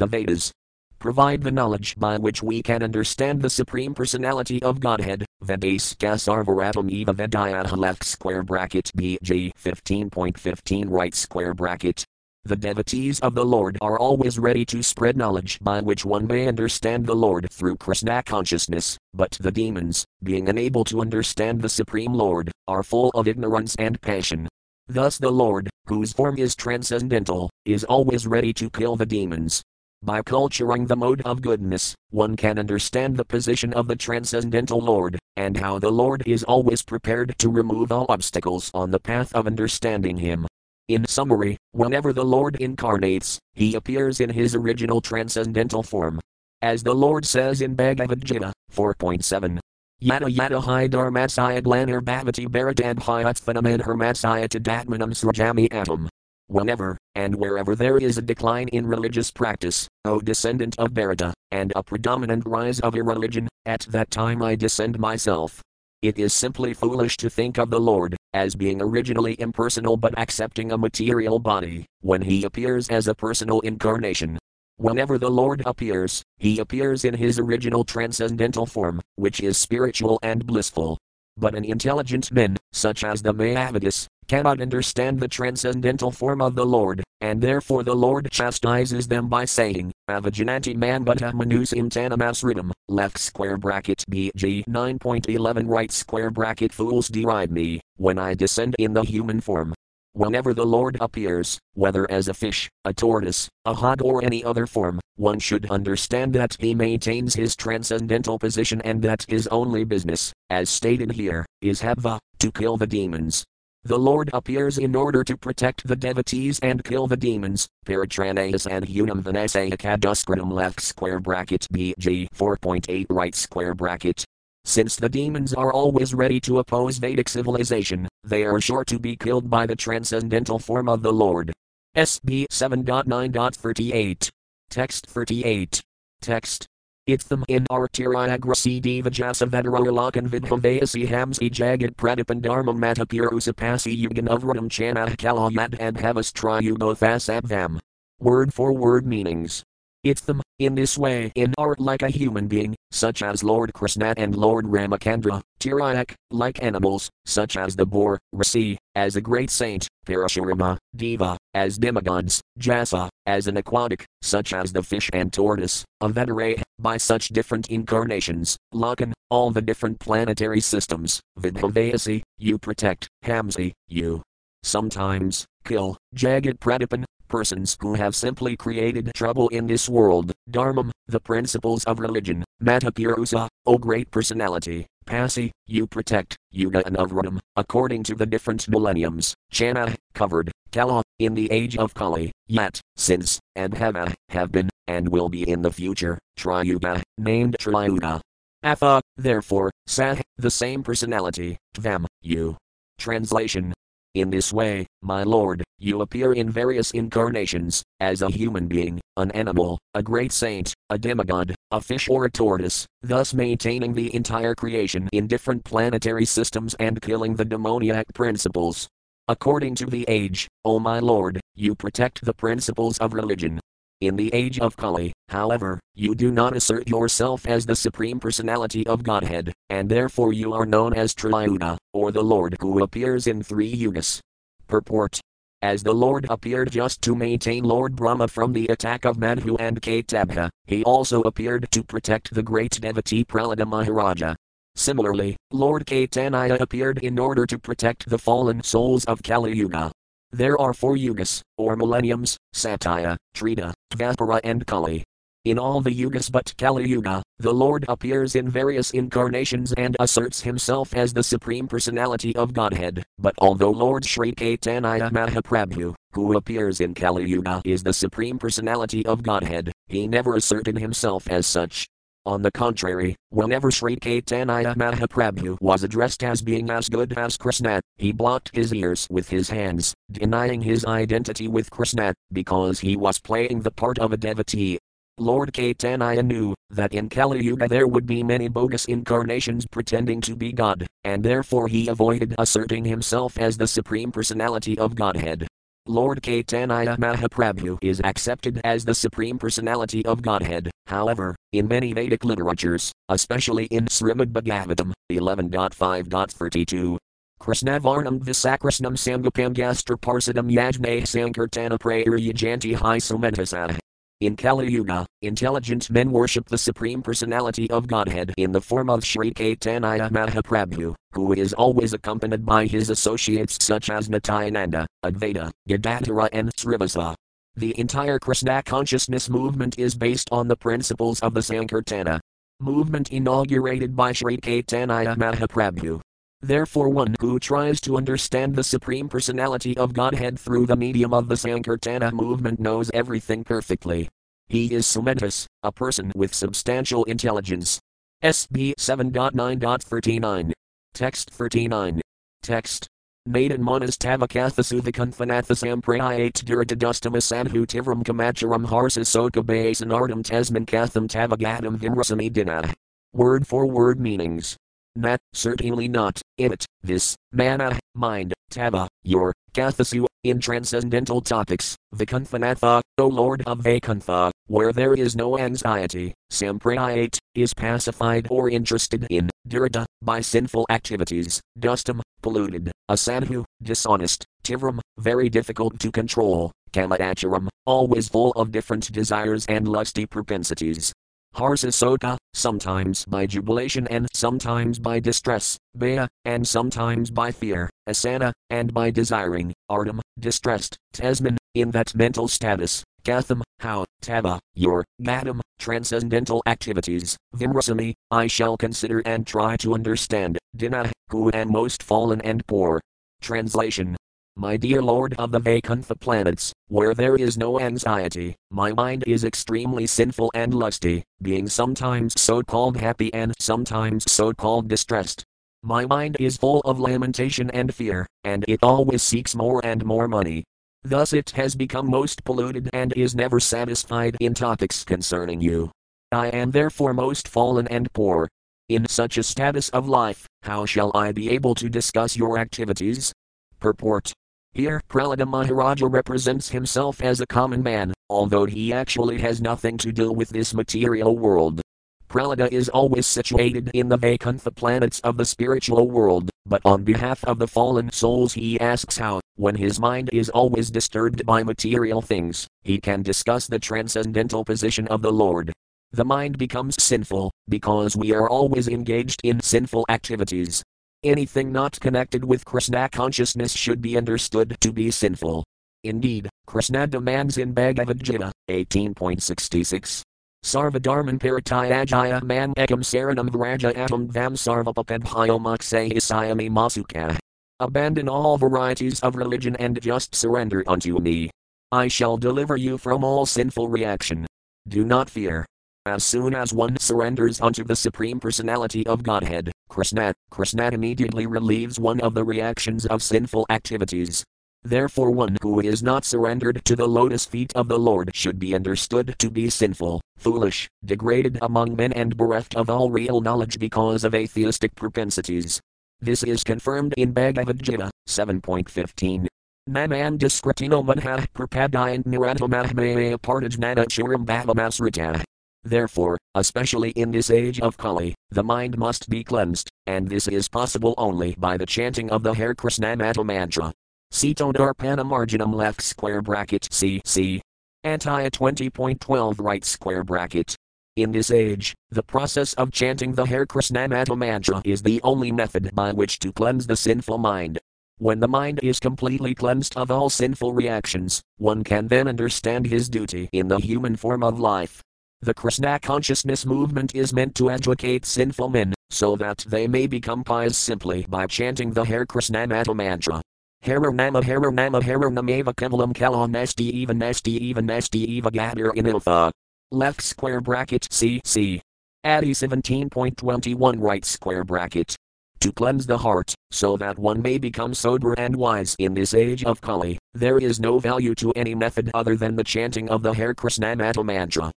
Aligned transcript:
the 0.00 0.06
Vedas, 0.06 0.50
provide 0.98 1.42
the 1.42 1.50
knowledge 1.50 1.94
by 1.98 2.16
which 2.16 2.42
we 2.42 2.62
can 2.62 2.82
understand 2.82 3.42
the 3.42 3.50
Supreme 3.50 3.92
Personality 3.92 4.62
of 4.62 4.80
Godhead. 4.80 5.26
Vedaska 5.44 6.16
Sarvaratam 6.16 6.90
Eva 6.90 7.12
Vedayatha 7.12 7.76
left 7.76 8.02
square 8.04 8.42
bracket 8.42 8.90
BG 8.96 9.52
15.15 9.62 10.86
right 10.88 11.14
square 11.14 11.52
bracket. 11.52 12.02
The 12.44 12.56
devotees 12.56 13.20
of 13.20 13.34
the 13.34 13.44
Lord 13.44 13.76
are 13.82 13.98
always 13.98 14.38
ready 14.38 14.64
to 14.64 14.82
spread 14.82 15.18
knowledge 15.18 15.58
by 15.60 15.82
which 15.82 16.06
one 16.06 16.26
may 16.26 16.48
understand 16.48 17.04
the 17.04 17.14
Lord 17.14 17.50
through 17.52 17.76
Krishna 17.76 18.22
consciousness, 18.22 18.96
but 19.12 19.32
the 19.32 19.52
demons, 19.52 20.06
being 20.22 20.48
unable 20.48 20.84
to 20.84 21.02
understand 21.02 21.60
the 21.60 21.68
Supreme 21.68 22.14
Lord, 22.14 22.50
are 22.66 22.82
full 22.82 23.10
of 23.10 23.28
ignorance 23.28 23.76
and 23.78 24.00
passion. 24.00 24.48
Thus 24.88 25.18
the 25.18 25.30
Lord, 25.30 25.68
whose 25.88 26.14
form 26.14 26.38
is 26.38 26.56
transcendental, 26.56 27.50
is 27.66 27.84
always 27.84 28.26
ready 28.26 28.54
to 28.54 28.70
kill 28.70 28.96
the 28.96 29.04
demons. 29.04 29.62
By 30.02 30.22
culturing 30.22 30.86
the 30.86 30.96
mode 30.96 31.20
of 31.26 31.42
goodness, 31.42 31.94
one 32.08 32.34
can 32.34 32.58
understand 32.58 33.16
the 33.16 33.24
position 33.24 33.74
of 33.74 33.86
the 33.86 33.96
transcendental 33.96 34.80
Lord, 34.80 35.18
and 35.36 35.56
how 35.56 35.78
the 35.78 35.90
Lord 35.90 36.22
is 36.26 36.42
always 36.44 36.82
prepared 36.82 37.34
to 37.38 37.50
remove 37.50 37.92
all 37.92 38.06
obstacles 38.08 38.70
on 38.72 38.90
the 38.90 38.98
path 38.98 39.34
of 39.34 39.46
understanding 39.46 40.16
Him. 40.16 40.46
In 40.88 41.06
summary, 41.06 41.56
whenever 41.72 42.12
the 42.12 42.24
Lord 42.24 42.56
incarnates, 42.56 43.38
he 43.52 43.74
appears 43.74 44.20
in 44.20 44.30
his 44.30 44.54
original 44.54 45.00
transcendental 45.00 45.82
form. 45.82 46.18
As 46.62 46.82
the 46.82 46.94
Lord 46.94 47.26
says 47.26 47.60
in 47.60 47.74
Bhagavad 47.74 48.24
Gita 48.24 48.52
4.7. 48.74 49.60
Yada 50.00 50.30
yada 50.30 50.60
hi 50.60 50.88
dharmatsaya 50.88 51.60
glanar 51.60 52.00
bhavati 52.00 52.48
bharatad 52.48 52.96
hyatsphanamad 52.96 53.82
hermatsaya 53.82 54.48
tadatmanam 54.48 55.12
srajami 55.12 55.68
atom. 55.72 56.08
Whenever, 56.50 56.98
and 57.14 57.36
wherever 57.36 57.76
there 57.76 57.96
is 57.96 58.18
a 58.18 58.22
decline 58.22 58.66
in 58.68 58.84
religious 58.84 59.30
practice, 59.30 59.86
O 60.04 60.18
descendant 60.18 60.76
of 60.80 60.92
Bharata, 60.92 61.32
and 61.52 61.72
a 61.76 61.82
predominant 61.84 62.44
rise 62.44 62.80
of 62.80 62.96
irreligion, 62.96 63.48
at 63.66 63.82
that 63.90 64.10
time 64.10 64.42
I 64.42 64.56
descend 64.56 64.98
myself. 64.98 65.62
It 66.02 66.18
is 66.18 66.32
simply 66.32 66.74
foolish 66.74 67.16
to 67.18 67.30
think 67.30 67.56
of 67.56 67.70
the 67.70 67.78
Lord 67.78 68.16
as 68.34 68.56
being 68.56 68.82
originally 68.82 69.40
impersonal 69.40 69.96
but 69.96 70.18
accepting 70.18 70.72
a 70.72 70.78
material 70.78 71.38
body, 71.38 71.86
when 72.00 72.22
he 72.22 72.42
appears 72.42 72.88
as 72.88 73.06
a 73.06 73.14
personal 73.14 73.60
incarnation. 73.60 74.36
Whenever 74.76 75.18
the 75.18 75.30
Lord 75.30 75.62
appears, 75.64 76.20
he 76.38 76.58
appears 76.58 77.04
in 77.04 77.14
his 77.14 77.38
original 77.38 77.84
transcendental 77.84 78.66
form, 78.66 79.00
which 79.14 79.40
is 79.40 79.56
spiritual 79.56 80.18
and 80.20 80.44
blissful. 80.44 80.98
But 81.36 81.54
an 81.54 81.64
intelligent 81.64 82.32
man, 82.32 82.56
such 82.72 83.04
as 83.04 83.22
the 83.22 83.32
Mayavadis, 83.32 84.08
cannot 84.30 84.60
understand 84.60 85.18
the 85.18 85.26
transcendental 85.26 86.12
form 86.12 86.40
of 86.40 86.54
the 86.54 86.64
Lord, 86.64 87.02
and 87.20 87.40
therefore 87.40 87.82
the 87.82 87.96
Lord 87.96 88.30
chastises 88.30 89.08
them 89.08 89.28
by 89.28 89.44
saying, 89.44 89.90
Avajananti 90.08 90.76
Manbata 90.76 91.32
Manusim 91.32 91.90
Tanamasridam, 91.90 92.70
left 92.88 93.18
square 93.18 93.56
bracket 93.56 94.04
BG 94.08 94.64
9.11 94.68 95.64
right 95.66 95.90
square 95.90 96.30
bracket 96.30 96.72
fools 96.72 97.08
deride 97.08 97.50
me, 97.50 97.80
when 97.96 98.20
I 98.20 98.34
descend 98.34 98.76
in 98.78 98.92
the 98.92 99.02
human 99.02 99.40
form. 99.40 99.74
Whenever 100.12 100.54
the 100.54 100.64
Lord 100.64 100.96
appears, 101.00 101.58
whether 101.74 102.08
as 102.08 102.28
a 102.28 102.34
fish, 102.34 102.68
a 102.84 102.92
tortoise, 102.94 103.48
a 103.64 103.74
hog, 103.74 104.00
or 104.00 104.22
any 104.22 104.44
other 104.44 104.68
form, 104.68 105.00
one 105.16 105.40
should 105.40 105.68
understand 105.70 106.32
that 106.34 106.56
he 106.60 106.72
maintains 106.72 107.34
his 107.34 107.56
transcendental 107.56 108.38
position 108.38 108.80
and 108.82 109.02
that 109.02 109.26
his 109.28 109.48
only 109.48 109.82
business, 109.82 110.32
as 110.50 110.70
stated 110.70 111.10
here, 111.10 111.44
is 111.60 111.80
Hava, 111.80 112.20
to 112.38 112.52
kill 112.52 112.76
the 112.76 112.86
demons. 112.86 113.44
The 113.82 113.98
Lord 113.98 114.28
appears 114.34 114.76
in 114.76 114.94
order 114.94 115.24
to 115.24 115.38
protect 115.38 115.86
the 115.86 115.96
devotees 115.96 116.60
and 116.60 116.84
kill 116.84 117.06
the 117.06 117.16
demons. 117.16 117.66
Paratranayas 117.86 118.70
and 118.70 118.86
Unam 118.86 119.22
Vanasayakaduskritam 119.22 120.52
left 120.52 120.82
square 120.82 121.18
bracket 121.18 121.66
BG 121.72 122.28
4.8 122.28 123.06
right 123.08 123.34
square 123.34 123.74
bracket. 123.74 124.22
Since 124.66 124.96
the 124.96 125.08
demons 125.08 125.54
are 125.54 125.72
always 125.72 126.12
ready 126.12 126.38
to 126.40 126.58
oppose 126.58 126.98
Vedic 126.98 127.30
civilization, 127.30 128.06
they 128.22 128.44
are 128.44 128.60
sure 128.60 128.84
to 128.84 128.98
be 128.98 129.16
killed 129.16 129.48
by 129.48 129.64
the 129.64 129.76
transcendental 129.76 130.58
form 130.58 130.86
of 130.86 131.00
the 131.00 131.12
Lord. 131.12 131.50
SB 131.96 132.48
7.9.38. 132.52 134.28
Text 134.68 135.06
38. 135.06 135.80
Text 136.20 136.66
Itham 137.08 137.44
in 137.48 137.64
artiriagrasi 137.70 138.82
devajasavadharalakan 138.82 140.28
vidhavayasi 140.28 141.08
hamsi 141.08 141.50
jagat 141.50 141.96
pradipandharmam 141.96 142.78
matapirusapasi 142.78 143.96
yugan 143.98 144.28
avradam 144.28 144.68
chanah 144.68 145.16
kalayat 145.16 145.76
and 145.80 145.96
havas 145.96 146.30
triyugothasabvam. 146.30 147.80
Word 148.20 148.52
for 148.52 148.72
word 148.72 149.06
meanings. 149.06 149.64
Itham, 150.06 150.40
in 150.58 150.74
this 150.74 150.96
way, 150.96 151.30
in 151.34 151.54
art 151.58 151.78
like 151.78 152.02
a 152.02 152.08
human 152.08 152.46
being, 152.46 152.74
such 152.90 153.22
as 153.22 153.44
Lord 153.44 153.72
Krishna 153.74 154.14
and 154.16 154.34
Lord 154.34 154.64
Ramacandra, 154.64 155.42
Tiriak, 155.60 156.14
like 156.30 156.62
animals, 156.62 157.10
such 157.26 157.58
as 157.58 157.76
the 157.76 157.84
boar, 157.84 158.18
Rasi, 158.34 158.78
as 158.94 159.16
a 159.16 159.20
great 159.20 159.50
saint, 159.50 159.88
Parashurama, 160.06 160.78
Deva, 160.96 161.36
as 161.52 161.76
demigods, 161.76 162.40
Jasa, 162.58 163.10
as 163.26 163.46
an 163.46 163.58
aquatic, 163.58 164.06
such 164.22 164.54
as 164.54 164.72
the 164.72 164.82
fish 164.82 165.10
and 165.12 165.30
tortoise, 165.30 165.84
Avedare, 166.02 166.62
by 166.80 166.96
such 166.96 167.28
different 167.28 167.68
incarnations, 167.68 168.56
Lakan, 168.74 169.12
all 169.28 169.50
the 169.50 169.62
different 169.62 170.00
planetary 170.00 170.60
systems, 170.60 171.20
Vidhavayasi, 171.38 172.22
you 172.38 172.58
protect, 172.58 173.08
Hamsi, 173.24 173.72
you 173.88 174.22
sometimes 174.62 175.46
kill, 175.64 175.96
Jagat 176.16 176.58
Pradipan, 176.58 177.04
persons 177.28 177.76
who 177.80 177.94
have 177.94 178.16
simply 178.16 178.56
created 178.56 179.12
trouble 179.14 179.48
in 179.48 179.66
this 179.66 179.88
world, 179.88 180.32
Dharmam, 180.50 180.90
the 181.06 181.20
principles 181.20 181.84
of 181.84 182.00
religion, 182.00 182.44
Matapirusa, 182.62 183.48
O 183.66 183.78
great 183.78 184.10
personality, 184.10 184.86
Pasi, 185.06 185.50
you 185.66 185.86
protect, 185.86 186.36
Yuga 186.50 186.84
and 186.86 186.96
Avram, 186.96 187.38
according 187.56 188.02
to 188.04 188.14
the 188.14 188.26
different 188.26 188.68
millenniums, 188.68 189.34
Chana, 189.52 189.94
covered, 190.14 190.50
Kala, 190.72 191.02
in 191.18 191.34
the 191.34 191.50
age 191.50 191.76
of 191.76 191.94
Kali, 191.94 192.32
yet, 192.46 192.80
since, 192.96 193.38
and 193.54 193.74
Hava, 193.74 194.14
have 194.28 194.52
been, 194.52 194.69
and 194.90 195.08
will 195.08 195.28
be 195.28 195.48
in 195.48 195.62
the 195.62 195.70
future, 195.70 196.18
Triyuga, 196.36 197.00
named 197.16 197.56
Triyuga. 197.60 198.20
Atha, 198.62 199.00
therefore, 199.16 199.70
Sah, 199.86 200.16
the 200.36 200.50
same 200.50 200.82
personality, 200.82 201.56
Tvam, 201.74 202.04
you. 202.20 202.56
Translation 202.98 203.72
in 204.16 204.30
this 204.30 204.52
way, 204.52 204.86
my 205.02 205.22
Lord, 205.22 205.62
you 205.78 206.00
appear 206.00 206.32
in 206.32 206.50
various 206.50 206.90
incarnations, 206.90 207.84
as 208.00 208.22
a 208.22 208.30
human 208.30 208.66
being, 208.66 209.00
an 209.16 209.30
animal, 209.30 209.78
a 209.94 210.02
great 210.02 210.32
saint, 210.32 210.74
a 210.90 210.98
demigod, 210.98 211.54
a 211.70 211.80
fish 211.80 212.08
or 212.08 212.24
a 212.24 212.30
tortoise, 212.30 212.86
thus 213.02 213.32
maintaining 213.32 213.94
the 213.94 214.12
entire 214.12 214.56
creation 214.56 215.08
in 215.12 215.28
different 215.28 215.62
planetary 215.62 216.24
systems 216.24 216.74
and 216.80 217.00
killing 217.00 217.36
the 217.36 217.44
demoniac 217.44 218.06
principles. 218.12 218.88
According 219.28 219.76
to 219.76 219.86
the 219.86 220.04
age, 220.08 220.48
O 220.64 220.80
my 220.80 220.98
Lord, 220.98 221.40
you 221.54 221.76
protect 221.76 222.24
the 222.24 222.34
principles 222.34 222.98
of 222.98 223.14
religion, 223.14 223.60
in 224.00 224.16
the 224.16 224.32
age 224.34 224.58
of 224.58 224.76
Kali, 224.76 225.12
however, 225.28 225.78
you 225.94 226.14
do 226.14 226.30
not 226.30 226.56
assert 226.56 226.88
yourself 226.88 227.46
as 227.46 227.66
the 227.66 227.76
Supreme 227.76 228.18
Personality 228.18 228.86
of 228.86 229.02
Godhead, 229.02 229.52
and 229.68 229.88
therefore 229.88 230.32
you 230.32 230.52
are 230.52 230.66
known 230.66 230.94
as 230.94 231.14
Triyuga, 231.14 231.76
or 231.92 232.10
the 232.10 232.22
Lord 232.22 232.56
who 232.60 232.82
appears 232.82 233.26
in 233.26 233.42
three 233.42 233.74
yugas. 233.74 234.20
Purport 234.66 235.20
as 235.62 235.82
the 235.82 235.92
Lord 235.92 236.26
appeared 236.30 236.70
just 236.70 237.02
to 237.02 237.14
maintain 237.14 237.64
Lord 237.64 237.94
Brahma 237.94 238.28
from 238.28 238.54
the 238.54 238.66
attack 238.68 239.04
of 239.04 239.18
Madhu 239.18 239.56
and 239.56 239.82
Kaitabha, 239.82 240.48
he 240.66 240.82
also 240.84 241.20
appeared 241.22 241.70
to 241.72 241.82
protect 241.82 242.32
the 242.32 242.42
great 242.42 242.80
devotee 242.80 243.26
Prahlada 243.26 243.66
Maharaja. 243.66 244.34
Similarly, 244.74 245.36
Lord 245.50 245.84
Caitanya 245.84 246.58
appeared 246.58 247.00
in 247.00 247.18
order 247.18 247.44
to 247.44 247.58
protect 247.58 248.08
the 248.08 248.18
fallen 248.18 248.62
souls 248.62 249.04
of 249.04 249.22
Kali 249.22 249.54
Yuga. 249.54 249.92
There 250.32 250.58
are 250.58 250.72
four 250.72 250.96
yugas, 250.96 251.42
or 251.58 251.76
millenniums, 251.76 252.38
Satya, 252.54 253.18
Treta, 253.34 253.74
Dvapara 253.90 254.40
and 254.44 254.66
Kali. 254.66 255.04
In 255.46 255.58
all 255.58 255.80
the 255.80 255.90
yugas 255.90 256.30
but 256.30 256.52
Kali 256.58 256.86
Yuga, 256.86 257.22
the 257.38 257.52
Lord 257.52 257.86
appears 257.88 258.34
in 258.34 258.46
various 258.46 258.90
incarnations 258.90 259.72
and 259.72 259.96
asserts 259.98 260.42
himself 260.42 260.94
as 260.94 261.14
the 261.14 261.22
Supreme 261.22 261.66
Personality 261.66 262.36
of 262.36 262.52
Godhead, 262.52 263.02
but 263.18 263.34
although 263.38 263.70
Lord 263.70 264.04
Sri 264.04 264.32
Caitanya 264.32 265.10
Mahaprabhu, 265.10 265.94
who 266.12 266.36
appears 266.36 266.80
in 266.80 266.92
Kali 266.92 267.26
Yuga 267.26 267.62
is 267.64 267.82
the 267.82 267.94
Supreme 267.94 268.38
Personality 268.38 269.04
of 269.06 269.22
Godhead, 269.22 269.72
he 269.88 270.06
never 270.06 270.34
asserted 270.34 270.78
himself 270.78 271.26
as 271.30 271.46
such. 271.46 271.86
On 272.26 272.42
the 272.42 272.50
contrary, 272.50 273.16
whenever 273.30 273.70
Sri 273.70 273.96
Caitanya 273.96 274.76
Mahaprabhu 274.76 275.56
was 275.62 275.82
addressed 275.82 276.22
as 276.22 276.42
being 276.42 276.68
as 276.68 276.86
good 276.86 277.16
as 277.16 277.38
Krishna, 277.38 277.80
he 277.96 278.12
blocked 278.12 278.54
his 278.54 278.74
ears 278.74 279.08
with 279.10 279.30
his 279.30 279.48
hands, 279.48 279.94
denying 280.12 280.60
his 280.60 280.84
identity 280.84 281.48
with 281.48 281.70
Krishna, 281.70 282.12
because 282.30 282.78
he 282.78 282.94
was 282.94 283.18
playing 283.18 283.62
the 283.62 283.70
part 283.70 283.98
of 283.98 284.12
a 284.12 284.18
devotee. 284.18 284.78
Lord 285.16 285.54
Caitanya 285.54 286.22
knew 286.22 286.54
that 286.68 286.92
in 286.92 287.08
Kali 287.08 287.42
Yuga 287.42 287.68
there 287.68 287.86
would 287.86 288.04
be 288.04 288.22
many 288.22 288.48
bogus 288.48 288.84
incarnations 288.84 289.66
pretending 289.66 290.20
to 290.20 290.36
be 290.36 290.52
God, 290.52 290.86
and 291.04 291.24
therefore 291.24 291.68
he 291.68 291.88
avoided 291.88 292.34
asserting 292.36 292.84
himself 292.84 293.38
as 293.38 293.56
the 293.56 293.66
Supreme 293.66 294.12
Personality 294.12 294.78
of 294.78 294.94
Godhead. 294.94 295.46
Lord 295.90 296.22
Caitanya 296.22 296.96
Mahaprabhu 296.96 297.76
is 297.82 298.00
accepted 298.04 298.60
as 298.62 298.84
the 298.84 298.94
Supreme 298.94 299.40
Personality 299.40 300.06
of 300.06 300.22
Godhead. 300.22 300.70
However, 300.86 301.34
in 301.52 301.66
many 301.66 301.92
Vedic 301.92 302.24
literatures, 302.24 302.92
especially 303.08 303.64
in 303.66 303.86
Srimad 303.86 304.30
Bhagavatam 304.32 304.92
11.5.32, 305.10 306.96
Krishnavarnam 307.40 308.20
Visakrishnam 308.20 308.94
Sangapam 308.94 309.52
Gastra 309.52 310.00
Parsadam 310.00 310.48
Yajne 310.48 311.02
Sankirtana 311.02 311.80
Prayer 311.80 312.04
Yajanti 312.04 312.76
Hai 312.76 312.98
Sumentasah. 312.98 313.76
In 314.20 314.36
Kali 314.36 314.70
Yuga, 314.70 315.06
intelligent 315.22 315.88
men 315.88 316.12
worship 316.12 316.46
the 316.46 316.58
Supreme 316.58 317.00
Personality 317.00 317.70
of 317.70 317.86
Godhead 317.86 318.34
in 318.36 318.52
the 318.52 318.60
form 318.60 318.90
of 318.90 319.02
Sri 319.02 319.32
Caitanya 319.32 320.10
Mahaprabhu, 320.10 320.94
who 321.14 321.32
is 321.32 321.54
always 321.54 321.94
accompanied 321.94 322.44
by 322.44 322.66
his 322.66 322.90
associates 322.90 323.64
such 323.64 323.88
as 323.88 324.10
Nityananda, 324.10 324.86
Advaita, 325.06 325.50
Gadadhara 325.66 326.28
and 326.34 326.54
Srivasa. 326.54 327.14
The 327.56 327.74
entire 327.80 328.18
Krishna 328.18 328.62
consciousness 328.62 329.30
movement 329.30 329.78
is 329.78 329.94
based 329.94 330.28
on 330.30 330.48
the 330.48 330.56
principles 330.56 331.20
of 331.20 331.32
the 331.32 331.40
Sankirtana 331.40 332.20
movement 332.60 333.10
inaugurated 333.10 333.96
by 333.96 334.12
Sri 334.12 334.36
Caitanya 334.36 335.16
Mahaprabhu. 335.16 335.98
Therefore, 336.42 336.88
one 336.88 337.16
who 337.20 337.38
tries 337.38 337.80
to 337.82 337.98
understand 337.98 338.56
the 338.56 338.64
Supreme 338.64 339.08
Personality 339.08 339.76
of 339.76 339.92
Godhead 339.92 340.38
through 340.38 340.66
the 340.66 340.76
medium 340.76 341.12
of 341.12 341.28
the 341.28 341.34
Sankirtana 341.34 342.12
movement 342.12 342.58
knows 342.58 342.90
everything 342.94 343.44
perfectly. 343.44 344.08
He 344.48 344.72
is 344.74 344.86
Sumentas, 344.86 345.46
a 345.62 345.70
person 345.70 346.12
with 346.16 346.34
substantial 346.34 347.04
intelligence. 347.04 347.78
SB 348.22 348.74
7.9.39. 348.78 350.52
Text 350.94 351.30
39. 351.30 352.00
Text. 352.42 352.88
Maiden 353.26 353.62
manas 353.62 353.98
tavakathasu 353.98 354.80
vikunthanathasam 354.80 355.82
prayayat 355.82 356.32
diratadustama 356.32 357.22
sadhu 357.22 357.66
tivram 357.66 358.02
kamacharam 358.02 358.66
harsa 358.66 359.04
soka 359.04 359.44
basanardam 359.44 360.24
tasman 360.24 360.64
katham 360.64 361.06
tavagatam 361.06 361.76
vimrasami 361.76 362.32
dinah. 362.32 362.72
Word 363.12 363.46
for 363.46 363.66
word 363.66 364.00
meanings. 364.00 364.56
Nat, 364.96 365.20
certainly 365.32 365.86
not, 365.86 366.20
it, 366.40 366.64
this, 366.82 367.16
mana, 367.32 367.78
mind, 367.94 368.32
tava, 368.50 368.88
your, 369.02 369.32
kathasu, 369.52 370.06
in 370.24 370.38
transcendental 370.38 371.20
topics, 371.20 371.76
Vaikunthanatha, 371.94 372.82
O 372.98 373.06
Lord 373.06 373.42
of 373.46 373.60
Vaikuntha, 373.60 374.30
where 374.46 374.72
there 374.72 374.94
is 374.94 375.16
no 375.16 375.38
anxiety, 375.38 376.14
Samprayate, 376.30 377.18
is 377.34 377.54
pacified 377.54 378.26
or 378.30 378.50
interested 378.50 379.06
in, 379.10 379.30
Dirita, 379.48 379.86
by 380.02 380.20
sinful 380.20 380.66
activities, 380.70 381.40
Dustam, 381.58 382.00
polluted, 382.22 382.70
Asadhu, 382.90 383.44
dishonest, 383.62 384.24
Tivram, 384.42 384.80
very 384.98 385.28
difficult 385.28 385.78
to 385.80 385.90
control, 385.90 386.52
Kamacharam, 386.72 387.48
always 387.66 388.08
full 388.08 388.32
of 388.32 388.52
different 388.52 388.90
desires 388.92 389.46
and 389.48 389.66
lusty 389.68 390.06
propensities, 390.06 390.92
Harsasoka, 391.34 392.16
sometimes 392.34 393.04
by 393.04 393.26
jubilation 393.26 393.86
and 393.88 394.06
sometimes 394.12 394.78
by 394.78 395.00
distress, 395.00 395.56
Baya, 395.74 396.08
and 396.24 396.46
sometimes 396.46 397.10
by 397.10 397.30
fear, 397.30 397.70
Asana, 397.88 398.32
and 398.50 398.74
by 398.74 398.90
desiring, 398.90 399.52
Ardam, 399.70 400.00
distressed, 400.18 400.76
Tasman, 400.92 401.38
in 401.54 401.70
that 401.70 401.94
mental 401.94 402.28
status, 402.28 402.84
Katham, 403.04 403.42
how, 403.60 403.84
Tava, 404.00 404.40
your, 404.54 404.84
Madam, 404.98 405.40
transcendental 405.58 406.42
activities, 406.46 407.16
Vimrasami, 407.36 407.94
I 408.10 408.26
shall 408.26 408.56
consider 408.56 409.00
and 409.00 409.26
try 409.26 409.56
to 409.58 409.74
understand, 409.74 410.38
Dina, 410.56 410.90
who 411.08 411.30
am 411.32 411.52
most 411.52 411.82
fallen 411.82 412.20
and 412.22 412.46
poor. 412.46 412.80
Translation 413.20 413.96
my 414.40 414.56
dear 414.56 414.80
Lord 414.80 415.14
of 415.18 415.32
the 415.32 415.38
Vaikuntha 415.38 415.94
planets, 415.94 416.52
where 416.70 416.94
there 416.94 417.16
is 417.16 417.36
no 417.36 417.58
anxiety, 417.58 418.36
my 418.52 418.72
mind 418.72 419.02
is 419.04 419.24
extremely 419.24 419.88
sinful 419.88 420.30
and 420.34 420.54
lusty, 420.54 421.02
being 421.20 421.48
sometimes 421.48 422.14
so 422.16 422.44
called 422.44 422.76
happy 422.76 423.12
and 423.12 423.34
sometimes 423.40 424.04
so 424.10 424.32
called 424.32 424.68
distressed. 424.68 425.24
My 425.64 425.84
mind 425.84 426.16
is 426.20 426.36
full 426.36 426.60
of 426.60 426.78
lamentation 426.78 427.50
and 427.50 427.74
fear, 427.74 428.06
and 428.22 428.44
it 428.46 428.60
always 428.62 429.02
seeks 429.02 429.34
more 429.34 429.60
and 429.66 429.84
more 429.84 430.06
money. 430.06 430.44
Thus 430.84 431.12
it 431.12 431.30
has 431.30 431.56
become 431.56 431.90
most 431.90 432.22
polluted 432.22 432.70
and 432.72 432.92
is 432.96 433.16
never 433.16 433.40
satisfied 433.40 434.16
in 434.20 434.32
topics 434.32 434.84
concerning 434.84 435.40
you. 435.40 435.72
I 436.12 436.28
am 436.28 436.52
therefore 436.52 436.94
most 436.94 437.26
fallen 437.26 437.66
and 437.66 437.92
poor. 437.92 438.28
In 438.68 438.86
such 438.86 439.18
a 439.18 439.24
status 439.24 439.70
of 439.70 439.88
life, 439.88 440.24
how 440.42 440.66
shall 440.66 440.92
I 440.94 441.10
be 441.10 441.30
able 441.30 441.56
to 441.56 441.68
discuss 441.68 442.16
your 442.16 442.38
activities? 442.38 443.12
Purport 443.58 444.12
here, 444.52 444.80
Prahlada 444.88 445.26
Maharaja 445.26 445.86
represents 445.86 446.50
himself 446.50 447.00
as 447.00 447.20
a 447.20 447.26
common 447.26 447.62
man, 447.62 447.94
although 448.08 448.46
he 448.46 448.72
actually 448.72 449.18
has 449.18 449.40
nothing 449.40 449.78
to 449.78 449.92
do 449.92 450.12
with 450.12 450.30
this 450.30 450.52
material 450.52 451.16
world. 451.16 451.60
Prahlada 452.08 452.50
is 452.50 452.68
always 452.68 453.06
situated 453.06 453.70
in 453.72 453.88
the 453.88 453.96
Vaikuntha 453.96 454.50
planets 454.50 454.98
of 455.00 455.16
the 455.16 455.24
spiritual 455.24 455.88
world, 455.88 456.28
but 456.44 456.60
on 456.64 456.82
behalf 456.82 457.24
of 457.24 457.38
the 457.38 457.46
fallen 457.46 457.92
souls 457.92 458.34
he 458.34 458.58
asks 458.58 458.98
how, 458.98 459.20
when 459.36 459.54
his 459.54 459.78
mind 459.78 460.10
is 460.12 460.28
always 460.28 460.70
disturbed 460.70 461.24
by 461.24 461.44
material 461.44 462.02
things, 462.02 462.48
he 462.62 462.80
can 462.80 463.02
discuss 463.02 463.46
the 463.46 463.60
transcendental 463.60 464.44
position 464.44 464.88
of 464.88 465.00
the 465.00 465.12
Lord. 465.12 465.52
The 465.92 466.04
mind 466.04 466.38
becomes 466.38 466.82
sinful, 466.82 467.30
because 467.48 467.96
we 467.96 468.12
are 468.12 468.28
always 468.28 468.66
engaged 468.66 469.20
in 469.22 469.40
sinful 469.40 469.86
activities, 469.88 470.62
Anything 471.02 471.50
not 471.50 471.80
connected 471.80 472.22
with 472.22 472.44
Krishna 472.44 472.86
consciousness 472.90 473.52
should 473.52 473.80
be 473.80 473.96
understood 473.96 474.54
to 474.60 474.70
be 474.70 474.90
sinful. 474.90 475.44
Indeed, 475.82 476.28
Krishna 476.46 476.86
demands 476.86 477.38
in 477.38 477.52
Bhagavad 477.52 478.04
Gita 478.04 478.30
18.66. 478.50 480.02
Sarvadharman 480.44 481.18
paritayajaya 481.18 482.22
man 482.22 482.52
ekam 482.54 482.84
saranam 482.84 483.30
vraja 483.30 483.74
atam 483.74 484.08
vam 484.08 484.34
sarvapapabhyomakse 484.36 485.90
isayami 485.94 486.50
masuka. 486.50 487.16
Abandon 487.60 488.06
all 488.06 488.36
varieties 488.36 489.00
of 489.00 489.16
religion 489.16 489.56
and 489.56 489.80
just 489.80 490.14
surrender 490.14 490.62
unto 490.66 490.98
me. 491.00 491.30
I 491.72 491.88
shall 491.88 492.18
deliver 492.18 492.58
you 492.58 492.76
from 492.76 493.04
all 493.04 493.24
sinful 493.24 493.68
reaction. 493.68 494.26
Do 494.68 494.84
not 494.84 495.08
fear. 495.08 495.46
As 495.86 496.04
soon 496.04 496.34
as 496.34 496.52
one 496.52 496.76
surrenders 496.78 497.40
unto 497.40 497.64
the 497.64 497.74
Supreme 497.74 498.20
Personality 498.20 498.86
of 498.86 499.02
Godhead, 499.02 499.50
Krishna, 499.70 500.12
Krishna 500.30 500.68
immediately 500.68 501.24
relieves 501.24 501.80
one 501.80 502.02
of 502.02 502.12
the 502.12 502.22
reactions 502.22 502.84
of 502.84 503.02
sinful 503.02 503.46
activities. 503.48 504.22
Therefore, 504.62 505.10
one 505.10 505.38
who 505.40 505.58
is 505.60 505.82
not 505.82 506.04
surrendered 506.04 506.60
to 506.66 506.76
the 506.76 506.86
lotus 506.86 507.24
feet 507.24 507.50
of 507.54 507.68
the 507.68 507.78
Lord 507.78 508.10
should 508.14 508.38
be 508.38 508.54
understood 508.54 509.14
to 509.20 509.30
be 509.30 509.48
sinful, 509.48 510.02
foolish, 510.18 510.68
degraded 510.84 511.38
among 511.40 511.76
men, 511.76 511.94
and 511.94 512.14
bereft 512.14 512.54
of 512.56 512.68
all 512.68 512.90
real 512.90 513.22
knowledge 513.22 513.58
because 513.58 514.04
of 514.04 514.14
atheistic 514.14 514.74
propensities. 514.74 515.62
This 515.98 516.22
is 516.22 516.44
confirmed 516.44 516.92
in 516.98 517.12
Bhagavad 517.12 517.62
Gita 517.62 517.90
7.15. 518.06 519.28
Naman 519.70 520.18
diskritino 520.18 520.84
madha 520.84 521.26
prapadayan 521.32 522.04
nirantamahmaya 522.04 523.16
partajnana 523.16 523.86
churam 523.86 524.26
bhavamasrita. 524.26 525.24
Therefore, 525.62 526.16
especially 526.34 526.90
in 526.90 527.10
this 527.10 527.30
age 527.30 527.60
of 527.60 527.76
Kali, 527.76 528.14
the 528.30 528.42
mind 528.42 528.78
must 528.78 529.10
be 529.10 529.22
cleansed, 529.22 529.68
and 529.86 530.08
this 530.08 530.26
is 530.26 530.48
possible 530.48 530.94
only 530.96 531.34
by 531.38 531.56
the 531.56 531.66
chanting 531.66 532.10
of 532.10 532.22
the 532.22 532.32
Hare 532.32 532.54
Krishna 532.54 532.96
Mata 532.96 533.22
mantra. 533.22 533.72
Cetodarpana 534.12 535.04
marginum 535.04 535.54
left 535.54 535.82
square 535.82 536.22
bracket 536.22 536.62
CC. 536.70 537.40
Antya 537.84 538.30
20.12 538.30 539.36
right 539.38 539.64
square 539.64 540.02
bracket. 540.02 540.56
In 540.96 541.12
this 541.12 541.30
age, 541.30 541.74
the 541.90 542.02
process 542.02 542.54
of 542.54 542.72
chanting 542.72 543.12
the 543.12 543.26
Hare 543.26 543.46
Krishna 543.46 543.86
Mata 543.86 544.16
mantra 544.16 544.62
is 544.64 544.82
the 544.82 545.00
only 545.02 545.30
method 545.30 545.74
by 545.74 545.92
which 545.92 546.18
to 546.20 546.32
cleanse 546.32 546.66
the 546.66 546.76
sinful 546.76 547.18
mind. 547.18 547.58
When 547.98 548.18
the 548.18 548.28
mind 548.28 548.60
is 548.62 548.80
completely 548.80 549.34
cleansed 549.34 549.76
of 549.76 549.90
all 549.90 550.08
sinful 550.08 550.54
reactions, 550.54 551.20
one 551.36 551.64
can 551.64 551.88
then 551.88 552.08
understand 552.08 552.66
his 552.66 552.88
duty 552.88 553.28
in 553.32 553.48
the 553.48 553.58
human 553.58 553.94
form 553.94 554.22
of 554.22 554.40
life. 554.40 554.82
The 555.22 555.34
Krishna 555.34 555.78
consciousness 555.78 556.46
movement 556.46 556.94
is 556.94 557.12
meant 557.12 557.34
to 557.34 557.50
educate 557.50 558.06
sinful 558.06 558.48
men, 558.48 558.72
so 558.88 559.16
that 559.16 559.44
they 559.46 559.68
may 559.68 559.86
become 559.86 560.24
pious 560.24 560.56
simply 560.56 561.04
by 561.10 561.26
chanting 561.26 561.72
the 561.72 561.84
Hare 561.84 562.06
Krishna 562.06 562.46
Mata 562.46 562.72
mantra. 562.72 563.20
Hare 563.60 563.92
Nama 563.92 564.24
Hare 564.24 564.50
Nama 564.50 564.82
Hare 564.82 565.10
Namava 565.10 565.52
Kevalam 565.52 565.92
Kalam 565.92 566.30
Nasti 566.32 566.70
Eva 566.70 566.94
Nasti 566.94 567.38
Eva 567.38 567.60
Nasti 567.60 568.06
Eva 568.06 568.30
Gadir 568.30 568.72
Iniltha. 568.72 569.30
Left 569.70 570.00
square 570.00 570.40
bracket 570.40 570.88
CC. 570.90 571.60
Adi 572.02 572.30
17.21 572.30 573.76
right 573.78 574.06
square 574.06 574.42
bracket. 574.42 574.96
To 575.40 575.52
cleanse 575.52 575.84
the 575.84 575.98
heart, 575.98 576.34
so 576.50 576.78
that 576.78 576.98
one 576.98 577.20
may 577.20 577.36
become 577.36 577.74
sober 577.74 578.14
and 578.14 578.34
wise 578.34 578.74
in 578.78 578.94
this 578.94 579.12
age 579.12 579.44
of 579.44 579.60
Kali, 579.60 579.98
there 580.14 580.38
is 580.38 580.60
no 580.60 580.78
value 580.78 581.14
to 581.16 581.30
any 581.32 581.54
method 581.54 581.90
other 581.92 582.16
than 582.16 582.36
the 582.36 582.44
chanting 582.44 582.88
of 582.88 583.02
the 583.02 583.12
Hare 583.12 583.34
Krishna 583.34 583.76
Mata 583.76 584.02
mantra. 584.02 584.50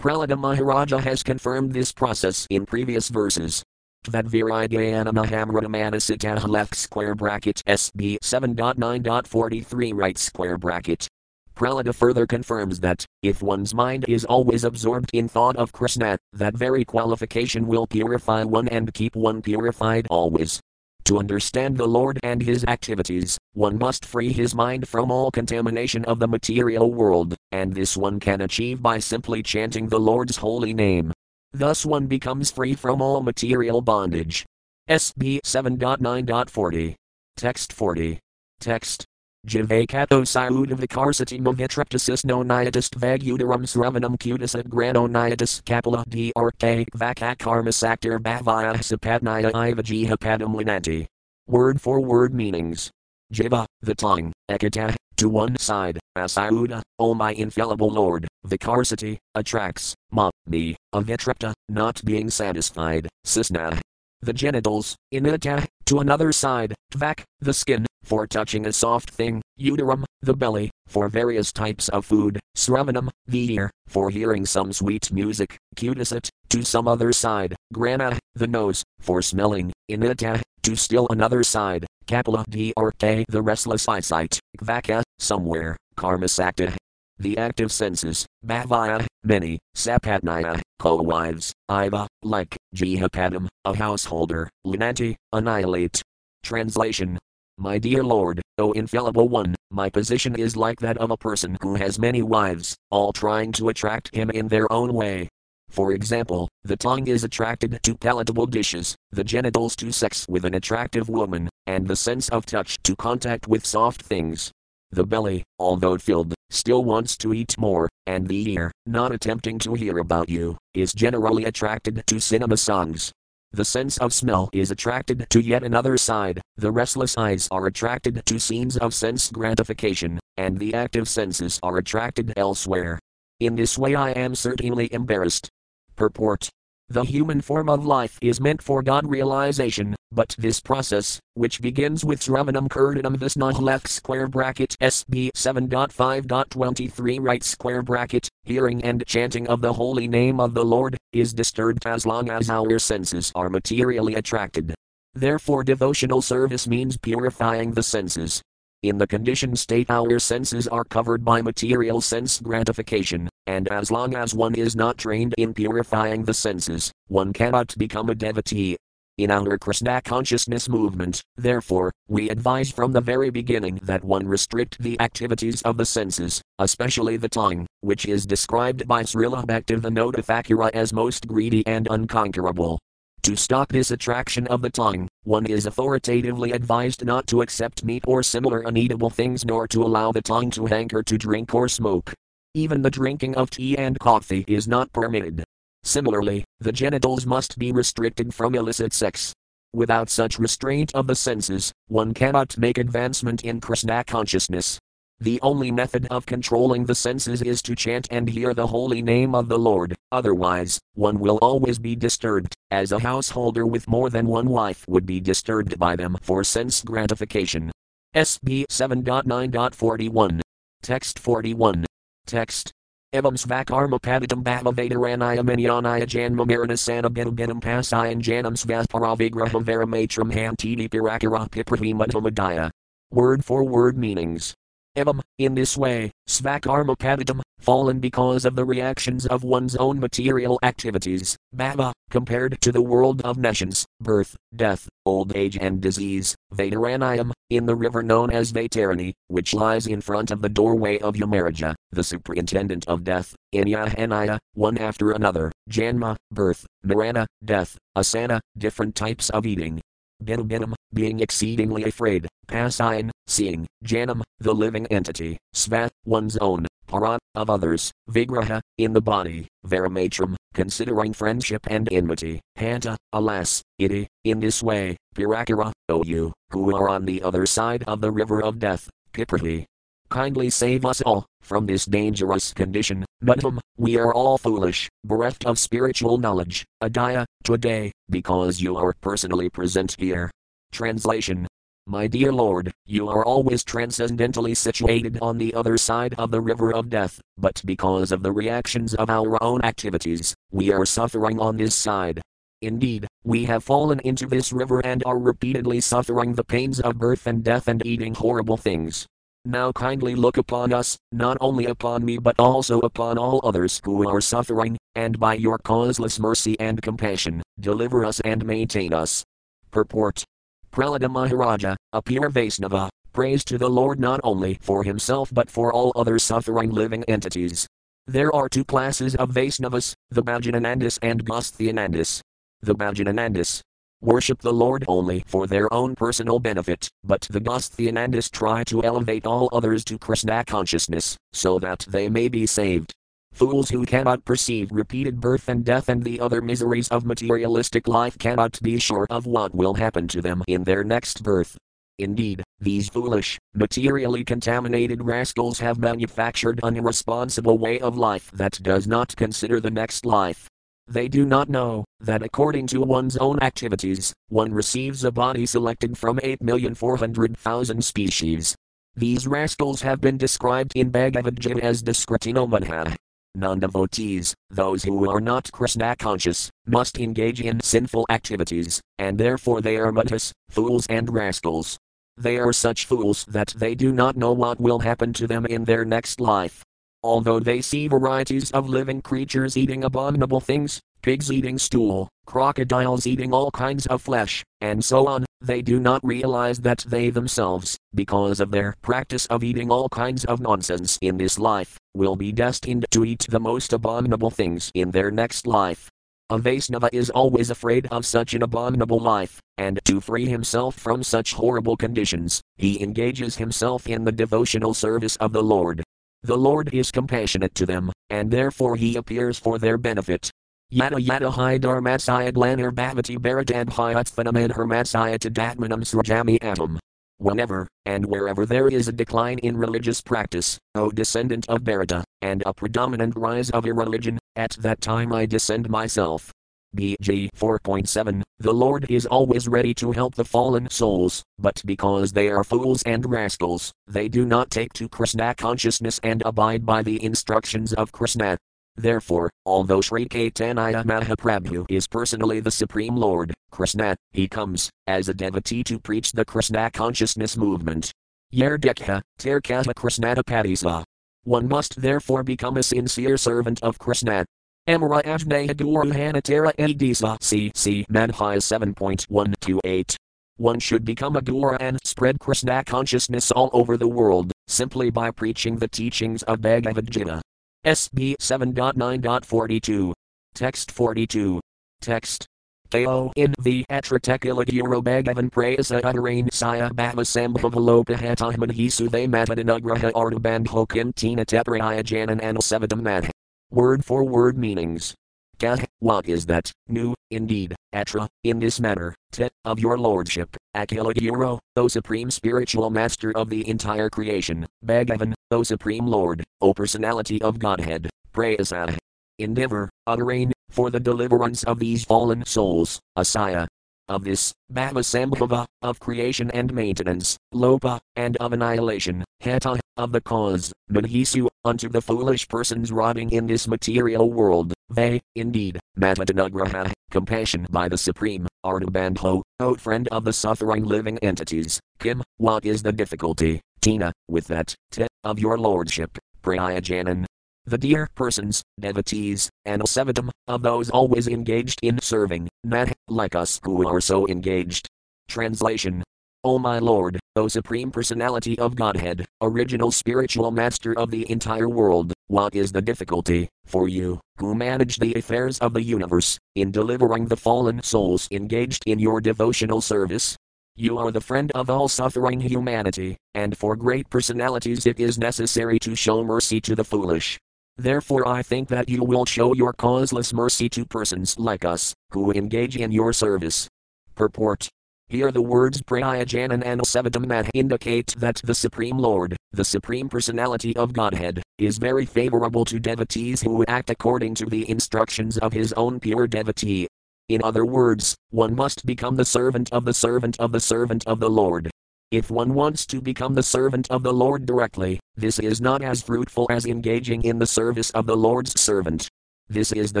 Prahlada 0.00 0.36
Maharaja 0.38 0.98
has 0.98 1.22
confirmed 1.22 1.74
this 1.74 1.92
process 1.92 2.46
in 2.48 2.64
previous 2.64 3.10
verses. 3.10 3.62
Tvadviridayanamahamradamanisitaha 4.06 6.48
left 6.48 6.74
square 6.74 7.14
bracket 7.14 7.62
SB 7.66 8.16
7.9.43 8.22 9.92
right 9.94 10.16
square 10.16 10.56
bracket. 10.56 11.06
Prahlada 11.54 11.94
further 11.94 12.26
confirms 12.26 12.80
that, 12.80 13.04
if 13.22 13.42
one's 13.42 13.74
mind 13.74 14.06
is 14.08 14.24
always 14.24 14.64
absorbed 14.64 15.10
in 15.12 15.28
thought 15.28 15.56
of 15.56 15.70
Krishna, 15.70 16.16
that 16.32 16.56
very 16.56 16.82
qualification 16.82 17.66
will 17.66 17.86
purify 17.86 18.42
one 18.42 18.68
and 18.68 18.94
keep 18.94 19.14
one 19.14 19.42
purified 19.42 20.06
always. 20.08 20.62
To 21.10 21.18
understand 21.18 21.76
the 21.76 21.88
Lord 21.88 22.20
and 22.22 22.40
His 22.40 22.64
activities, 22.66 23.36
one 23.54 23.76
must 23.78 24.04
free 24.04 24.32
his 24.32 24.54
mind 24.54 24.86
from 24.86 25.10
all 25.10 25.32
contamination 25.32 26.04
of 26.04 26.20
the 26.20 26.28
material 26.28 26.92
world, 26.94 27.34
and 27.50 27.74
this 27.74 27.96
one 27.96 28.20
can 28.20 28.42
achieve 28.42 28.80
by 28.80 29.00
simply 29.00 29.42
chanting 29.42 29.88
the 29.88 29.98
Lord's 29.98 30.36
holy 30.36 30.72
name. 30.72 31.12
Thus 31.52 31.84
one 31.84 32.06
becomes 32.06 32.52
free 32.52 32.74
from 32.74 33.02
all 33.02 33.24
material 33.24 33.80
bondage. 33.80 34.46
SB 34.88 35.40
7.9.40. 35.44 36.94
Text 37.36 37.72
40. 37.72 38.20
Text. 38.60 39.04
Jivakato 39.46 40.20
siluta 40.26 40.74
vicarsati 40.76 41.40
movitreptasis 41.40 42.26
no 42.26 42.42
niatis 42.42 42.90
vagudarum 42.90 43.64
sravanam 43.64 44.18
cutis 44.18 44.58
at 44.58 44.68
grano 44.68 45.08
niatis 45.08 45.62
capilla 45.64 46.04
drk 46.04 46.90
vakakarma 46.90 47.72
sactor 47.72 48.18
bhavaya 48.18 48.74
sapatnaya 48.76 49.50
ivajiha 49.50 50.18
padam 50.18 50.54
linanti. 50.54 51.06
Word 51.46 51.80
for 51.80 52.00
word 52.00 52.34
meanings. 52.34 52.90
Jiva, 53.32 53.64
the 53.80 53.94
tongue, 53.94 54.32
ekata, 54.50 54.94
to 55.16 55.28
one 55.28 55.56
side, 55.56 55.98
Asayuda, 56.18 56.82
O 56.98 57.14
my 57.14 57.32
infallible 57.32 57.90
Lord, 57.90 58.26
Vikarsati, 58.46 59.16
attracts, 59.34 59.94
Ma, 60.10 60.30
me, 60.46 60.76
Avitrapta, 60.94 61.54
not 61.68 62.04
being 62.04 62.28
satisfied, 62.28 63.08
Sisna. 63.24 63.80
The 64.20 64.32
genitals, 64.32 64.96
Inita, 65.14 65.66
to 65.90 65.98
another 65.98 66.30
side, 66.30 66.72
Tvak, 66.92 67.24
the 67.40 67.52
skin, 67.52 67.84
for 68.04 68.24
touching 68.24 68.64
a 68.64 68.72
soft 68.72 69.10
thing, 69.10 69.42
Uterum, 69.58 70.04
the 70.22 70.32
belly, 70.32 70.70
for 70.86 71.08
various 71.08 71.52
types 71.52 71.88
of 71.88 72.06
food, 72.06 72.38
Sravanam, 72.56 73.08
the 73.26 73.54
ear, 73.54 73.72
for 73.88 74.08
hearing 74.08 74.46
some 74.46 74.72
sweet 74.72 75.10
music, 75.10 75.56
Cutisat, 75.74 76.28
to 76.50 76.62
some 76.62 76.86
other 76.86 77.12
side, 77.12 77.56
Grana, 77.72 78.20
the 78.36 78.46
nose, 78.46 78.84
for 79.00 79.20
smelling, 79.20 79.72
Inita, 79.90 80.40
to 80.62 80.76
still 80.76 81.08
another 81.10 81.42
side, 81.42 81.84
Kapala 82.06 82.44
drk 82.44 83.24
the 83.28 83.42
restless 83.42 83.88
eyesight, 83.88 84.38
Kvaka, 84.58 85.02
somewhere, 85.18 85.76
Karmasakta. 85.96 86.76
The 87.20 87.36
active 87.36 87.70
senses, 87.70 88.24
Bhavaya, 88.46 89.04
many, 89.24 89.58
Sapatnaya, 89.76 90.58
co-wives, 90.78 91.52
Iva, 91.70 92.08
like, 92.22 92.56
Jihapadam, 92.74 93.46
a 93.66 93.76
householder, 93.76 94.48
Lunanti, 94.66 95.16
annihilate. 95.30 96.00
Translation 96.42 97.18
My 97.58 97.76
dear 97.76 98.02
Lord, 98.02 98.40
O 98.56 98.72
infallible 98.72 99.28
one, 99.28 99.54
my 99.70 99.90
position 99.90 100.34
is 100.34 100.56
like 100.56 100.80
that 100.80 100.96
of 100.96 101.10
a 101.10 101.16
person 101.18 101.58
who 101.60 101.74
has 101.74 101.98
many 101.98 102.22
wives, 102.22 102.74
all 102.90 103.12
trying 103.12 103.52
to 103.52 103.68
attract 103.68 104.14
him 104.14 104.30
in 104.30 104.48
their 104.48 104.72
own 104.72 104.94
way. 104.94 105.28
For 105.68 105.92
example, 105.92 106.48
the 106.64 106.78
tongue 106.78 107.06
is 107.06 107.22
attracted 107.22 107.82
to 107.82 107.98
palatable 107.98 108.46
dishes, 108.46 108.96
the 109.12 109.24
genitals 109.24 109.76
to 109.76 109.92
sex 109.92 110.24
with 110.26 110.46
an 110.46 110.54
attractive 110.54 111.10
woman, 111.10 111.50
and 111.66 111.86
the 111.86 111.96
sense 111.96 112.30
of 112.30 112.46
touch 112.46 112.78
to 112.84 112.96
contact 112.96 113.46
with 113.46 113.66
soft 113.66 114.00
things. 114.00 114.50
The 114.92 115.06
belly, 115.06 115.44
although 115.58 115.98
filled, 115.98 116.34
still 116.50 116.82
wants 116.82 117.16
to 117.18 117.32
eat 117.32 117.56
more, 117.56 117.88
and 118.06 118.26
the 118.26 118.52
ear, 118.52 118.72
not 118.86 119.12
attempting 119.12 119.58
to 119.60 119.74
hear 119.74 119.98
about 119.98 120.28
you, 120.28 120.58
is 120.74 120.92
generally 120.92 121.44
attracted 121.44 122.02
to 122.08 122.20
cinema 122.20 122.56
songs. 122.56 123.12
The 123.52 123.64
sense 123.64 123.98
of 123.98 124.12
smell 124.12 124.50
is 124.52 124.72
attracted 124.72 125.26
to 125.30 125.40
yet 125.40 125.62
another 125.62 125.96
side, 125.96 126.40
the 126.56 126.72
restless 126.72 127.16
eyes 127.16 127.46
are 127.52 127.66
attracted 127.66 128.24
to 128.26 128.40
scenes 128.40 128.76
of 128.76 128.92
sense 128.92 129.30
gratification, 129.30 130.18
and 130.36 130.58
the 130.58 130.74
active 130.74 131.08
senses 131.08 131.60
are 131.62 131.78
attracted 131.78 132.32
elsewhere. 132.36 132.98
In 133.38 133.54
this 133.54 133.78
way, 133.78 133.94
I 133.94 134.10
am 134.10 134.34
certainly 134.34 134.92
embarrassed, 134.92 135.48
Purport 135.94 136.50
the 136.90 137.04
human 137.04 137.40
form 137.40 137.68
of 137.68 137.86
life 137.86 138.18
is 138.20 138.40
meant 138.40 138.60
for 138.60 138.82
God 138.82 139.08
realization, 139.08 139.94
but 140.10 140.34
this 140.36 140.60
process, 140.60 141.20
which 141.34 141.62
begins 141.62 142.04
with 142.04 142.20
Sravanam 142.20 142.68
Kirtanam 142.68 143.16
Visnah 143.16 143.60
left 143.60 143.86
square 143.86 144.26
bracket 144.26 144.76
SB 144.80 145.30
7.5.23 145.36 147.18
right 147.20 147.44
square 147.44 147.82
bracket, 147.82 148.28
hearing 148.42 148.82
and 148.82 149.06
chanting 149.06 149.46
of 149.46 149.60
the 149.60 149.72
holy 149.72 150.08
name 150.08 150.40
of 150.40 150.52
the 150.52 150.64
Lord, 150.64 150.96
is 151.12 151.32
disturbed 151.32 151.86
as 151.86 152.06
long 152.06 152.28
as 152.28 152.50
our 152.50 152.80
senses 152.80 153.30
are 153.36 153.48
materially 153.48 154.16
attracted. 154.16 154.74
Therefore, 155.14 155.62
devotional 155.62 156.22
service 156.22 156.66
means 156.66 156.96
purifying 156.96 157.70
the 157.70 157.84
senses, 157.84 158.42
in 158.82 158.96
the 158.96 159.06
conditioned 159.06 159.58
state, 159.58 159.90
our 159.90 160.18
senses 160.18 160.66
are 160.66 160.84
covered 160.84 161.22
by 161.22 161.42
material 161.42 162.00
sense 162.00 162.40
gratification, 162.40 163.28
and 163.46 163.68
as 163.68 163.90
long 163.90 164.14
as 164.14 164.34
one 164.34 164.54
is 164.54 164.74
not 164.74 164.96
trained 164.96 165.34
in 165.36 165.52
purifying 165.52 166.24
the 166.24 166.32
senses, 166.32 166.90
one 167.08 167.30
cannot 167.32 167.76
become 167.76 168.08
a 168.08 168.14
devotee. 168.14 168.76
In 169.18 169.30
our 169.30 169.58
Krishna 169.58 170.00
consciousness 170.00 170.66
movement, 170.66 171.20
therefore, 171.36 171.92
we 172.08 172.30
advise 172.30 172.70
from 172.70 172.92
the 172.92 173.02
very 173.02 173.28
beginning 173.28 173.78
that 173.82 174.02
one 174.02 174.26
restrict 174.26 174.78
the 174.80 174.98
activities 174.98 175.60
of 175.62 175.76
the 175.76 175.84
senses, 175.84 176.40
especially 176.58 177.18
the 177.18 177.28
tongue, 177.28 177.66
which 177.82 178.06
is 178.06 178.24
described 178.24 178.88
by 178.88 179.02
Srila 179.02 179.44
Bhaktivinoda 179.44 180.24
Thakura 180.24 180.70
as 180.72 180.94
most 180.94 181.26
greedy 181.26 181.66
and 181.66 181.86
unconquerable. 181.90 182.78
To 183.24 183.36
stop 183.36 183.68
this 183.68 183.90
attraction 183.90 184.46
of 184.46 184.62
the 184.62 184.70
tongue, 184.70 185.06
one 185.24 185.44
is 185.44 185.66
authoritatively 185.66 186.52
advised 186.52 187.04
not 187.04 187.26
to 187.26 187.42
accept 187.42 187.84
meat 187.84 188.02
or 188.06 188.22
similar 188.22 188.62
uneatable 188.62 189.12
things 189.12 189.44
nor 189.44 189.68
to 189.68 189.82
allow 189.82 190.10
the 190.10 190.22
tongue 190.22 190.50
to 190.52 190.64
hanker 190.64 191.02
to 191.02 191.18
drink 191.18 191.54
or 191.54 191.68
smoke. 191.68 192.14
Even 192.54 192.80
the 192.80 192.90
drinking 192.90 193.36
of 193.36 193.50
tea 193.50 193.76
and 193.76 193.98
coffee 193.98 194.44
is 194.48 194.66
not 194.66 194.90
permitted. 194.94 195.44
Similarly, 195.82 196.44
the 196.60 196.72
genitals 196.72 197.26
must 197.26 197.58
be 197.58 197.72
restricted 197.72 198.32
from 198.32 198.54
illicit 198.54 198.94
sex. 198.94 199.34
Without 199.74 200.08
such 200.08 200.38
restraint 200.38 200.90
of 200.94 201.06
the 201.06 201.14
senses, 201.14 201.72
one 201.88 202.14
cannot 202.14 202.56
make 202.56 202.78
advancement 202.78 203.44
in 203.44 203.60
Krishna 203.60 204.02
consciousness. 204.02 204.78
The 205.22 205.38
only 205.42 205.70
method 205.70 206.06
of 206.10 206.24
controlling 206.24 206.86
the 206.86 206.94
senses 206.94 207.42
is 207.42 207.60
to 207.62 207.74
chant 207.76 208.08
and 208.10 208.26
hear 208.26 208.54
the 208.54 208.66
holy 208.66 209.02
name 209.02 209.34
of 209.34 209.48
the 209.48 209.58
Lord, 209.58 209.94
otherwise, 210.10 210.78
one 210.94 211.18
will 211.18 211.38
always 211.42 211.78
be 211.78 211.94
disturbed, 211.94 212.54
as 212.70 212.90
a 212.90 212.98
householder 212.98 213.66
with 213.66 213.86
more 213.86 214.08
than 214.08 214.26
one 214.26 214.48
wife 214.48 214.82
would 214.88 215.04
be 215.04 215.20
disturbed 215.20 215.78
by 215.78 215.94
them 215.94 216.16
for 216.22 216.42
sense 216.42 216.82
gratification. 216.82 217.70
SB 218.16 218.64
7.9.41. 218.70 220.40
Text 220.80 221.18
41. 221.18 221.84
Text. 222.26 222.72
Evam 223.12 223.36
svakarma 223.36 224.00
paditam 224.00 224.42
bhavavadaranaya 224.42 225.42
manyanaya 225.42 226.06
janmamaranasana 226.06 227.10
bidabidam 227.10 227.60
pasayan 227.60 228.22
janam 228.22 228.56
svaparavigraham 228.56 229.64
varamatram 229.64 230.32
hantini 230.32 230.88
pirakara 230.88 231.46
piprahimadhamadaya. 231.50 232.70
Word 233.10 233.44
for 233.44 233.64
word 233.64 233.98
meanings. 233.98 234.54
Evam, 234.96 235.20
in 235.38 235.54
this 235.54 235.76
way, 235.76 236.10
svakarmapadidam, 236.28 237.40
fallen 237.60 238.00
because 238.00 238.44
of 238.44 238.56
the 238.56 238.64
reactions 238.64 239.26
of 239.26 239.44
one's 239.44 239.76
own 239.76 240.00
material 240.00 240.58
activities, 240.62 241.36
bhava, 241.54 241.92
compared 242.10 242.60
to 242.60 242.72
the 242.72 242.82
world 242.82 243.22
of 243.22 243.38
nations, 243.38 243.86
birth, 244.00 244.36
death, 244.54 244.88
old 245.06 245.36
age 245.36 245.56
and 245.56 245.80
disease, 245.80 246.34
Vedaranayam, 246.52 247.30
in 247.50 247.66
the 247.66 247.74
river 247.74 248.02
known 248.02 248.30
as 248.30 248.52
Vaitarani, 248.52 249.12
which 249.28 249.54
lies 249.54 249.86
in 249.86 250.00
front 250.00 250.30
of 250.30 250.42
the 250.42 250.48
doorway 250.48 250.98
of 250.98 251.14
Yamaraja, 251.14 251.74
the 251.92 252.02
superintendent 252.02 252.86
of 252.88 253.04
death, 253.04 253.34
Inyahanaya, 253.54 254.38
one 254.54 254.76
after 254.78 255.12
another, 255.12 255.52
Janma, 255.70 256.16
birth, 256.32 256.66
Marana, 256.82 257.26
death, 257.44 257.76
Asana, 257.96 258.40
different 258.58 258.94
types 258.96 259.30
of 259.30 259.46
eating, 259.46 259.80
Binam 260.22 260.74
being 260.92 261.20
exceedingly 261.20 261.84
afraid, 261.84 262.26
Pasayan, 262.46 263.10
seeing, 263.26 263.66
Janam, 263.84 264.22
the 264.38 264.54
living 264.54 264.86
entity, 264.88 265.38
Svat, 265.54 265.90
one's 266.04 266.36
own, 266.38 266.66
Paran, 266.86 267.18
of 267.34 267.48
others, 267.48 267.92
Vigraha, 268.10 268.60
in 268.78 268.92
the 268.92 269.00
body, 269.00 269.46
Varamatram, 269.66 270.34
considering 270.52 271.12
friendship 271.12 271.66
and 271.68 271.90
enmity, 271.92 272.40
Hanta, 272.56 272.96
alas, 273.12 273.62
iti, 273.78 274.08
in 274.24 274.40
this 274.40 274.62
way, 274.62 274.96
Pirakara, 275.14 275.72
O 275.88 276.02
you, 276.02 276.32
who 276.50 276.74
are 276.74 276.88
on 276.88 277.04
the 277.04 277.22
other 277.22 277.46
side 277.46 277.84
of 277.86 278.00
the 278.00 278.10
river 278.10 278.42
of 278.42 278.58
death, 278.58 278.90
Piprahi, 279.12 279.66
Kindly 280.10 280.50
save 280.50 280.84
us 280.84 281.00
all 281.02 281.24
from 281.40 281.66
this 281.66 281.84
dangerous 281.84 282.52
condition. 282.52 283.04
Madhum, 283.22 283.60
we 283.76 283.96
are 283.96 284.12
all 284.12 284.38
foolish, 284.38 284.88
bereft 285.04 285.46
of 285.46 285.56
spiritual 285.56 286.18
knowledge, 286.18 286.64
Adaya, 286.82 287.24
today, 287.44 287.92
because 288.10 288.60
you 288.60 288.76
are 288.76 288.92
personally 289.00 289.48
present 289.48 289.94
here. 290.00 290.28
Translation 290.72 291.46
My 291.86 292.08
dear 292.08 292.32
Lord, 292.32 292.72
you 292.86 293.08
are 293.08 293.24
always 293.24 293.62
transcendentally 293.62 294.56
situated 294.56 295.20
on 295.22 295.38
the 295.38 295.54
other 295.54 295.78
side 295.78 296.16
of 296.18 296.32
the 296.32 296.40
river 296.40 296.74
of 296.74 296.90
death, 296.90 297.20
but 297.38 297.62
because 297.64 298.10
of 298.10 298.24
the 298.24 298.32
reactions 298.32 298.94
of 298.94 299.10
our 299.10 299.40
own 299.40 299.62
activities, 299.62 300.34
we 300.50 300.72
are 300.72 300.84
suffering 300.84 301.38
on 301.38 301.56
this 301.56 301.76
side. 301.76 302.20
Indeed, 302.62 303.06
we 303.22 303.44
have 303.44 303.62
fallen 303.62 304.00
into 304.00 304.26
this 304.26 304.52
river 304.52 304.84
and 304.84 305.04
are 305.06 305.20
repeatedly 305.20 305.80
suffering 305.80 306.34
the 306.34 306.42
pains 306.42 306.80
of 306.80 306.98
birth 306.98 307.28
and 307.28 307.44
death 307.44 307.68
and 307.68 307.86
eating 307.86 308.14
horrible 308.14 308.56
things. 308.56 309.06
Now 309.46 309.72
kindly 309.72 310.14
look 310.14 310.36
upon 310.36 310.70
us, 310.74 310.98
not 311.12 311.38
only 311.40 311.64
upon 311.64 312.04
me 312.04 312.18
but 312.18 312.38
also 312.38 312.78
upon 312.80 313.16
all 313.16 313.40
others 313.42 313.80
who 313.84 314.06
are 314.06 314.20
suffering, 314.20 314.76
and 314.94 315.18
by 315.18 315.34
your 315.34 315.56
causeless 315.56 316.20
mercy 316.20 316.60
and 316.60 316.82
compassion, 316.82 317.42
deliver 317.58 318.04
us 318.04 318.20
and 318.20 318.44
maintain 318.44 318.92
us. 318.92 319.24
Purport 319.70 320.24
Prahlada 320.70 321.10
Maharaja, 321.10 321.74
a 321.94 322.02
Vaisnava, 322.02 322.90
prays 323.14 323.42
to 323.44 323.56
the 323.56 323.70
Lord 323.70 323.98
not 323.98 324.20
only 324.22 324.58
for 324.60 324.84
himself 324.84 325.30
but 325.32 325.50
for 325.50 325.72
all 325.72 325.92
other 325.96 326.18
suffering 326.18 326.70
living 326.70 327.02
entities. 327.04 327.66
There 328.06 328.34
are 328.34 328.48
two 328.48 328.64
classes 328.64 329.14
of 329.14 329.30
Vaisnavas, 329.30 329.94
the 330.10 330.22
Bhajananandis 330.22 330.98
and 331.00 331.24
Gosthyanandis. 331.24 332.20
The 332.60 332.74
Bhajananandis 332.74 333.62
worship 334.00 334.40
the 334.40 334.52
Lord 334.52 334.84
only 334.88 335.24
for 335.26 335.46
their 335.46 335.72
own 335.72 335.94
personal 335.94 336.38
benefit, 336.38 336.88
but 337.04 337.22
the 337.30 337.40
Gosthyanandis 337.40 338.30
try 338.30 338.64
to 338.64 338.82
elevate 338.82 339.26
all 339.26 339.48
others 339.52 339.84
to 339.84 339.98
Krishna 339.98 340.44
consciousness, 340.44 341.16
so 341.32 341.58
that 341.58 341.86
they 341.88 342.08
may 342.08 342.28
be 342.28 342.46
saved. 342.46 342.92
Fools 343.32 343.70
who 343.70 343.86
cannot 343.86 344.24
perceive 344.24 344.72
repeated 344.72 345.20
birth 345.20 345.48
and 345.48 345.64
death 345.64 345.88
and 345.88 346.02
the 346.02 346.20
other 346.20 346.40
miseries 346.40 346.88
of 346.88 347.04
materialistic 347.04 347.86
life 347.86 348.18
cannot 348.18 348.60
be 348.62 348.78
sure 348.78 349.06
of 349.10 349.26
what 349.26 349.54
will 349.54 349.74
happen 349.74 350.08
to 350.08 350.20
them 350.20 350.42
in 350.48 350.64
their 350.64 350.82
next 350.82 351.22
birth. 351.22 351.56
Indeed, 351.98 352.42
these 352.58 352.88
foolish, 352.88 353.38
materially 353.54 354.24
contaminated 354.24 355.04
rascals 355.04 355.60
have 355.60 355.78
manufactured 355.78 356.60
an 356.62 356.76
irresponsible 356.76 357.58
way 357.58 357.78
of 357.80 357.98
life 357.98 358.30
that 358.32 358.58
does 358.62 358.86
not 358.86 359.14
consider 359.16 359.60
the 359.60 359.70
next 359.70 360.06
life. 360.06 360.48
They 360.90 361.06
do 361.06 361.24
not 361.24 361.48
know 361.48 361.84
that 362.00 362.24
according 362.24 362.66
to 362.68 362.80
one's 362.80 363.16
own 363.16 363.38
activities, 363.42 364.12
one 364.28 364.52
receives 364.52 365.04
a 365.04 365.12
body 365.12 365.46
selected 365.46 365.96
from 365.96 366.18
8,400,000 366.18 367.84
species. 367.84 368.56
These 368.96 369.28
rascals 369.28 369.82
have 369.82 370.00
been 370.00 370.18
described 370.18 370.72
in 370.74 370.90
Bhagavad 370.90 371.38
Gita 371.38 371.62
as 371.62 371.84
Diskritinomanha. 371.84 372.96
Non-devotees, 373.36 374.34
those 374.50 374.82
who 374.82 375.08
are 375.08 375.20
not 375.20 375.52
Krishna 375.52 375.94
conscious, 375.94 376.50
must 376.66 376.98
engage 376.98 377.40
in 377.40 377.60
sinful 377.60 378.04
activities, 378.10 378.80
and 378.98 379.16
therefore 379.16 379.60
they 379.60 379.76
are 379.76 379.92
mutas, 379.92 380.32
fools 380.48 380.88
and 380.88 381.08
rascals. 381.08 381.78
They 382.16 382.36
are 382.36 382.52
such 382.52 382.86
fools 382.86 383.24
that 383.26 383.54
they 383.56 383.76
do 383.76 383.92
not 383.92 384.16
know 384.16 384.32
what 384.32 384.60
will 384.60 384.80
happen 384.80 385.12
to 385.12 385.28
them 385.28 385.46
in 385.46 385.66
their 385.66 385.84
next 385.84 386.20
life. 386.20 386.64
Although 387.02 387.40
they 387.40 387.62
see 387.62 387.88
varieties 387.88 388.50
of 388.50 388.68
living 388.68 389.00
creatures 389.00 389.56
eating 389.56 389.84
abominable 389.84 390.40
things, 390.40 390.80
pigs 391.00 391.32
eating 391.32 391.56
stool, 391.56 392.08
crocodiles 392.26 393.06
eating 393.06 393.32
all 393.32 393.50
kinds 393.50 393.86
of 393.86 394.02
flesh, 394.02 394.44
and 394.60 394.84
so 394.84 395.06
on, 395.06 395.24
they 395.40 395.62
do 395.62 395.80
not 395.80 396.04
realize 396.04 396.58
that 396.60 396.84
they 396.86 397.08
themselves, 397.08 397.78
because 397.94 398.38
of 398.38 398.50
their 398.50 398.74
practice 398.82 399.24
of 399.26 399.42
eating 399.42 399.70
all 399.70 399.88
kinds 399.88 400.26
of 400.26 400.40
nonsense 400.40 400.98
in 401.00 401.16
this 401.16 401.38
life, 401.38 401.78
will 401.94 402.16
be 402.16 402.32
destined 402.32 402.84
to 402.90 403.04
eat 403.06 403.26
the 403.30 403.40
most 403.40 403.72
abominable 403.72 404.30
things 404.30 404.70
in 404.74 404.90
their 404.90 405.10
next 405.10 405.46
life. 405.46 405.88
A 406.28 406.38
Vaisnava 406.38 406.90
is 406.92 407.08
always 407.08 407.48
afraid 407.48 407.86
of 407.86 408.04
such 408.04 408.34
an 408.34 408.42
abominable 408.42 409.00
life, 409.00 409.40
and 409.56 409.80
to 409.86 410.00
free 410.00 410.26
himself 410.26 410.76
from 410.76 411.02
such 411.02 411.32
horrible 411.32 411.78
conditions, 411.78 412.42
he 412.56 412.82
engages 412.82 413.36
himself 413.36 413.86
in 413.86 414.04
the 414.04 414.12
devotional 414.12 414.74
service 414.74 415.16
of 415.16 415.32
the 415.32 415.42
Lord. 415.42 415.82
The 416.22 416.36
Lord 416.36 416.74
is 416.74 416.90
compassionate 416.90 417.54
to 417.54 417.64
them, 417.64 417.90
and 418.10 418.30
therefore 418.30 418.76
he 418.76 418.96
appears 418.96 419.38
for 419.38 419.58
their 419.58 419.78
benefit. 419.78 420.30
Yada 420.68 421.00
yada 421.00 421.30
hi 421.30 421.58
dharmatsaya 421.58 422.30
glanar 422.32 422.66
er 422.66 422.72
bhavati 422.72 423.18
bharatadhyatsphanam 423.18 424.50
hermatsaya 424.52 425.18
tadatmanam 425.18 425.82
srajami 425.82 426.38
atom. 426.42 426.78
Whenever, 427.16 427.66
and 427.86 428.04
wherever 428.04 428.44
there 428.44 428.68
is 428.68 428.86
a 428.86 428.92
decline 428.92 429.38
in 429.38 429.56
religious 429.56 430.00
practice, 430.02 430.58
O 430.74 430.90
descendant 430.90 431.48
of 431.48 431.64
Bharata, 431.64 432.04
and 432.20 432.42
a 432.44 432.52
predominant 432.52 433.16
rise 433.16 433.50
of 433.50 433.66
irreligion, 433.66 434.18
at 434.36 434.52
that 434.60 434.80
time 434.80 435.12
I 435.12 435.26
descend 435.26 435.68
myself. 435.68 436.32
BG 436.76 437.30
4.7 437.36 438.22
The 438.38 438.52
Lord 438.52 438.88
is 438.88 439.04
always 439.04 439.48
ready 439.48 439.74
to 439.74 439.90
help 439.90 440.14
the 440.14 440.24
fallen 440.24 440.70
souls, 440.70 441.24
but 441.36 441.60
because 441.64 442.12
they 442.12 442.28
are 442.28 442.44
fools 442.44 442.84
and 442.84 443.04
rascals, 443.04 443.72
they 443.88 444.08
do 444.08 444.24
not 444.24 444.50
take 444.50 444.72
to 444.74 444.88
Krishna 444.88 445.34
consciousness 445.34 445.98
and 446.04 446.22
abide 446.24 446.64
by 446.64 446.82
the 446.82 447.02
instructions 447.02 447.72
of 447.72 447.90
Krishna. 447.90 448.38
Therefore, 448.76 449.30
although 449.44 449.80
Sri 449.80 450.06
Caitanya 450.06 450.84
Mahaprabhu 450.84 451.66
is 451.68 451.88
personally 451.88 452.38
the 452.38 452.52
Supreme 452.52 452.94
Lord, 452.94 453.34
Krishna, 453.50 453.96
he 454.12 454.28
comes, 454.28 454.70
as 454.86 455.08
a 455.08 455.14
devotee 455.14 455.64
to 455.64 455.80
preach 455.80 456.12
the 456.12 456.24
Krishna 456.24 456.70
consciousness 456.70 457.36
movement. 457.36 457.90
Yardekha, 458.32 459.02
Terkata 459.18 459.74
Krishnadapadisa. 459.74 460.84
One 461.24 461.48
must 461.48 461.80
therefore 461.80 462.22
become 462.22 462.56
a 462.56 462.62
sincere 462.62 463.16
servant 463.16 463.60
of 463.62 463.78
Krishna, 463.78 464.24
Amara 464.70 465.02
Ajnaya 465.02 465.56
Guru 465.56 465.90
Hanatara 465.90 466.54
Adisa 466.54 467.18
CC 467.18 467.84
Madhya 467.88 468.38
7.128. 468.38 469.96
One 470.36 470.60
should 470.60 470.84
become 470.84 471.16
a 471.16 471.22
guru 471.22 471.56
and 471.56 471.78
spread 471.84 472.20
Krishna 472.20 472.62
consciousness 472.64 473.32
all 473.32 473.50
over 473.52 473.76
the 473.76 473.88
world, 473.88 474.32
simply 474.46 474.90
by 474.90 475.10
preaching 475.10 475.56
the 475.56 475.66
teachings 475.66 476.22
of 476.22 476.40
Bhagavad 476.40 476.88
Gita. 476.88 477.20
SB 477.66 478.14
7.9.42. 478.20 479.92
Text 480.34 480.70
42. 480.70 481.40
Text. 481.80 482.26
Ko 482.70 483.12
in 483.16 483.34
the 483.42 483.64
Atratekila 483.68 484.46
Guru 484.46 484.80
Bhagavan 484.82 485.30
Prayasa 485.32 485.82
Uttarain 485.82 486.32
Saya 486.32 486.70
Bhava 486.70 487.02
Sambhavalopa 487.02 487.96
Hatahman 487.96 488.52
Hisu 488.52 488.88
They 488.88 489.08
Matadanagraha 489.08 489.90
Ardabandho 489.90 490.68
Kintina 490.68 491.26
Tepraya 491.26 491.82
Janan 491.82 492.20
Anasavadam. 492.20 493.10
Word 493.52 493.84
for 493.84 494.04
word 494.04 494.38
meanings. 494.38 494.94
Kah, 495.40 495.56
what 495.80 496.08
is 496.08 496.24
that, 496.26 496.52
new, 496.68 496.94
indeed, 497.10 497.56
atra, 497.72 498.08
in 498.22 498.38
this 498.38 498.60
manner, 498.60 498.94
te, 499.10 499.28
of 499.44 499.58
your 499.58 499.76
lordship, 499.76 500.36
Akilaguro, 500.54 501.40
O 501.56 501.66
supreme 501.66 502.12
spiritual 502.12 502.70
master 502.70 503.10
of 503.16 503.28
the 503.28 503.48
entire 503.48 503.90
creation, 503.90 504.46
Bhagavan, 504.64 505.14
O 505.32 505.42
supreme 505.42 505.84
lord, 505.84 506.22
O 506.40 506.54
personality 506.54 507.20
of 507.22 507.40
Godhead, 507.40 507.90
Prayasah. 508.12 508.76
Endeavor, 509.18 509.68
uttering, 509.84 510.32
for 510.50 510.70
the 510.70 510.78
deliverance 510.78 511.42
of 511.42 511.58
these 511.58 511.84
fallen 511.84 512.24
souls, 512.26 512.78
Asaya, 512.96 513.48
of 513.88 514.04
this, 514.04 514.32
Bhavasambhava, 514.52 515.48
of 515.62 515.80
creation 515.80 516.30
and 516.30 516.54
maintenance, 516.54 517.16
Lopa, 517.32 517.80
and 517.96 518.16
of 518.18 518.32
annihilation, 518.32 519.04
Heta, 519.20 519.58
of 519.76 519.90
the 519.90 520.00
cause, 520.00 520.52
Manhisu, 520.70 521.28
unto 521.44 521.68
the 521.68 521.80
foolish 521.80 522.28
persons 522.28 522.70
rotting 522.70 523.10
in 523.10 523.26
this 523.26 523.48
material 523.48 524.10
world, 524.10 524.52
they, 524.68 525.00
indeed, 525.16 525.58
Matadanagraha, 525.78 526.72
compassion 526.90 527.46
by 527.50 527.68
the 527.68 527.78
Supreme, 527.78 528.26
Ardabandho, 528.44 529.22
O 529.40 529.54
friend 529.54 529.88
of 529.88 530.04
the 530.04 530.12
suffering 530.12 530.64
living 530.64 530.98
entities, 530.98 531.60
Kim, 531.78 532.02
what 532.18 532.44
is 532.44 532.62
the 532.62 532.72
difficulty, 532.72 533.40
Tina, 533.60 533.92
with 534.08 534.26
that, 534.28 534.54
te, 534.70 534.86
of 535.04 535.18
your 535.18 535.38
lordship, 535.38 535.98
Prayajanan, 536.22 537.04
the 537.46 537.58
dear 537.58 537.88
persons, 537.94 538.42
devotees, 538.58 539.30
and 539.44 539.62
Sevatam, 539.62 540.10
of 540.28 540.42
those 540.42 540.70
always 540.70 541.08
engaged 541.08 541.58
in 541.62 541.80
serving, 541.80 542.28
not 542.44 542.72
like 542.88 543.14
us 543.14 543.40
who 543.42 543.66
are 543.66 543.80
so 543.80 544.06
engaged. 544.08 544.68
Translation 545.08 545.82
O 546.22 546.38
my 546.38 546.58
Lord, 546.58 547.00
O 547.16 547.28
Supreme 547.28 547.70
Personality 547.70 548.38
of 548.38 548.54
Godhead, 548.54 549.06
original 549.22 549.70
spiritual 549.70 550.30
master 550.30 550.78
of 550.78 550.90
the 550.90 551.10
entire 551.10 551.48
world, 551.48 551.94
what 552.08 552.34
is 552.34 552.52
the 552.52 552.60
difficulty, 552.60 553.28
for 553.46 553.68
you, 553.68 553.98
who 554.18 554.34
manage 554.34 554.76
the 554.76 554.92
affairs 554.94 555.38
of 555.38 555.54
the 555.54 555.62
universe, 555.62 556.18
in 556.34 556.50
delivering 556.50 557.06
the 557.06 557.16
fallen 557.16 557.62
souls 557.62 558.06
engaged 558.10 558.62
in 558.66 558.78
your 558.78 559.00
devotional 559.00 559.62
service? 559.62 560.14
You 560.56 560.76
are 560.76 560.90
the 560.90 561.00
friend 561.00 561.32
of 561.34 561.48
all 561.48 561.68
suffering 561.68 562.20
humanity, 562.20 562.98
and 563.14 563.34
for 563.34 563.56
great 563.56 563.88
personalities 563.88 564.66
it 564.66 564.78
is 564.78 564.98
necessary 564.98 565.58
to 565.60 565.74
show 565.74 566.04
mercy 566.04 566.38
to 566.42 566.54
the 566.54 566.64
foolish, 566.64 567.18
Therefore, 567.56 568.08
I 568.08 568.22
think 568.22 568.48
that 568.48 568.68
you 568.68 568.84
will 568.84 569.04
show 569.04 569.34
your 569.34 569.52
causeless 569.52 570.12
mercy 570.12 570.48
to 570.50 570.64
persons 570.64 571.18
like 571.18 571.44
us, 571.44 571.74
who 571.92 572.10
engage 572.12 572.56
in 572.56 572.72
your 572.72 572.92
service. 572.92 573.48
Purport 573.94 574.48
here 574.90 575.12
the 575.12 575.22
words 575.22 575.62
Prayajanan 575.62 576.42
and 576.44 576.60
Sevadam 576.62 577.30
indicate 577.32 577.94
that 577.98 578.20
the 578.24 578.34
Supreme 578.34 578.76
Lord, 578.76 579.16
the 579.30 579.44
Supreme 579.44 579.88
Personality 579.88 580.56
of 580.56 580.72
Godhead, 580.72 581.22
is 581.38 581.58
very 581.58 581.86
favorable 581.86 582.44
to 582.44 582.58
devotees 582.58 583.22
who 583.22 583.44
act 583.46 583.70
according 583.70 584.16
to 584.16 584.26
the 584.26 584.50
instructions 584.50 585.16
of 585.18 585.32
his 585.32 585.52
own 585.52 585.78
pure 585.78 586.08
devotee. 586.08 586.66
In 587.08 587.22
other 587.22 587.46
words, 587.46 587.94
one 588.10 588.34
must 588.34 588.66
become 588.66 588.96
the 588.96 589.04
servant 589.04 589.52
of 589.52 589.64
the 589.64 589.74
servant 589.74 590.18
of 590.18 590.32
the 590.32 590.40
servant 590.40 590.84
of 590.88 590.98
the 590.98 591.10
Lord. 591.10 591.50
If 591.92 592.10
one 592.10 592.34
wants 592.34 592.66
to 592.66 592.80
become 592.80 593.14
the 593.14 593.22
servant 593.22 593.70
of 593.70 593.82
the 593.84 593.92
Lord 593.92 594.26
directly, 594.26 594.80
this 594.96 595.18
is 595.18 595.40
not 595.40 595.62
as 595.62 595.82
fruitful 595.82 596.26
as 596.30 596.46
engaging 596.46 597.02
in 597.04 597.18
the 597.18 597.26
service 597.26 597.70
of 597.70 597.86
the 597.86 597.96
Lord's 597.96 598.40
servant. 598.40 598.88
This 599.30 599.52
is 599.52 599.72
the 599.72 599.80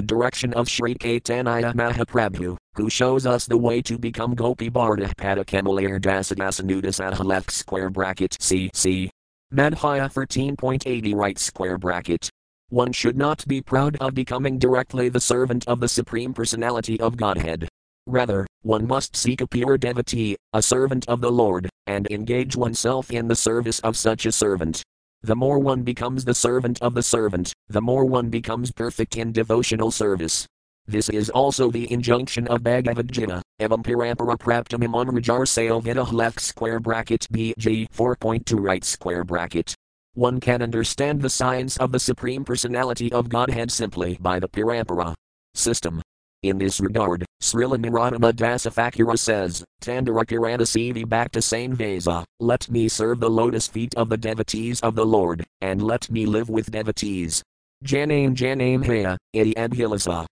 direction 0.00 0.54
of 0.54 0.68
Sri 0.68 0.94
Caitanya 0.94 1.74
Mahaprabhu, 1.74 2.56
who 2.76 2.88
shows 2.88 3.26
us 3.26 3.46
the 3.46 3.58
way 3.58 3.82
to 3.82 3.98
become 3.98 4.36
Gopi 4.36 4.70
Bharda 4.70 5.12
Padakamalir 5.16 5.98
Dasadasanudasaha 5.98 7.24
left 7.24 7.50
square 7.50 7.90
bracket 7.90 8.36
CC. 8.40 9.10
Madhya 9.52 10.08
13.80 10.08 11.16
right 11.16 11.36
square 11.36 11.78
bracket. 11.78 12.30
One 12.68 12.92
should 12.92 13.16
not 13.16 13.44
be 13.48 13.60
proud 13.60 13.96
of 13.96 14.14
becoming 14.14 14.56
directly 14.56 15.08
the 15.08 15.18
servant 15.18 15.66
of 15.66 15.80
the 15.80 15.88
Supreme 15.88 16.32
Personality 16.32 17.00
of 17.00 17.16
Godhead. 17.16 17.68
Rather, 18.06 18.46
one 18.62 18.86
must 18.86 19.16
seek 19.16 19.40
a 19.40 19.48
pure 19.48 19.76
devotee, 19.76 20.36
a 20.52 20.62
servant 20.62 21.08
of 21.08 21.20
the 21.20 21.32
Lord, 21.32 21.68
and 21.88 22.08
engage 22.08 22.54
oneself 22.54 23.10
in 23.10 23.26
the 23.26 23.34
service 23.34 23.80
of 23.80 23.96
such 23.96 24.26
a 24.26 24.30
servant. 24.30 24.84
The 25.22 25.36
more 25.36 25.58
one 25.58 25.82
becomes 25.82 26.24
the 26.24 26.34
servant 26.34 26.80
of 26.80 26.94
the 26.94 27.02
servant, 27.02 27.52
the 27.68 27.82
more 27.82 28.06
one 28.06 28.30
becomes 28.30 28.72
perfect 28.72 29.18
in 29.18 29.32
devotional 29.32 29.90
service. 29.90 30.46
This 30.86 31.10
is 31.10 31.28
also 31.28 31.70
the 31.70 31.92
injunction 31.92 32.48
of 32.48 32.62
Bhagavad 32.62 33.12
Gita, 33.12 33.42
evam 33.60 33.84
parampara 33.84 34.38
praptam 34.38 36.12
left 36.12 36.40
square 36.40 36.80
bracket 36.80 37.28
bg 37.30 37.86
4.2 37.90 38.58
right 38.58 38.82
square 38.82 39.22
bracket. 39.22 39.74
One 40.14 40.40
can 40.40 40.62
understand 40.62 41.20
the 41.20 41.28
science 41.28 41.76
of 41.76 41.92
the 41.92 42.00
Supreme 42.00 42.42
Personality 42.42 43.12
of 43.12 43.28
Godhead 43.28 43.70
simply 43.70 44.16
by 44.22 44.40
the 44.40 44.48
parampara 44.48 45.14
system. 45.54 46.00
In 46.42 46.56
this 46.56 46.80
regard, 46.80 47.26
Srila 47.42 47.76
Narottama 47.76 48.32
Dasa 48.32 48.72
Thakura 48.72 49.18
says, 49.18 49.62
Tandara 49.82 50.24
Kiranasivi 50.24 51.06
Bhakta 51.06 51.42
Sane 51.42 51.74
Vasa, 51.74 52.24
let 52.38 52.70
me 52.70 52.88
serve 52.88 53.20
the 53.20 53.28
lotus 53.28 53.68
feet 53.68 53.94
of 53.94 54.08
the 54.08 54.16
devotees 54.16 54.80
of 54.80 54.94
the 54.94 55.04
Lord, 55.04 55.44
and 55.60 55.82
let 55.82 56.10
me 56.10 56.24
live 56.24 56.48
with 56.48 56.70
devotees. 56.70 57.42
Janame 57.84 58.34
Janame 58.34 58.86
Haya, 58.86 59.18
Iti 59.34 59.52
Abhilasa. 59.52 60.24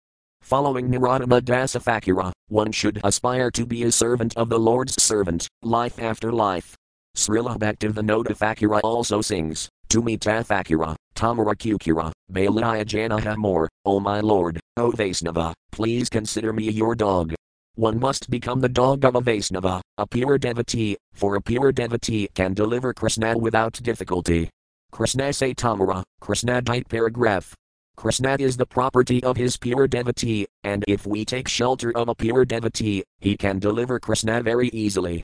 Following 0.41 0.89
Narottama 0.89 1.41
Dasa 1.41 1.83
Thakura, 1.83 2.31
one 2.47 2.71
should 2.71 3.01
aspire 3.03 3.51
to 3.51 3.65
be 3.65 3.83
a 3.83 3.91
servant 3.91 4.37
of 4.37 4.47
the 4.47 4.59
Lord's 4.59 5.03
servant, 5.03 5.49
life 5.61 5.99
after 5.99 6.31
life. 6.31 6.76
Srila 7.17 7.57
Bhaktivinoda 7.57 8.37
Thakura 8.37 8.79
also 8.83 9.21
sings, 9.21 9.67
Tumi 9.89 10.19
Tathakura, 10.19 10.95
Tamara 11.15 11.55
Kukura, 11.55 12.11
Balaya 12.31 12.85
Janaha 12.85 13.35
more, 13.35 13.67
O 13.85 13.99
my 13.99 14.19
Lord, 14.19 14.59
O 14.77 14.91
Vaisnava, 14.91 15.51
please 15.71 16.09
consider 16.09 16.53
me 16.53 16.69
your 16.69 16.93
dog. 16.93 17.33
One 17.73 17.99
must 17.99 18.29
become 18.29 18.61
the 18.61 18.69
dog 18.69 19.03
of 19.03 19.15
a 19.15 19.21
Vaisnava, 19.21 19.81
a 19.97 20.05
pure 20.05 20.37
devotee, 20.37 20.95
for 21.13 21.35
a 21.35 21.41
pure 21.41 21.71
devotee 21.71 22.29
can 22.35 22.53
deliver 22.53 22.93
Krishna 22.93 23.35
without 23.35 23.73
difficulty. 23.81 24.51
Krishna 24.91 25.33
say 25.33 25.55
Tamara, 25.55 26.03
Krishna 26.21 26.61
diet 26.61 26.87
paragraph. 26.87 27.51
Krishna 27.95 28.37
is 28.39 28.57
the 28.57 28.65
property 28.67 29.23
of 29.23 29.37
his 29.37 29.57
pure 29.57 29.87
devotee, 29.87 30.45
and 30.63 30.83
if 30.87 31.07
we 31.07 31.25
take 31.25 31.47
shelter 31.47 31.91
of 31.97 32.09
a 32.09 32.15
pure 32.15 32.45
devotee, 32.45 33.03
he 33.19 33.35
can 33.35 33.57
deliver 33.57 33.99
Krishna 33.99 34.43
very 34.43 34.67
easily. 34.67 35.23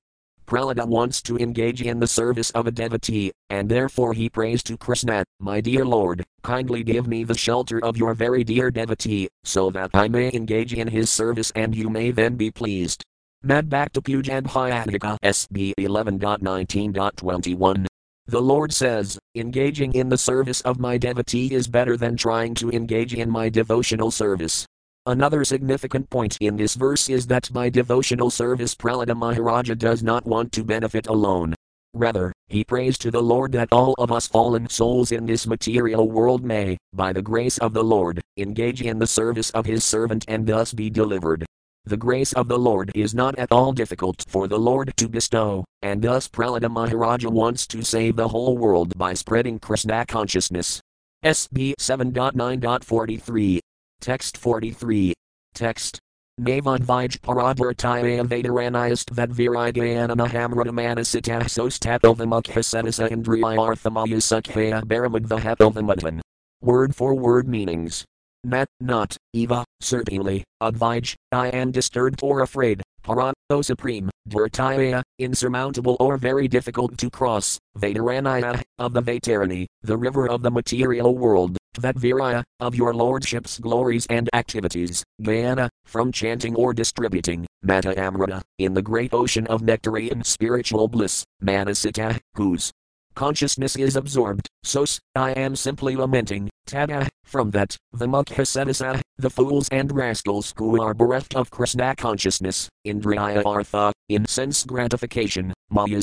Prahlada 0.53 0.85
wants 0.85 1.19
to 1.23 1.35
engage 1.37 1.81
in 1.81 1.99
the 1.99 2.05
service 2.05 2.51
of 2.51 2.67
a 2.67 2.71
devotee, 2.71 3.31
and 3.49 3.67
therefore 3.67 4.13
he 4.13 4.29
prays 4.29 4.61
to 4.61 4.77
Krishna, 4.77 5.23
My 5.39 5.59
dear 5.59 5.83
Lord, 5.83 6.23
kindly 6.43 6.83
give 6.83 7.07
me 7.07 7.23
the 7.23 7.35
shelter 7.35 7.83
of 7.83 7.97
your 7.97 8.13
very 8.13 8.43
dear 8.43 8.69
devotee, 8.69 9.29
so 9.43 9.71
that 9.71 9.89
I 9.95 10.09
may 10.09 10.31
engage 10.31 10.75
in 10.75 10.87
his 10.87 11.09
service 11.09 11.51
and 11.55 11.75
you 11.75 11.89
may 11.89 12.11
then 12.11 12.35
be 12.35 12.51
pleased. 12.51 13.03
Mad 13.41 13.71
SB 13.71 15.73
11.19.21. 15.79 17.85
The 18.27 18.41
Lord 18.41 18.71
says, 18.71 19.17
engaging 19.33 19.93
in 19.93 20.09
the 20.09 20.19
service 20.19 20.61
of 20.61 20.79
my 20.79 20.99
devotee 20.99 21.51
is 21.51 21.67
better 21.67 21.97
than 21.97 22.15
trying 22.15 22.53
to 22.55 22.69
engage 22.69 23.15
in 23.15 23.27
my 23.27 23.49
devotional 23.49 24.11
service. 24.11 24.67
Another 25.05 25.43
significant 25.43 26.09
point 26.09 26.37
in 26.39 26.55
this 26.55 26.75
verse 26.75 27.09
is 27.09 27.27
that 27.27 27.51
by 27.51 27.67
devotional 27.69 28.29
service 28.29 28.73
Prahlada 28.73 29.13
Maharaja 29.13 29.75
does 29.75 30.01
not 30.01 30.25
want 30.25 30.53
to 30.53 30.63
benefit 30.63 31.07
alone. 31.07 31.53
Rather, 31.93 32.31
he 32.47 32.63
prays 32.63 32.97
to 32.99 33.11
the 33.11 33.21
Lord 33.21 33.51
that 33.51 33.67
all 33.73 33.95
of 33.97 34.13
us 34.13 34.27
fallen 34.27 34.69
souls 34.69 35.11
in 35.11 35.25
this 35.25 35.45
material 35.45 36.09
world 36.09 36.45
may, 36.45 36.77
by 36.93 37.11
the 37.11 37.21
grace 37.21 37.57
of 37.57 37.73
the 37.73 37.83
Lord, 37.83 38.21
engage 38.37 38.81
in 38.81 38.97
the 38.97 39.05
service 39.05 39.49
of 39.49 39.65
his 39.65 39.83
servant 39.83 40.23
and 40.29 40.47
thus 40.47 40.71
be 40.71 40.89
delivered. 40.89 41.45
The 41.83 41.97
grace 41.97 42.31
of 42.31 42.47
the 42.47 42.57
Lord 42.57 42.89
is 42.95 43.13
not 43.13 43.37
at 43.37 43.51
all 43.51 43.73
difficult 43.73 44.23
for 44.29 44.47
the 44.47 44.57
Lord 44.57 44.93
to 44.95 45.09
bestow, 45.09 45.65
and 45.81 46.01
thus 46.01 46.29
Prahlada 46.29 46.71
Maharaja 46.71 47.29
wants 47.29 47.67
to 47.67 47.83
save 47.83 48.15
the 48.15 48.29
whole 48.29 48.57
world 48.57 48.97
by 48.97 49.13
spreading 49.15 49.59
Krishna 49.59 50.05
consciousness. 50.05 50.79
SB 51.25 51.73
7.9.43 51.77 53.59
Text 54.03 54.35
43. 54.37 55.13
Text. 55.53 55.97
Navadvij 56.37 57.21
paradvartaya 57.21 58.27
vedaranayast 58.27 59.15
vadvirigayana 59.15 60.13
mahamratamanasitah 60.17 61.47
sostatothamukhasetasa 61.47 63.07
indriyarthamaya 63.07 64.19
sukhaya 64.19 64.83
baramadvahatothamutan. 64.83 66.19
Word 66.61 66.93
for 66.93 67.15
word 67.15 67.47
meanings. 67.47 68.03
Nat, 68.43 68.67
not, 68.81 69.15
Eva, 69.31 69.63
certainly, 69.79 70.43
Advij, 70.61 71.15
I 71.31 71.47
am 71.55 71.71
disturbed 71.71 72.19
or 72.21 72.41
afraid, 72.41 72.81
Paran, 73.03 73.33
O 73.51 73.61
Supreme, 73.61 74.09
Dvartaya, 74.29 75.03
insurmountable 75.19 75.97
or 75.99 76.17
very 76.17 76.47
difficult 76.47 76.97
to 76.97 77.09
cross, 77.09 77.59
Vedaranaya, 77.77 78.61
of 78.79 78.93
the 78.93 79.01
Vaitarani, 79.01 79.65
the 79.81 79.97
river 79.97 80.29
of 80.29 80.41
the 80.41 80.51
material 80.51 81.15
world, 81.15 81.57
Tvatviraya, 81.75 82.43
of 82.59 82.75
your 82.75 82.93
lordship's 82.93 83.59
glories 83.59 84.05
and 84.09 84.29
activities, 84.33 85.03
Gayana, 85.21 85.69
from 85.85 86.11
chanting 86.11 86.55
or 86.55 86.73
distributing, 86.73 87.45
Mata 87.63 87.99
Amrita, 87.99 88.41
in 88.59 88.73
the 88.73 88.81
great 88.81 89.13
ocean 89.13 89.47
of 89.47 89.61
nectarian 89.61 90.23
spiritual 90.23 90.87
bliss, 90.87 91.25
Manasita, 91.41 92.19
whose 92.35 92.71
consciousness 93.15 93.75
is 93.75 93.95
absorbed, 93.95 94.47
sos, 94.63 94.99
I 95.15 95.31
am 95.31 95.55
simply 95.55 95.95
lamenting, 95.95 96.49
tada, 96.67 97.07
from 97.23 97.51
that, 97.51 97.75
the 97.91 98.07
mukhasedasa, 98.07 99.01
the 99.17 99.29
fools 99.29 99.67
and 99.69 99.91
rascals 99.91 100.53
who 100.57 100.81
are 100.81 100.93
bereft 100.93 101.35
of 101.35 101.49
Krishna 101.51 101.95
consciousness, 101.95 102.69
Indriya 102.85 103.45
Artha, 103.45 103.93
in 104.09 104.25
sense 104.27 104.63
gratification, 104.63 105.53
Maya 105.69 106.01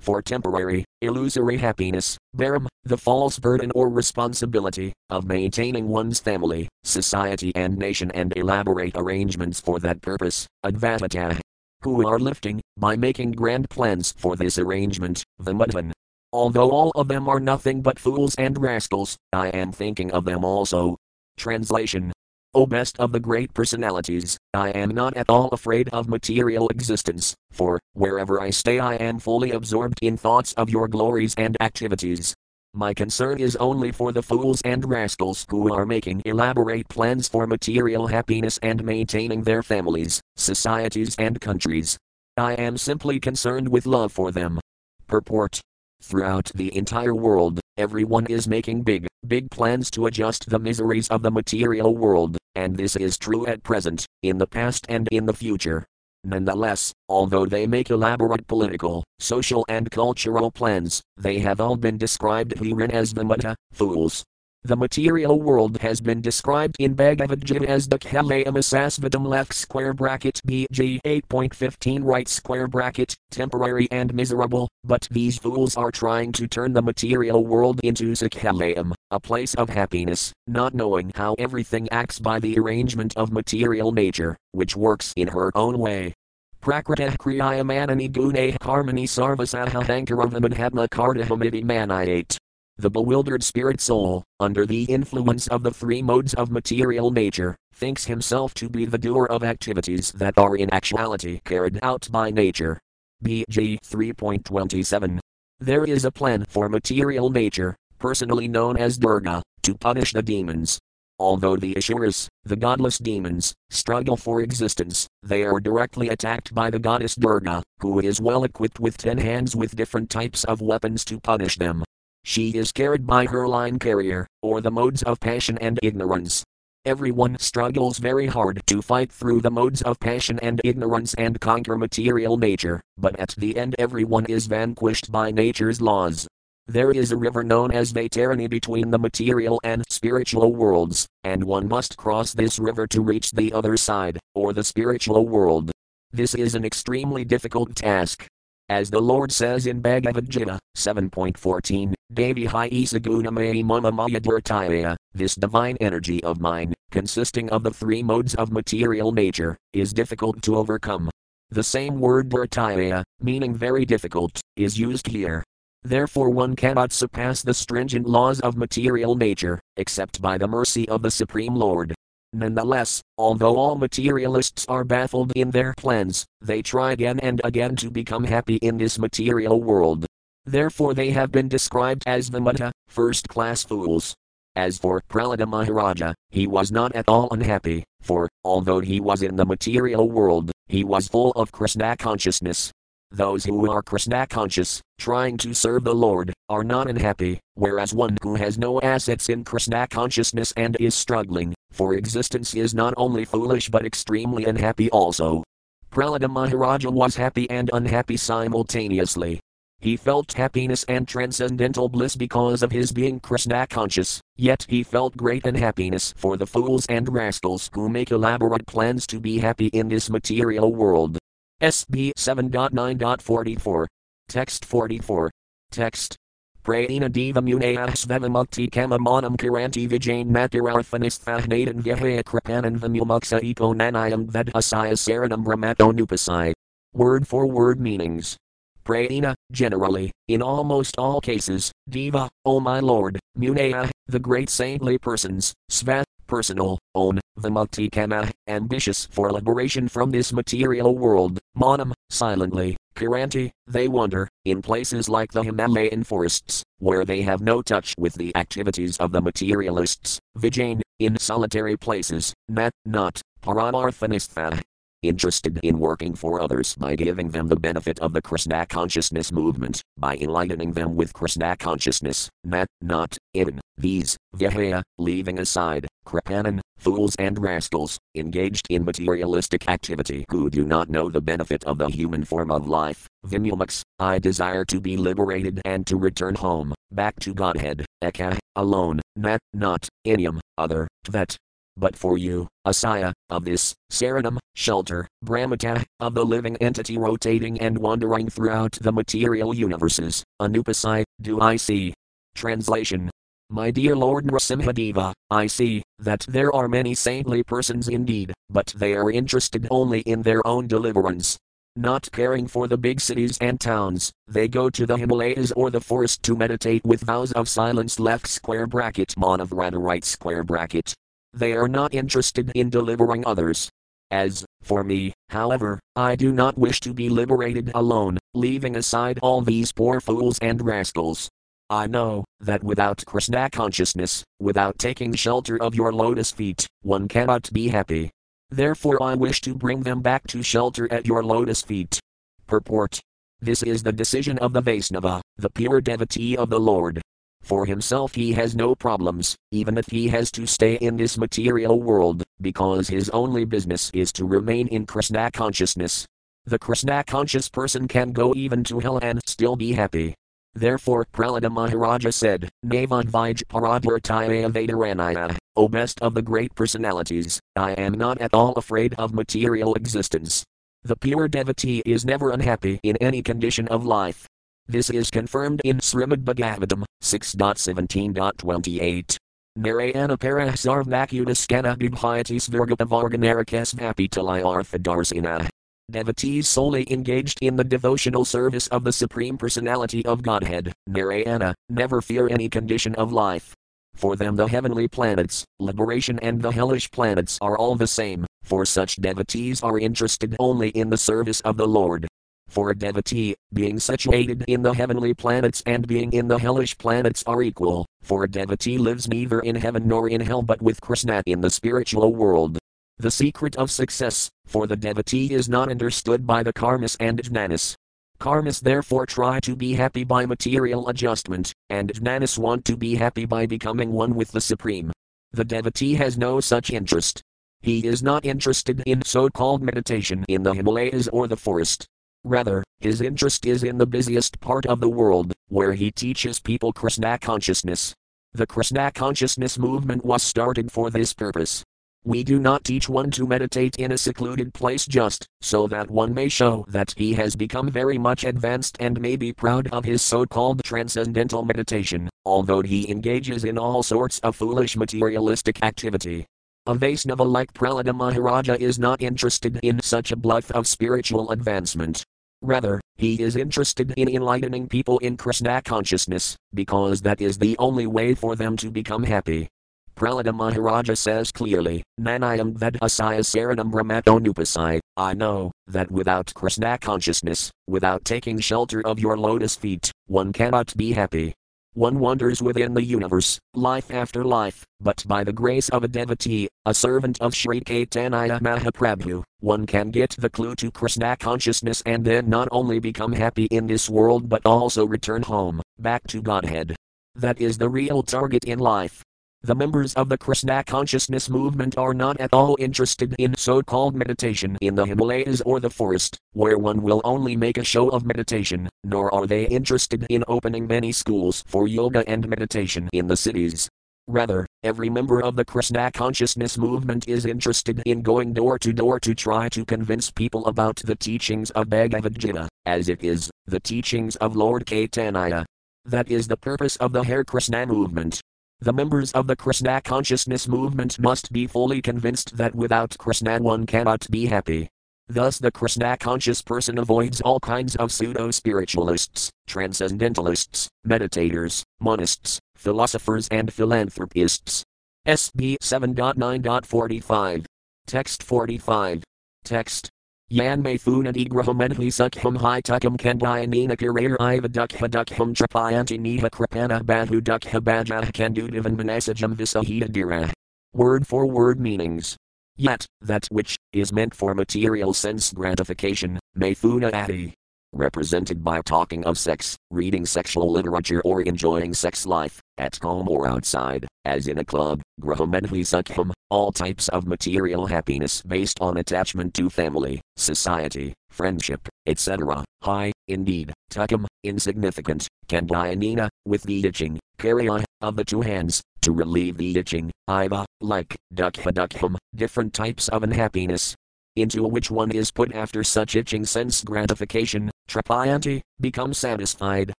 for 0.00 0.20
temporary, 0.20 0.84
illusory 1.00 1.56
happiness, 1.56 2.18
Baram, 2.36 2.66
the 2.84 2.98
false 2.98 3.38
burden 3.38 3.70
or 3.74 3.88
responsibility, 3.88 4.92
of 5.10 5.26
maintaining 5.26 5.88
one's 5.88 6.20
family, 6.20 6.68
society 6.84 7.52
and 7.54 7.78
nation 7.78 8.10
and 8.12 8.36
elaborate 8.36 8.92
arrangements 8.96 9.60
for 9.60 9.78
that 9.78 10.02
purpose, 10.02 10.46
Advatata, 10.64 11.40
who 11.82 12.06
are 12.06 12.18
lifting, 12.18 12.60
by 12.76 12.96
making 12.96 13.32
grand 13.32 13.68
plans 13.70 14.12
for 14.16 14.36
this 14.36 14.58
arrangement, 14.58 15.24
the 15.38 15.52
mudvan, 15.52 15.92
Although 16.32 16.70
all 16.70 16.92
of 16.94 17.08
them 17.08 17.28
are 17.28 17.40
nothing 17.40 17.82
but 17.82 17.98
fools 17.98 18.34
and 18.36 18.56
rascals, 18.58 19.16
I 19.32 19.48
am 19.48 19.70
thinking 19.70 20.10
of 20.12 20.24
them 20.24 20.44
also. 20.44 20.96
Translation 21.36 22.12
O 22.54 22.66
best 22.66 22.98
of 22.98 23.12
the 23.12 23.20
great 23.20 23.54
personalities, 23.54 24.36
I 24.52 24.70
am 24.70 24.90
not 24.90 25.16
at 25.16 25.30
all 25.30 25.48
afraid 25.48 25.88
of 25.88 26.06
material 26.06 26.68
existence, 26.68 27.34
for, 27.50 27.80
wherever 27.94 28.42
I 28.42 28.50
stay, 28.50 28.78
I 28.78 28.96
am 28.96 29.18
fully 29.18 29.52
absorbed 29.52 29.98
in 30.02 30.18
thoughts 30.18 30.52
of 30.54 30.68
your 30.68 30.86
glories 30.86 31.34
and 31.38 31.56
activities. 31.62 32.34
My 32.74 32.92
concern 32.92 33.38
is 33.38 33.56
only 33.56 33.90
for 33.90 34.12
the 34.12 34.22
fools 34.22 34.60
and 34.66 34.86
rascals 34.86 35.46
who 35.48 35.72
are 35.72 35.86
making 35.86 36.22
elaborate 36.26 36.88
plans 36.88 37.26
for 37.26 37.46
material 37.46 38.06
happiness 38.06 38.58
and 38.62 38.84
maintaining 38.84 39.42
their 39.44 39.62
families, 39.62 40.20
societies, 40.36 41.16
and 41.18 41.40
countries. 41.40 41.96
I 42.36 42.52
am 42.54 42.76
simply 42.76 43.18
concerned 43.18 43.68
with 43.68 43.86
love 43.86 44.12
for 44.12 44.30
them. 44.30 44.60
Purport 45.06 45.60
Throughout 46.02 46.50
the 46.54 46.76
entire 46.76 47.14
world, 47.14 47.60
everyone 47.78 48.26
is 48.26 48.48
making 48.48 48.82
big, 48.82 49.06
big 49.26 49.48
plans 49.52 49.88
to 49.92 50.06
adjust 50.06 50.50
the 50.50 50.58
miseries 50.58 51.08
of 51.08 51.22
the 51.22 51.30
material 51.30 51.96
world, 51.96 52.36
and 52.56 52.76
this 52.76 52.96
is 52.96 53.16
true 53.16 53.46
at 53.46 53.62
present, 53.62 54.04
in 54.22 54.36
the 54.36 54.46
past, 54.46 54.84
and 54.88 55.08
in 55.12 55.26
the 55.26 55.32
future. 55.32 55.86
Nonetheless, 56.24 56.92
although 57.08 57.46
they 57.46 57.68
make 57.68 57.88
elaborate 57.90 58.48
political, 58.48 59.04
social, 59.20 59.64
and 59.68 59.90
cultural 59.92 60.50
plans, 60.50 61.00
they 61.16 61.38
have 61.38 61.60
all 61.60 61.76
been 61.76 61.98
described 61.98 62.58
herein 62.58 62.90
as 62.90 63.14
the 63.14 63.24
mutta, 63.24 63.54
fools, 63.72 64.24
the 64.64 64.76
material 64.76 65.40
world 65.40 65.78
has 65.78 66.00
been 66.00 66.20
described 66.20 66.76
in 66.78 66.94
Bhagavad 66.94 67.44
Gita 67.44 67.68
as 67.68 67.88
the 67.88 67.98
Kalayam 67.98 69.26
left 69.26 69.54
square 69.54 69.92
bracket 69.92 70.40
BG 70.46 71.00
8.15 71.04 72.04
right 72.04 72.28
square 72.28 72.68
bracket, 72.68 73.16
temporary 73.32 73.88
and 73.90 74.14
miserable, 74.14 74.68
but 74.84 75.08
these 75.10 75.36
fools 75.36 75.76
are 75.76 75.90
trying 75.90 76.30
to 76.32 76.46
turn 76.46 76.72
the 76.72 76.82
material 76.82 77.44
world 77.44 77.80
into 77.82 78.12
Sakhalayam, 78.12 78.92
a 79.10 79.18
place 79.18 79.54
of 79.54 79.68
happiness, 79.68 80.32
not 80.46 80.74
knowing 80.74 81.10
how 81.16 81.34
everything 81.38 81.88
acts 81.90 82.20
by 82.20 82.38
the 82.38 82.56
arrangement 82.56 83.16
of 83.16 83.32
material 83.32 83.90
nature, 83.90 84.36
which 84.52 84.76
works 84.76 85.12
in 85.16 85.26
her 85.28 85.50
own 85.56 85.78
way. 85.78 86.14
Prakrita 86.62 87.16
Kriyamanani 87.16 88.08
Gune 88.12 88.56
Harmony 88.62 89.04
Sarvasaha 89.08 89.82
Hankaravamad 89.82 90.54
Hatma 90.54 90.88
Kardahamiti 90.88 91.64
Manayate. 91.64 92.36
The 92.82 92.90
bewildered 92.90 93.44
spirit 93.44 93.80
soul, 93.80 94.24
under 94.40 94.66
the 94.66 94.82
influence 94.84 95.46
of 95.46 95.62
the 95.62 95.70
three 95.70 96.02
modes 96.02 96.34
of 96.34 96.50
material 96.50 97.12
nature, 97.12 97.54
thinks 97.72 98.06
himself 98.06 98.52
to 98.54 98.68
be 98.68 98.84
the 98.84 98.98
doer 98.98 99.24
of 99.26 99.44
activities 99.44 100.10
that 100.10 100.36
are 100.36 100.56
in 100.56 100.68
actuality 100.74 101.40
carried 101.44 101.78
out 101.80 102.08
by 102.10 102.28
nature. 102.28 102.80
BG 103.24 103.78
3.27. 103.86 105.20
There 105.60 105.84
is 105.84 106.04
a 106.04 106.10
plan 106.10 106.44
for 106.48 106.68
material 106.68 107.30
nature, 107.30 107.76
personally 108.00 108.48
known 108.48 108.76
as 108.76 108.98
Durga, 108.98 109.44
to 109.62 109.76
punish 109.76 110.12
the 110.12 110.22
demons. 110.22 110.80
Although 111.20 111.56
the 111.56 111.76
Asuras, 111.76 112.28
the 112.42 112.56
godless 112.56 112.98
demons, 112.98 113.54
struggle 113.70 114.16
for 114.16 114.40
existence, 114.40 115.06
they 115.22 115.44
are 115.44 115.60
directly 115.60 116.08
attacked 116.08 116.52
by 116.52 116.68
the 116.68 116.80
goddess 116.80 117.14
Durga, 117.14 117.62
who 117.78 118.00
is 118.00 118.20
well 118.20 118.42
equipped 118.42 118.80
with 118.80 118.96
ten 118.96 119.18
hands 119.18 119.54
with 119.54 119.76
different 119.76 120.10
types 120.10 120.42
of 120.42 120.60
weapons 120.60 121.04
to 121.04 121.20
punish 121.20 121.58
them. 121.58 121.84
She 122.24 122.50
is 122.50 122.72
carried 122.72 123.06
by 123.06 123.26
her 123.26 123.48
line 123.48 123.78
carrier, 123.78 124.26
or 124.42 124.60
the 124.60 124.70
modes 124.70 125.02
of 125.02 125.20
passion 125.20 125.58
and 125.58 125.78
ignorance. 125.82 126.44
Everyone 126.84 127.36
struggles 127.38 127.98
very 127.98 128.26
hard 128.26 128.62
to 128.66 128.80
fight 128.80 129.12
through 129.12 129.40
the 129.40 129.50
modes 129.50 129.82
of 129.82 130.00
passion 130.00 130.38
and 130.40 130.60
ignorance 130.64 131.14
and 131.14 131.40
conquer 131.40 131.76
material 131.76 132.36
nature, 132.36 132.80
but 132.96 133.18
at 133.18 133.34
the 133.38 133.56
end 133.56 133.74
everyone 133.78 134.26
is 134.26 134.46
vanquished 134.46 135.12
by 135.12 135.30
nature's 135.30 135.80
laws. 135.80 136.26
There 136.66 136.92
is 136.92 137.10
a 137.10 137.16
river 137.16 137.42
known 137.42 137.72
as 137.72 137.92
Vaitarani 137.92 138.48
between 138.48 138.90
the 138.90 138.98
material 138.98 139.60
and 139.64 139.84
spiritual 139.90 140.54
worlds, 140.54 141.06
and 141.24 141.44
one 141.44 141.68
must 141.68 141.96
cross 141.96 142.32
this 142.32 142.58
river 142.58 142.86
to 142.88 143.00
reach 143.00 143.32
the 143.32 143.52
other 143.52 143.76
side, 143.76 144.18
or 144.34 144.52
the 144.52 144.64
spiritual 144.64 145.26
world. 145.26 145.72
This 146.12 146.34
is 146.34 146.54
an 146.54 146.64
extremely 146.64 147.24
difficult 147.24 147.74
task. 147.74 148.26
As 148.72 148.88
the 148.88 149.02
Lord 149.02 149.30
says 149.30 149.66
in 149.66 149.82
Bhagavad 149.82 150.30
Gita 150.30 150.58
7.14, 150.78 151.92
Devi 152.10 152.46
Hi 152.46 152.70
Isagunamaya 152.70 153.62
Mama 153.62 153.92
Maya 153.92 154.96
this 155.12 155.34
divine 155.34 155.76
energy 155.82 156.24
of 156.24 156.40
mine, 156.40 156.72
consisting 156.90 157.50
of 157.50 157.64
the 157.64 157.70
three 157.70 158.02
modes 158.02 158.34
of 158.36 158.50
material 158.50 159.12
nature, 159.12 159.58
is 159.74 159.92
difficult 159.92 160.40
to 160.44 160.56
overcome. 160.56 161.10
The 161.50 161.62
same 161.62 162.00
word 162.00 162.30
Dhartaya, 162.30 163.04
meaning 163.20 163.54
very 163.54 163.84
difficult, 163.84 164.40
is 164.56 164.78
used 164.78 165.06
here. 165.06 165.44
Therefore, 165.82 166.30
one 166.30 166.56
cannot 166.56 166.92
surpass 166.92 167.42
the 167.42 167.52
stringent 167.52 168.06
laws 168.06 168.40
of 168.40 168.56
material 168.56 169.14
nature, 169.16 169.60
except 169.76 170.22
by 170.22 170.38
the 170.38 170.48
mercy 170.48 170.88
of 170.88 171.02
the 171.02 171.10
Supreme 171.10 171.54
Lord. 171.54 171.94
Nonetheless, 172.32 173.02
although 173.18 173.56
all 173.56 173.76
materialists 173.76 174.64
are 174.66 174.84
baffled 174.84 175.32
in 175.36 175.50
their 175.50 175.74
plans, 175.76 176.24
they 176.40 176.62
try 176.62 176.92
again 176.92 177.20
and 177.20 177.40
again 177.44 177.76
to 177.76 177.90
become 177.90 178.24
happy 178.24 178.56
in 178.56 178.78
this 178.78 178.98
material 178.98 179.60
world. 179.60 180.06
Therefore, 180.46 180.94
they 180.94 181.10
have 181.10 181.30
been 181.30 181.48
described 181.48 182.02
as 182.06 182.30
Vimutta, 182.30 182.72
first 182.88 183.28
class 183.28 183.62
fools. 183.62 184.14
As 184.56 184.78
for 184.78 185.02
Prahlada 185.08 185.46
Maharaja, 185.46 186.14
he 186.30 186.46
was 186.46 186.72
not 186.72 186.94
at 186.94 187.08
all 187.08 187.28
unhappy, 187.30 187.84
for, 188.00 188.28
although 188.44 188.80
he 188.80 189.00
was 189.00 189.22
in 189.22 189.36
the 189.36 189.46
material 189.46 190.08
world, 190.08 190.50
he 190.66 190.84
was 190.84 191.08
full 191.08 191.32
of 191.32 191.52
Krishna 191.52 191.96
consciousness, 191.96 192.72
those 193.16 193.44
who 193.44 193.70
are 193.70 193.82
Krishna 193.82 194.26
conscious, 194.26 194.80
trying 194.98 195.36
to 195.38 195.54
serve 195.54 195.84
the 195.84 195.94
Lord, 195.94 196.32
are 196.48 196.64
not 196.64 196.88
unhappy, 196.88 197.40
whereas 197.54 197.94
one 197.94 198.16
who 198.22 198.34
has 198.34 198.58
no 198.58 198.80
assets 198.80 199.28
in 199.28 199.44
Krishna 199.44 199.86
consciousness 199.88 200.52
and 200.56 200.76
is 200.80 200.94
struggling 200.94 201.54
for 201.72 201.94
existence 201.94 202.54
is 202.54 202.74
not 202.74 202.94
only 202.96 203.24
foolish 203.24 203.68
but 203.70 203.86
extremely 203.86 204.44
unhappy 204.44 204.90
also. 204.90 205.42
Prahlada 205.90 206.30
Maharaja 206.30 206.90
was 206.90 207.16
happy 207.16 207.48
and 207.50 207.70
unhappy 207.72 208.16
simultaneously. 208.16 209.40
He 209.80 209.96
felt 209.96 210.32
happiness 210.34 210.84
and 210.84 211.08
transcendental 211.08 211.88
bliss 211.88 212.14
because 212.14 212.62
of 212.62 212.70
his 212.70 212.92
being 212.92 213.18
Krishna 213.18 213.66
conscious, 213.66 214.20
yet 214.36 214.64
he 214.68 214.84
felt 214.84 215.16
great 215.16 215.44
unhappiness 215.44 216.14
for 216.16 216.36
the 216.36 216.46
fools 216.46 216.86
and 216.86 217.12
rascals 217.12 217.68
who 217.72 217.88
make 217.88 218.12
elaborate 218.12 218.66
plans 218.66 219.06
to 219.08 219.18
be 219.18 219.38
happy 219.38 219.66
in 219.68 219.88
this 219.88 220.08
material 220.08 220.72
world. 220.72 221.18
SB 221.62 222.10
7.9.44. 222.18 223.86
Text 224.28 224.64
44. 224.64 225.30
Text. 225.70 226.16
Praina 226.64 227.08
diva 227.08 227.40
munaya 227.40 227.86
svevamukti 227.90 228.68
kamamanam 228.68 229.36
kiranti 229.36 229.88
vijain 229.88 230.28
matirarthanisthahnatan 230.30 231.82
vyahaya 231.82 232.22
kripanan 232.24 232.78
vimumuksa 232.78 233.38
eko 233.42 233.74
nanayam 233.74 234.26
vedhasaya 234.26 234.98
saranam 234.98 235.44
brahmatonupasai. 235.44 236.52
Word 236.94 237.26
for 237.26 237.46
word 237.46 237.80
meanings. 237.80 238.36
Praina, 238.84 239.34
generally, 239.52 240.10
in 240.26 240.42
almost 240.42 240.98
all 240.98 241.20
cases, 241.20 241.70
Diva, 241.88 242.28
O 242.44 242.58
my 242.58 242.80
Lord, 242.80 243.20
Munaya, 243.38 243.86
ah, 243.86 243.90
the 244.08 244.18
great 244.18 244.50
saintly 244.50 244.98
persons, 244.98 245.54
Sva, 245.70 246.02
personal, 246.32 246.78
own, 246.94 247.20
Vimukti 247.38 247.92
Kama, 247.92 248.30
ambitious 248.48 249.06
for 249.10 249.30
liberation 249.30 249.86
from 249.86 250.10
this 250.10 250.32
material 250.32 250.96
world, 250.96 251.38
Manam, 251.54 251.92
silently, 252.08 252.74
Kiranti, 252.96 253.50
they 253.66 253.86
wander, 253.86 254.30
in 254.46 254.62
places 254.62 255.10
like 255.10 255.30
the 255.32 255.42
Himalayan 255.42 256.04
forests, 256.04 256.62
where 256.78 257.04
they 257.04 257.20
have 257.20 257.42
no 257.42 257.60
touch 257.60 257.94
with 257.98 258.14
the 258.14 258.34
activities 258.34 258.96
of 258.96 259.12
the 259.12 259.20
materialists, 259.20 260.18
Vijain, 260.38 260.80
in 261.00 261.18
solitary 261.18 261.76
places, 261.76 262.32
Nat, 262.48 262.72
not, 262.86 263.20
Paramarthanistha, 263.42 264.58
interested 265.02 265.58
in 265.62 265.78
working 265.78 266.14
for 266.14 266.40
others 266.40 266.74
by 266.76 266.96
giving 266.96 267.30
them 267.30 267.48
the 267.48 267.56
benefit 267.56 267.98
of 267.98 268.12
the 268.12 268.22
Krishna 268.22 268.66
consciousness 268.66 269.32
movement, 269.32 269.82
by 269.96 270.16
enlightening 270.16 270.72
them 270.72 270.96
with 270.96 271.12
Krishna 271.12 271.56
consciousness, 271.56 272.28
not, 272.44 272.66
not, 272.80 273.16
in, 273.34 273.60
these, 273.76 274.16
Vyahaya, 274.36 274.82
leaving 274.98 275.38
aside, 275.38 275.86
Kripanan, 276.06 276.60
fools 276.78 277.14
and 277.18 277.38
rascals, 277.38 277.98
engaged 278.14 278.66
in 278.70 278.84
materialistic 278.84 279.68
activity 279.68 280.24
who 280.30 280.50
do 280.50 280.64
not 280.64 280.88
know 280.88 281.08
the 281.08 281.20
benefit 281.20 281.64
of 281.64 281.78
the 281.78 281.88
human 281.88 282.24
form 282.24 282.50
of 282.50 282.68
life, 282.68 283.06
Vimumaks, 283.26 283.82
I 283.98 284.18
desire 284.18 284.64
to 284.66 284.80
be 284.80 284.96
liberated 284.96 285.60
and 285.64 285.86
to 285.86 285.96
return 285.96 286.34
home, 286.34 286.74
back 286.90 287.18
to 287.20 287.34
Godhead, 287.34 287.84
Eka, 288.02 288.38
alone, 288.56 289.00
not, 289.16 289.40
not, 289.52 289.88
Inyam, 290.06 290.40
other, 290.58 290.88
Tvet, 291.06 291.36
but 291.76 291.96
for 291.96 292.18
you, 292.18 292.48
Asaya, 292.66 293.12
of 293.30 293.44
this, 293.44 293.74
Saranam, 293.90 294.38
shelter, 294.54 295.08
Brahmata, 295.24 295.84
of 296.00 296.14
the 296.14 296.24
living 296.24 296.56
entity 296.58 296.98
rotating 296.98 297.60
and 297.60 297.78
wandering 297.78 298.28
throughout 298.28 298.72
the 298.80 298.92
material 298.92 299.54
universes, 299.54 300.24
Anupasai, 300.40 301.04
do 301.20 301.40
I 301.40 301.56
see. 301.56 301.94
Translation 302.34 303.10
my 303.52 303.70
dear 303.70 303.94
Lord 303.94 304.24
Nrasimhadeva, 304.24 305.12
I 305.28 305.46
see 305.46 305.82
that 305.98 306.24
there 306.26 306.50
are 306.54 306.68
many 306.68 306.94
saintly 306.94 307.42
persons 307.42 307.86
indeed, 307.86 308.32
but 308.48 308.72
they 308.74 308.94
are 308.94 309.10
interested 309.10 309.68
only 309.70 310.00
in 310.00 310.22
their 310.22 310.46
own 310.46 310.66
deliverance. 310.66 311.36
Not 311.76 312.10
caring 312.12 312.46
for 312.46 312.66
the 312.66 312.78
big 312.78 312.98
cities 312.98 313.36
and 313.42 313.60
towns, 313.60 314.10
they 314.26 314.48
go 314.48 314.70
to 314.70 314.86
the 314.86 314.96
Himalayas 314.96 315.52
or 315.52 315.70
the 315.70 315.82
forest 315.82 316.22
to 316.22 316.34
meditate 316.34 316.82
with 316.86 317.02
vows 317.02 317.32
of 317.32 317.46
silence 317.46 318.00
left 318.00 318.26
square 318.26 318.66
bracket 318.66 319.14
Monavrata 319.18 319.78
right 319.78 320.02
square 320.02 320.44
bracket. 320.44 320.94
They 321.34 321.54
are 321.54 321.68
not 321.68 321.94
interested 321.94 322.52
in 322.54 322.68
delivering 322.68 323.26
others. 323.26 323.70
As, 324.10 324.44
for 324.60 324.84
me, 324.84 325.14
however, 325.30 325.80
I 325.96 326.14
do 326.14 326.32
not 326.32 326.58
wish 326.58 326.80
to 326.80 326.92
be 326.92 327.08
liberated 327.08 327.70
alone, 327.74 328.18
leaving 328.34 328.76
aside 328.76 329.18
all 329.22 329.40
these 329.40 329.72
poor 329.72 330.00
fools 330.00 330.38
and 330.40 330.60
rascals. 330.60 331.30
I 331.70 331.86
know 331.86 332.24
that 332.40 332.62
without 332.62 333.02
Krishna 333.06 333.48
consciousness, 333.48 334.22
without 334.38 334.78
taking 334.78 335.14
shelter 335.14 335.56
of 335.62 335.74
your 335.74 335.90
lotus 335.90 336.30
feet, 336.30 336.66
one 336.82 337.08
cannot 337.08 337.50
be 337.50 337.68
happy. 337.68 338.10
Therefore, 338.50 339.02
I 339.02 339.14
wish 339.14 339.40
to 339.40 339.54
bring 339.54 339.80
them 339.80 340.02
back 340.02 340.26
to 340.28 340.42
shelter 340.42 340.92
at 340.92 341.06
your 341.06 341.24
lotus 341.24 341.62
feet. 341.62 341.98
Purport 342.46 343.00
This 343.40 343.62
is 343.62 343.82
the 343.82 343.92
decision 343.92 344.36
of 344.40 344.52
the 344.52 344.60
Vaisnava, 344.60 345.22
the 345.38 345.48
pure 345.48 345.80
devotee 345.80 346.36
of 346.36 346.50
the 346.50 346.60
Lord. 346.60 347.00
For 347.42 347.66
himself 347.66 348.14
he 348.14 348.32
has 348.32 348.54
no 348.54 348.74
problems, 348.74 349.36
even 349.50 349.76
if 349.76 349.86
he 349.86 350.08
has 350.08 350.30
to 350.32 350.46
stay 350.46 350.74
in 350.76 350.96
this 350.96 351.18
material 351.18 351.80
world, 351.80 352.22
because 352.40 352.88
his 352.88 353.10
only 353.10 353.44
business 353.44 353.90
is 353.92 354.12
to 354.12 354.24
remain 354.24 354.68
in 354.68 354.86
Krishna 354.86 355.30
consciousness. 355.30 356.06
The 356.44 356.58
Krishna 356.58 357.04
conscious 357.04 357.48
person 357.48 357.88
can 357.88 358.12
go 358.12 358.34
even 358.34 358.64
to 358.64 358.78
hell 358.78 358.98
and 359.02 359.20
still 359.26 359.56
be 359.56 359.72
happy. 359.72 360.14
Therefore 360.54 361.06
Prahlada 361.12 361.50
Maharaja 361.50 362.10
said, 362.10 362.48
Navadvaj 362.64 363.44
Paradvartaya 363.44 364.50
Vedaranaya, 364.50 365.36
O 365.56 365.68
best 365.68 366.00
of 366.02 366.14
the 366.14 366.22
great 366.22 366.54
personalities, 366.54 367.40
I 367.56 367.72
am 367.72 367.94
not 367.94 368.20
at 368.20 368.34
all 368.34 368.52
afraid 368.54 368.94
of 368.98 369.14
material 369.14 369.74
existence. 369.74 370.44
The 370.84 370.96
pure 370.96 371.28
devotee 371.28 371.82
is 371.86 372.04
never 372.04 372.30
unhappy 372.30 372.80
in 372.82 372.96
any 372.96 373.22
condition 373.22 373.68
of 373.68 373.86
life. 373.86 374.26
This 374.68 374.90
is 374.90 375.10
confirmed 375.10 375.60
in 375.64 375.78
Srimad 375.78 376.22
Bhagavatam 376.24 376.84
6.17.28. 377.02 379.16
Narayana 379.56 380.16
Parahsarvnakudaskana 380.16 381.76
Bibhyatis 381.76 382.48
Virgata 382.48 382.86
Varganarakas 382.86 383.74
Vapitali 383.74 384.40
Arthadarsina. 384.42 385.48
Devotees 385.90 386.48
solely 386.48 386.86
engaged 386.90 387.38
in 387.42 387.56
the 387.56 387.64
devotional 387.64 388.24
service 388.24 388.68
of 388.68 388.84
the 388.84 388.92
Supreme 388.92 389.36
Personality 389.36 390.06
of 390.06 390.22
Godhead, 390.22 390.72
Narayana, 390.86 391.54
never 391.68 392.00
fear 392.00 392.28
any 392.28 392.48
condition 392.48 392.94
of 392.94 393.12
life. 393.12 393.54
For 393.94 394.16
them, 394.16 394.36
the 394.36 394.46
heavenly 394.46 394.88
planets, 394.88 395.44
liberation, 395.58 396.18
and 396.20 396.40
the 396.40 396.52
hellish 396.52 396.90
planets 396.92 397.36
are 397.42 397.58
all 397.58 397.74
the 397.74 397.86
same, 397.86 398.24
for 398.42 398.64
such 398.64 398.96
devotees 398.96 399.62
are 399.62 399.78
interested 399.78 400.34
only 400.38 400.70
in 400.70 400.88
the 400.88 400.96
service 400.96 401.40
of 401.40 401.58
the 401.58 401.66
Lord. 401.66 402.08
For 402.52 402.68
a 402.68 402.76
devotee, 402.76 403.34
being 403.54 403.80
situated 403.80 404.44
in 404.46 404.60
the 404.60 404.74
heavenly 404.74 405.14
planets 405.14 405.62
and 405.64 405.88
being 405.88 406.12
in 406.12 406.28
the 406.28 406.38
hellish 406.38 406.76
planets 406.76 407.24
are 407.26 407.42
equal, 407.42 407.86
for 408.02 408.24
a 408.24 408.30
devotee 408.30 408.76
lives 408.76 409.08
neither 409.08 409.40
in 409.40 409.54
heaven 409.54 409.88
nor 409.88 410.06
in 410.10 410.20
hell 410.20 410.42
but 410.42 410.60
with 410.60 410.78
Krishna 410.78 411.22
in 411.24 411.40
the 411.40 411.48
spiritual 411.48 412.14
world. 412.14 412.58
The 412.98 413.10
secret 413.10 413.56
of 413.56 413.70
success, 413.70 414.28
for 414.44 414.66
the 414.66 414.76
devotee 414.76 415.32
is 415.32 415.48
not 415.48 415.70
understood 415.70 416.26
by 416.26 416.42
the 416.42 416.52
karmas 416.52 416.94
and 417.00 417.22
jnanis. 417.22 417.74
Karmas 418.20 418.60
therefore 418.60 419.06
try 419.06 419.40
to 419.40 419.56
be 419.56 419.72
happy 419.72 420.04
by 420.04 420.26
material 420.26 420.90
adjustment, 420.90 421.54
and 421.70 421.90
jnanis 421.94 422.36
want 422.36 422.66
to 422.66 422.76
be 422.76 422.96
happy 422.96 423.24
by 423.24 423.46
becoming 423.46 423.92
one 423.92 424.14
with 424.14 424.30
the 424.30 424.42
Supreme. 424.42 424.92
The 425.30 425.46
devotee 425.46 425.94
has 425.94 426.18
no 426.18 426.38
such 426.38 426.70
interest. 426.70 427.22
He 427.62 427.86
is 427.86 428.02
not 428.02 428.26
interested 428.26 428.82
in 428.84 429.00
so 429.06 429.30
called 429.30 429.62
meditation 429.62 430.26
in 430.28 430.42
the 430.42 430.52
Himalayas 430.52 431.08
or 431.08 431.26
the 431.26 431.38
forest. 431.38 431.86
Rather, 432.24 432.62
his 432.78 433.00
interest 433.00 433.46
is 433.46 433.64
in 433.64 433.78
the 433.78 433.86
busiest 433.86 434.40
part 434.40 434.64
of 434.66 434.80
the 434.80 434.88
world, 434.88 435.32
where 435.48 435.72
he 435.72 435.90
teaches 435.90 436.38
people 436.38 436.72
Krishna 436.72 437.18
consciousness. 437.18 437.94
The 438.32 438.46
Krishna 438.46 438.92
consciousness 438.92 439.58
movement 439.58 440.04
was 440.04 440.22
started 440.22 440.70
for 440.70 440.88
this 440.88 441.12
purpose. 441.12 441.64
We 442.04 442.24
do 442.24 442.40
not 442.40 442.64
teach 442.64 442.88
one 442.88 443.10
to 443.12 443.26
meditate 443.26 443.76
in 443.76 443.92
a 443.92 443.98
secluded 443.98 444.54
place 444.54 444.86
just 444.86 445.26
so 445.40 445.66
that 445.68 445.90
one 445.90 446.14
may 446.14 446.28
show 446.28 446.64
that 446.68 446.94
he 446.96 447.14
has 447.14 447.36
become 447.36 447.70
very 447.70 447.98
much 447.98 448.24
advanced 448.24 448.76
and 448.80 449.00
may 449.00 449.16
be 449.16 449.32
proud 449.32 449.68
of 449.68 449.84
his 449.84 450.02
so 450.02 450.24
called 450.24 450.64
transcendental 450.64 451.44
meditation, 451.44 452.08
although 452.24 452.62
he 452.62 452.90
engages 452.90 453.44
in 453.44 453.58
all 453.58 453.82
sorts 453.82 454.18
of 454.20 454.34
foolish 454.34 454.76
materialistic 454.76 455.62
activity. 455.62 456.26
A 456.66 456.74
Vaisnava 456.74 457.28
like 457.28 457.52
Prahlada 457.52 457.92
Maharaja 457.94 458.54
is 458.54 458.78
not 458.78 459.02
interested 459.02 459.58
in 459.64 459.80
such 459.80 460.12
a 460.12 460.16
bluff 460.16 460.50
of 460.52 460.68
spiritual 460.68 461.30
advancement. 461.32 462.04
Rather, 462.42 462.80
he 462.96 463.22
is 463.22 463.36
interested 463.36 463.94
in 463.96 464.08
enlightening 464.08 464.68
people 464.68 464.98
in 464.98 465.16
Krishna 465.16 465.62
consciousness, 465.62 466.36
because 466.52 467.00
that 467.02 467.20
is 467.20 467.38
the 467.38 467.56
only 467.58 467.86
way 467.86 468.14
for 468.14 468.34
them 468.34 468.56
to 468.56 468.70
become 468.70 469.04
happy. 469.04 469.48
Prahlada 469.94 470.34
Maharaja 470.34 470.94
says 470.96 471.30
clearly, 471.30 471.84
Nanayam 472.00 472.54
Vedasaya 472.54 473.20
Saranam 473.20 473.70
Brahmatonupasai, 473.70 474.80
I 474.96 475.14
know 475.14 475.52
that 475.68 475.90
without 475.90 476.34
Krishna 476.34 476.78
consciousness, 476.78 477.50
without 477.68 478.04
taking 478.04 478.38
shelter 478.40 478.84
of 478.84 478.98
your 478.98 479.16
lotus 479.16 479.54
feet, 479.54 479.92
one 480.06 480.32
cannot 480.32 480.76
be 480.76 480.92
happy. 480.92 481.34
One 481.74 482.00
wanders 482.00 482.42
within 482.42 482.74
the 482.74 482.84
universe, 482.84 483.40
life 483.54 483.90
after 483.90 484.22
life, 484.24 484.66
but 484.78 485.02
by 485.08 485.24
the 485.24 485.32
grace 485.32 485.70
of 485.70 485.82
a 485.82 485.88
devotee, 485.88 486.48
a 486.66 486.74
servant 486.74 487.18
of 487.22 487.34
Sri 487.34 487.62
Caitanya 487.62 488.40
Mahaprabhu, 488.40 489.22
one 489.40 489.64
can 489.64 489.90
get 489.90 490.10
the 490.18 490.28
clue 490.28 490.54
to 490.56 490.70
Krishna 490.70 491.16
consciousness 491.16 491.82
and 491.86 492.04
then 492.04 492.28
not 492.28 492.48
only 492.52 492.78
become 492.78 493.14
happy 493.14 493.46
in 493.46 493.66
this 493.66 493.88
world 493.88 494.28
but 494.28 494.42
also 494.44 494.84
return 494.84 495.22
home, 495.22 495.62
back 495.78 496.06
to 496.08 496.20
Godhead. 496.20 496.76
That 497.14 497.40
is 497.40 497.56
the 497.56 497.70
real 497.70 498.02
target 498.02 498.44
in 498.44 498.58
life. 498.58 499.02
The 499.44 499.56
members 499.56 499.92
of 499.94 500.08
the 500.08 500.16
Krishna 500.16 500.62
consciousness 500.62 501.28
movement 501.28 501.76
are 501.76 501.94
not 501.94 502.20
at 502.20 502.32
all 502.32 502.54
interested 502.60 503.12
in 503.18 503.34
so 503.36 503.60
called 503.60 503.96
meditation 503.96 504.56
in 504.60 504.76
the 504.76 504.86
Himalayas 504.86 505.40
or 505.40 505.58
the 505.58 505.68
forest, 505.68 506.16
where 506.32 506.56
one 506.58 506.80
will 506.80 507.00
only 507.02 507.34
make 507.34 507.58
a 507.58 507.64
show 507.64 507.88
of 507.88 508.06
meditation, 508.06 508.68
nor 508.84 509.12
are 509.12 509.26
they 509.26 509.48
interested 509.48 510.06
in 510.08 510.22
opening 510.28 510.68
many 510.68 510.92
schools 510.92 511.42
for 511.48 511.66
yoga 511.66 512.08
and 512.08 512.28
meditation 512.28 512.88
in 512.92 513.08
the 513.08 513.16
cities. 513.16 513.68
Rather, 514.06 514.46
every 514.62 514.88
member 514.88 515.20
of 515.20 515.34
the 515.34 515.44
Krishna 515.44 515.90
consciousness 515.90 516.56
movement 516.56 517.08
is 517.08 517.26
interested 517.26 517.82
in 517.84 518.00
going 518.02 518.32
door 518.32 518.60
to 518.60 518.72
door 518.72 519.00
to 519.00 519.12
try 519.12 519.48
to 519.48 519.64
convince 519.64 520.08
people 520.08 520.46
about 520.46 520.76
the 520.76 520.94
teachings 520.94 521.50
of 521.50 521.68
Bhagavad 521.68 522.16
Gita, 522.16 522.48
as 522.64 522.88
it 522.88 523.02
is, 523.02 523.28
the 523.46 523.58
teachings 523.58 524.14
of 524.16 524.36
Lord 524.36 524.66
Caitanya. 524.66 525.44
That 525.84 526.12
is 526.12 526.28
the 526.28 526.36
purpose 526.36 526.76
of 526.76 526.92
the 526.92 527.02
Hare 527.02 527.24
Krishna 527.24 527.66
movement. 527.66 528.20
The 528.62 528.72
members 528.72 529.10
of 529.10 529.26
the 529.26 529.34
Krishna 529.34 529.80
consciousness 529.80 530.46
movement 530.46 530.96
must 531.00 531.32
be 531.32 531.48
fully 531.48 531.82
convinced 531.82 532.36
that 532.36 532.54
without 532.54 532.96
Krishna 532.96 533.40
one 533.40 533.66
cannot 533.66 534.08
be 534.08 534.26
happy. 534.26 534.68
Thus, 535.08 535.40
the 535.40 535.50
Krishna 535.50 535.96
conscious 535.96 536.42
person 536.42 536.78
avoids 536.78 537.20
all 537.20 537.40
kinds 537.40 537.74
of 537.74 537.90
pseudo 537.90 538.30
spiritualists, 538.30 539.32
transcendentalists, 539.48 540.68
meditators, 540.86 541.64
monists, 541.82 542.38
philosophers, 542.54 543.26
and 543.32 543.52
philanthropists. 543.52 544.62
SB 545.08 545.56
7.9.45. 545.60 547.44
Text 547.88 548.22
45. 548.22 549.02
Text. 549.42 549.90
Yan 550.32 550.62
may 550.62 550.78
funadi 550.78 551.28
grahamedhi 551.28 551.92
sukham 551.92 552.38
hi 552.38 552.62
tukam 552.62 552.96
kandayanina 552.96 553.76
karir 553.76 554.16
iva 554.18 554.48
dukha 554.48 554.88
dukham 554.88 555.34
trapayanti 555.34 555.98
niha 556.00 556.30
kripana 556.30 556.82
bahu 556.82 557.20
dukha 557.20 557.60
bajah 557.60 558.10
kandudivan 558.12 558.74
manasajam 558.74 559.36
visahita 559.36 559.92
dira. 559.92 560.32
Word 560.72 561.06
for 561.06 561.26
word 561.26 561.60
meanings. 561.60 562.16
Yet, 562.56 562.86
that 563.02 563.26
which 563.30 563.58
is 563.74 563.92
meant 563.92 564.14
for 564.14 564.34
material 564.34 564.94
sense 564.94 565.34
gratification, 565.34 566.18
may 566.34 566.54
funa 566.54 566.90
adi, 566.94 567.34
represented 567.72 568.44
by 568.44 568.60
talking 568.62 569.04
of 569.04 569.18
sex, 569.18 569.56
reading 569.70 570.04
sexual 570.06 570.50
literature, 570.50 571.00
or 571.04 571.22
enjoying 571.22 571.74
sex 571.74 572.06
life, 572.06 572.40
at 572.58 572.76
home 572.76 573.08
or 573.08 573.26
outside, 573.26 573.86
as 574.04 574.28
in 574.28 574.38
a 574.38 574.44
club, 574.44 574.80
grahamedhi 575.00 575.62
sukham, 575.62 576.12
all 576.30 576.52
types 576.52 576.88
of 576.88 577.06
material 577.06 577.66
happiness 577.66 578.22
based 578.22 578.58
on 578.60 578.76
attachment 578.76 579.34
to 579.34 579.50
family, 579.50 580.00
society, 580.16 580.92
friendship, 581.10 581.68
etc. 581.86 582.44
High, 582.62 582.92
indeed, 583.08 583.52
tukam, 583.70 584.06
insignificant, 584.22 585.08
kandayanina, 585.28 586.08
with 586.26 586.42
the 586.42 586.64
itching, 586.64 586.98
karya, 587.18 587.64
of 587.80 587.96
the 587.96 588.04
two 588.04 588.20
hands, 588.20 588.62
to 588.82 588.92
relieve 588.92 589.36
the 589.36 589.56
itching, 589.58 589.90
iva, 590.08 590.44
like, 590.60 590.96
dukha 591.14 591.52
dukham, 591.52 591.96
different 592.14 592.52
types 592.52 592.88
of 592.88 593.02
unhappiness, 593.02 593.74
into 594.16 594.42
which 594.42 594.70
one 594.70 594.90
is 594.90 595.10
put 595.10 595.34
after 595.34 595.64
such 595.64 595.96
itching 595.96 596.24
sense 596.24 596.62
gratification, 596.62 597.50
trapayanti, 597.68 598.40
become 598.60 598.92
satisfied, 598.92 599.72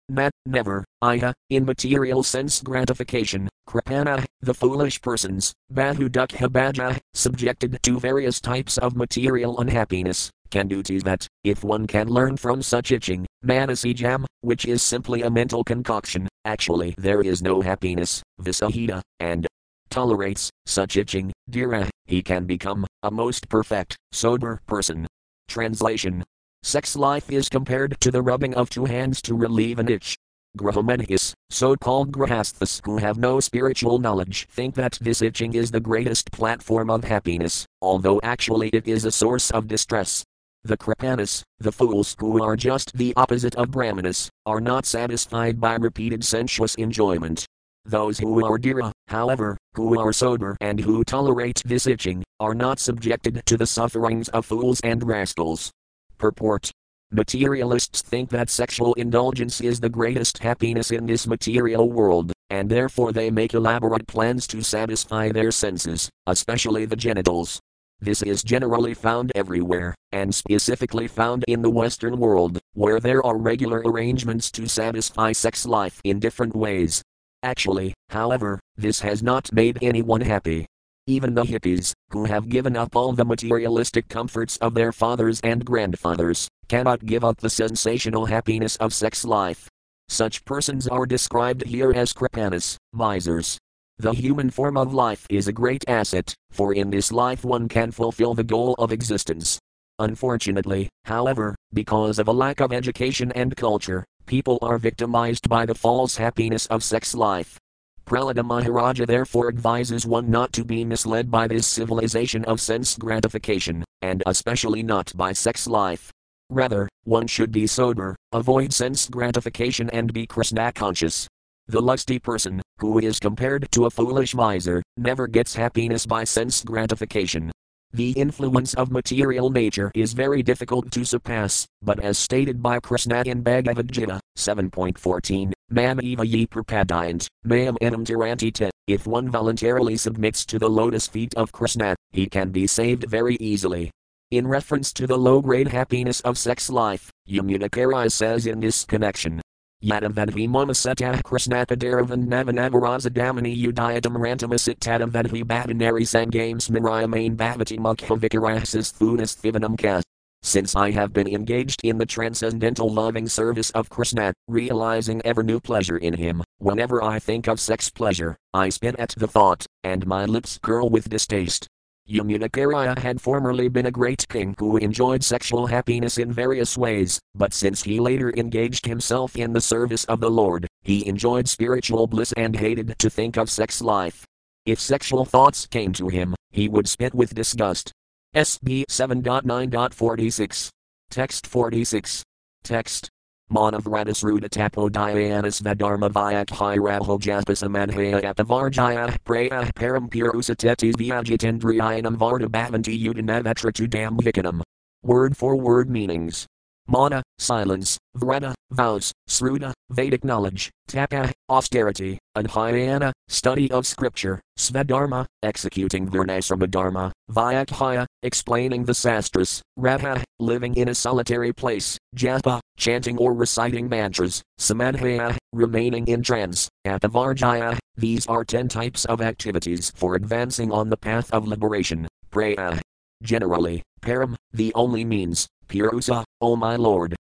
nat, 0.09 0.31
never, 0.45 0.83
iha, 1.03 1.33
in 1.49 1.65
material 1.65 2.23
sense 2.23 2.61
gratification, 2.61 3.47
kripana, 3.67 4.25
the 4.41 4.53
foolish 4.53 5.01
persons, 5.01 5.53
bahu 5.71 6.09
dukha 6.09 6.51
baja, 6.51 6.97
subjected 7.13 7.77
to 7.83 7.99
various 7.99 8.41
types 8.41 8.77
of 8.77 8.95
material 8.95 9.59
unhappiness, 9.59 10.31
can 10.49 10.67
do 10.67 10.83
to 10.83 10.99
that, 11.01 11.27
if 11.43 11.63
one 11.63 11.87
can 11.87 12.07
learn 12.07 12.37
from 12.37 12.61
such 12.61 12.91
itching, 12.91 13.25
manasijam, 13.45 14.25
which 14.41 14.65
is 14.65 14.81
simply 14.81 15.21
a 15.23 15.29
mental 15.29 15.63
concoction, 15.63 16.27
actually 16.45 16.93
there 16.97 17.21
is 17.21 17.41
no 17.41 17.61
happiness, 17.61 18.21
visahita, 18.39 19.01
and 19.19 19.47
tolerates 19.89 20.49
such 20.65 20.97
itching, 20.97 21.31
dira, 21.49 21.89
he 22.05 22.21
can 22.21 22.45
become 22.45 22.85
a 23.01 23.11
most 23.11 23.49
perfect, 23.49 23.97
sober 24.11 24.61
person. 24.67 25.07
Translation 25.47 26.23
Sex 26.63 26.95
life 26.95 27.29
is 27.29 27.49
compared 27.49 27.99
to 27.99 28.09
the 28.09 28.21
rubbing 28.21 28.53
of 28.55 28.69
two 28.69 28.85
hands 28.85 29.21
to 29.21 29.35
relieve 29.35 29.79
an 29.79 29.89
itch. 29.89 30.17
Grahamedhis, 30.57 31.33
so 31.49 31.75
called 31.75 32.11
grahasthas 32.11 32.79
who 32.85 32.97
have 32.97 33.17
no 33.17 33.39
spiritual 33.39 33.97
knowledge, 33.97 34.47
think 34.51 34.75
that 34.75 34.97
this 35.01 35.21
itching 35.21 35.55
is 35.55 35.71
the 35.71 35.79
greatest 35.79 36.31
platform 36.31 36.89
of 36.89 37.03
happiness, 37.03 37.65
although 37.81 38.21
actually 38.21 38.69
it 38.69 38.87
is 38.87 39.03
a 39.03 39.11
source 39.11 39.49
of 39.51 39.67
distress. 39.67 40.23
The 40.63 40.77
Kripanas, 40.77 41.43
the 41.59 41.71
fools 41.71 42.15
who 42.19 42.41
are 42.41 42.55
just 42.55 42.95
the 42.95 43.13
opposite 43.17 43.55
of 43.55 43.71
Brahmanas, 43.71 44.29
are 44.45 44.61
not 44.61 44.85
satisfied 44.85 45.59
by 45.59 45.75
repeated 45.75 46.23
sensuous 46.23 46.75
enjoyment. 46.75 47.45
Those 47.85 48.17
who 48.17 48.45
are 48.45 48.57
dira, 48.57 48.93
however, 49.09 49.57
who 49.73 49.99
are 49.99 50.13
sober 50.13 50.55
and 50.61 50.79
who 50.79 51.03
tolerate 51.03 51.61
this 51.65 51.85
itching, 51.85 52.23
are 52.39 52.55
not 52.55 52.79
subjected 52.79 53.45
to 53.45 53.57
the 53.57 53.67
sufferings 53.67 54.29
of 54.29 54.45
fools 54.45 54.79
and 54.85 55.05
rascals. 55.05 55.71
Purport 56.17 56.71
Materialists 57.11 58.01
think 58.01 58.29
that 58.29 58.49
sexual 58.49 58.93
indulgence 58.95 59.61
is 59.61 59.79
the 59.79 59.89
greatest 59.89 60.39
happiness 60.39 60.89
in 60.89 61.05
this 61.05 61.27
material 61.27 61.89
world, 61.89 62.31
and 62.49 62.69
therefore 62.69 63.11
they 63.11 63.29
make 63.29 63.53
elaborate 63.53 64.07
plans 64.07 64.47
to 64.47 64.63
satisfy 64.63 65.29
their 65.29 65.51
senses, 65.51 66.09
especially 66.25 66.86
the 66.86 66.95
genitals. 66.95 67.59
This 67.99 68.23
is 68.23 68.43
generally 68.43 68.93
found 68.93 69.31
everywhere, 69.36 69.93
and 70.11 70.34
specifically 70.34 71.07
found 71.07 71.43
in 71.47 71.61
the 71.61 71.69
Western 71.69 72.17
world, 72.17 72.59
where 72.73 72.99
there 72.99 73.23
are 73.23 73.38
regular 73.38 73.84
arrangements 73.86 74.49
to 74.51 74.67
satisfy 74.67 75.34
sex 75.34 75.65
life 75.65 76.01
in 76.03 76.19
different 76.19 76.55
ways. 76.55 77.03
Actually, 77.43 77.93
however, 78.09 78.57
this 78.77 79.01
has 79.01 79.21
not 79.21 79.51
made 79.51 79.77
anyone 79.81 80.21
happy. 80.21 80.65
Even 81.07 81.33
the 81.33 81.43
hippies, 81.43 81.91
who 82.11 82.23
have 82.23 82.47
given 82.47 82.77
up 82.77 82.95
all 82.95 83.11
the 83.11 83.25
materialistic 83.25 84.07
comforts 84.07 84.55
of 84.57 84.73
their 84.73 84.93
fathers 84.93 85.41
and 85.43 85.65
grandfathers, 85.65 86.47
cannot 86.69 87.05
give 87.05 87.25
up 87.25 87.37
the 87.37 87.49
sensational 87.49 88.25
happiness 88.25 88.77
of 88.77 88.93
sex 88.93 89.25
life. 89.25 89.67
Such 90.07 90.45
persons 90.45 90.87
are 90.87 91.05
described 91.05 91.65
here 91.65 91.91
as 91.91 92.13
kripanas, 92.13 92.77
misers. 92.93 93.57
The 93.97 94.13
human 94.13 94.49
form 94.49 94.77
of 94.77 94.93
life 94.93 95.27
is 95.29 95.49
a 95.49 95.53
great 95.53 95.83
asset, 95.89 96.33
for 96.51 96.73
in 96.73 96.89
this 96.89 97.11
life 97.11 97.43
one 97.43 97.67
can 97.67 97.91
fulfill 97.91 98.33
the 98.33 98.43
goal 98.43 98.73
of 98.79 98.93
existence. 98.93 99.59
Unfortunately, 99.99 100.89
however, 101.05 101.55
because 101.73 102.17
of 102.17 102.27
a 102.27 102.31
lack 102.31 102.61
of 102.61 102.73
education 102.73 103.31
and 103.33 103.55
culture, 103.55 104.05
people 104.26 104.59
are 104.61 104.78
victimized 104.78 105.47
by 105.47 105.65
the 105.65 105.76
false 105.76 106.17
happiness 106.17 106.65
of 106.67 106.84
sex 106.84 107.15
life. 107.15 107.59
Prahlada 108.05 108.45
Maharaja 108.45 109.05
therefore 109.05 109.47
advises 109.47 110.05
one 110.05 110.30
not 110.30 110.51
to 110.53 110.65
be 110.65 110.84
misled 110.84 111.32
by 111.32 111.47
this 111.47 111.65
civilization 111.65 112.43
of 112.45 112.59
sense 112.59 112.97
gratification, 112.97 113.84
and 114.01 114.21
especially 114.26 114.84
not 114.84 115.11
by 115.15 115.32
sex 115.32 115.67
life. 115.67 116.11
Rather, 116.49 116.89
one 117.05 117.28
should 117.28 117.51
be 117.51 117.65
sober, 117.65 118.15
avoid 118.34 118.74
sense 118.74 119.07
gratification, 119.07 119.89
and 119.91 120.11
be 120.11 120.28
Krishna 120.28 120.74
conscious. 120.74 121.28
The 121.67 121.82
lusty 121.82 122.19
person, 122.19 122.61
who 122.80 122.99
is 122.99 123.19
compared 123.19 123.71
to 123.71 123.86
a 123.86 123.89
foolish 123.89 124.36
miser, 124.36 124.84
never 124.97 125.28
gets 125.28 125.55
happiness 125.55 126.05
by 126.05 126.26
sense 126.26 126.61
gratification. 126.61 127.53
The 127.95 128.09
influence 128.13 128.73
of 128.73 128.91
material 128.91 129.51
nature 129.51 129.91
is 129.93 130.13
very 130.13 130.41
difficult 130.41 130.89
to 130.93 131.05
surpass, 131.05 131.67
but 131.83 131.99
as 131.99 132.17
stated 132.17 132.59
by 132.59 132.79
Krishna 132.79 133.21
in 133.23 133.43
Bhagavad 133.43 133.91
Gita 133.91 134.19
7.14, 134.35 135.53
Mam 135.69 136.01
eva 136.01 136.25
ye 136.25 136.47
prapadayant, 136.47 137.27
mayam 137.45 137.77
enam 137.83 138.03
tirantite, 138.03 138.71
if 138.87 139.05
one 139.05 139.29
voluntarily 139.29 139.95
submits 139.95 140.43
to 140.43 140.57
the 140.57 140.67
lotus 140.67 141.05
feet 141.05 141.35
of 141.35 141.51
Krishna, 141.51 141.95
he 142.11 142.25
can 142.25 142.49
be 142.49 142.65
saved 142.65 143.05
very 143.07 143.35
easily. 143.35 143.91
In 144.31 144.47
reference 144.47 144.91
to 144.93 145.05
the 145.05 145.19
low 145.19 145.39
grade 145.39 145.67
happiness 145.67 146.19
of 146.21 146.39
sex 146.39 146.71
life, 146.71 147.11
Yamunacarya 147.29 148.11
says 148.11 148.47
in 148.47 148.59
this 148.59 148.85
connection, 148.85 149.39
Yadavadhi 149.84 150.47
Mamasatah 150.47 151.21
Krishnapadaravin 151.23 152.25
Navanavarazadamani 152.27 153.65
Udayatam 153.65 154.15
Rantamasit 154.15 154.79
Tadavadhi 154.79 155.43
Bhavanari 155.43 156.03
Sangames 156.07 156.69
Mirayamain 156.69 157.36
Bhavati 157.36 157.77
Mukhavikarasas 157.77 158.93
Thunas 158.93 159.36
Thivanam 159.36 159.77
Kas. 159.77 160.05
Since 160.41 160.77
I 160.77 160.91
have 160.91 161.11
been 161.11 161.27
engaged 161.27 161.81
in 161.84 161.97
the 161.97 162.05
transcendental 162.05 162.88
loving 162.88 163.27
service 163.27 163.71
of 163.71 163.89
Krishna, 163.89 164.34
realizing 164.47 165.21
ever 165.25 165.43
new 165.43 165.59
pleasure 165.59 165.97
in 165.97 166.13
him, 166.13 166.43
whenever 166.59 167.03
I 167.03 167.19
think 167.19 167.47
of 167.47 167.59
sex 167.59 167.89
pleasure, 167.89 168.38
I 168.53 168.69
spin 168.69 168.95
at 168.97 169.13
the 169.17 169.27
thought, 169.27 169.65
and 169.84 170.07
my 170.07 170.23
lips 170.23 170.59
curl 170.61 170.89
with 170.89 171.09
distaste. 171.09 171.67
Yamunacarya 172.10 172.97
had 172.99 173.22
formerly 173.22 173.70
been 173.70 173.86
a 173.86 173.91
great 173.91 174.28
king 174.28 174.56
who 174.60 174.76
enjoyed 174.78 175.24
sexual 175.24 175.68
happiness 175.68 176.18
in 176.18 176.32
various 176.32 176.78
ways, 176.78 177.20
but 177.34 177.54
since 177.54 177.84
he 177.84 177.99
later 177.99 178.34
engaged 178.36 178.86
himself 178.86 179.38
in 179.38 179.54
the 179.54 179.62
service 179.62 180.04
of 180.06 180.20
the 180.20 180.30
Lord, 180.30 180.68
he 180.82 181.08
enjoyed 181.08 181.47
spiritual 181.47 182.08
bliss 182.08 182.34
and 182.34 182.58
hated 182.58 182.95
to 182.99 183.10
think 183.10 183.38
of 183.38 183.49
sex 183.49 183.82
life. 183.82 184.26
If 184.66 184.80
sexual 184.80 185.24
thoughts 185.24 185.66
came 185.66 185.93
to 185.93 186.10
him, 186.10 186.36
he 186.51 186.68
would 186.68 186.89
spit 186.89 187.14
with 187.16 187.34
disgust. 187.34 187.91
SB 188.36 188.84
7.9.46. 188.89 190.70
Text 191.10 191.47
46. 191.47 192.24
Text 192.64 193.10
Manavratas 193.51 194.23
Rudatapo 194.23 194.89
Dhyanas 194.89 195.61
Vadharma 195.61 196.09
Vyakhai 196.09 196.77
Raho 196.77 197.19
Japasamanhaya 197.19 198.33
Atavarjaya 198.33 199.15
Praya 199.23 199.71
Param 199.75 200.09
Purusatetis 200.09 200.95
Vyajitendriyanam 200.95 202.17
Varda 202.17 202.47
Bhavanti 202.47 203.03
Udanavatratudam 203.03 204.19
Vikanam. 204.21 204.61
Word 205.03 205.35
for 205.35 205.55
word 205.55 205.89
meanings. 205.89 206.47
Mana, 206.88 207.23
silence, 207.39 207.97
Vrata, 208.17 208.53
vows, 208.71 209.13
Sruta, 209.29 209.71
Vedic 209.89 210.23
knowledge, 210.23 210.69
Tapa, 210.88 211.31
austerity, 211.49 212.19
and 212.36 213.13
study 213.29 213.71
of 213.71 213.88
scripture, 213.88 214.41
Svadharma, 214.59 215.25
executing 215.43 216.09
Varnasrama 216.09 216.69
Dharma, 216.69 217.11
Vyakhya, 217.31 218.05
explaining 218.21 218.84
the 218.84 218.93
Sastras, 218.93 219.61
Radha, 219.77 220.23
living 220.39 220.75
in 220.75 220.89
a 220.89 220.95
solitary 220.95 221.53
place, 221.53 221.97
Japa, 222.15 222.59
chanting 222.75 223.17
or 223.17 223.34
reciting 223.34 223.88
mantras, 223.88 224.41
Samadhya, 224.59 225.38
remaining 225.53 226.07
in 226.07 226.21
trance, 226.21 226.69
Atavarjaya, 226.86 227.77
these 227.95 228.27
are 228.27 228.43
ten 228.43 228.67
types 228.67 229.05
of 229.05 229.21
activities 229.21 229.91
for 229.95 230.15
advancing 230.15 230.71
on 230.71 230.89
the 230.89 230.97
path 230.97 231.31
of 231.31 231.47
liberation, 231.47 232.07
Praya. 232.31 232.81
Generally, 233.21 233.81
Param, 234.01 234.36
the 234.51 234.73
only 234.73 235.05
means, 235.05 235.47
Purusa, 235.68 236.24
O 236.41 236.55
my 236.55 236.76
Lord, 236.76 237.16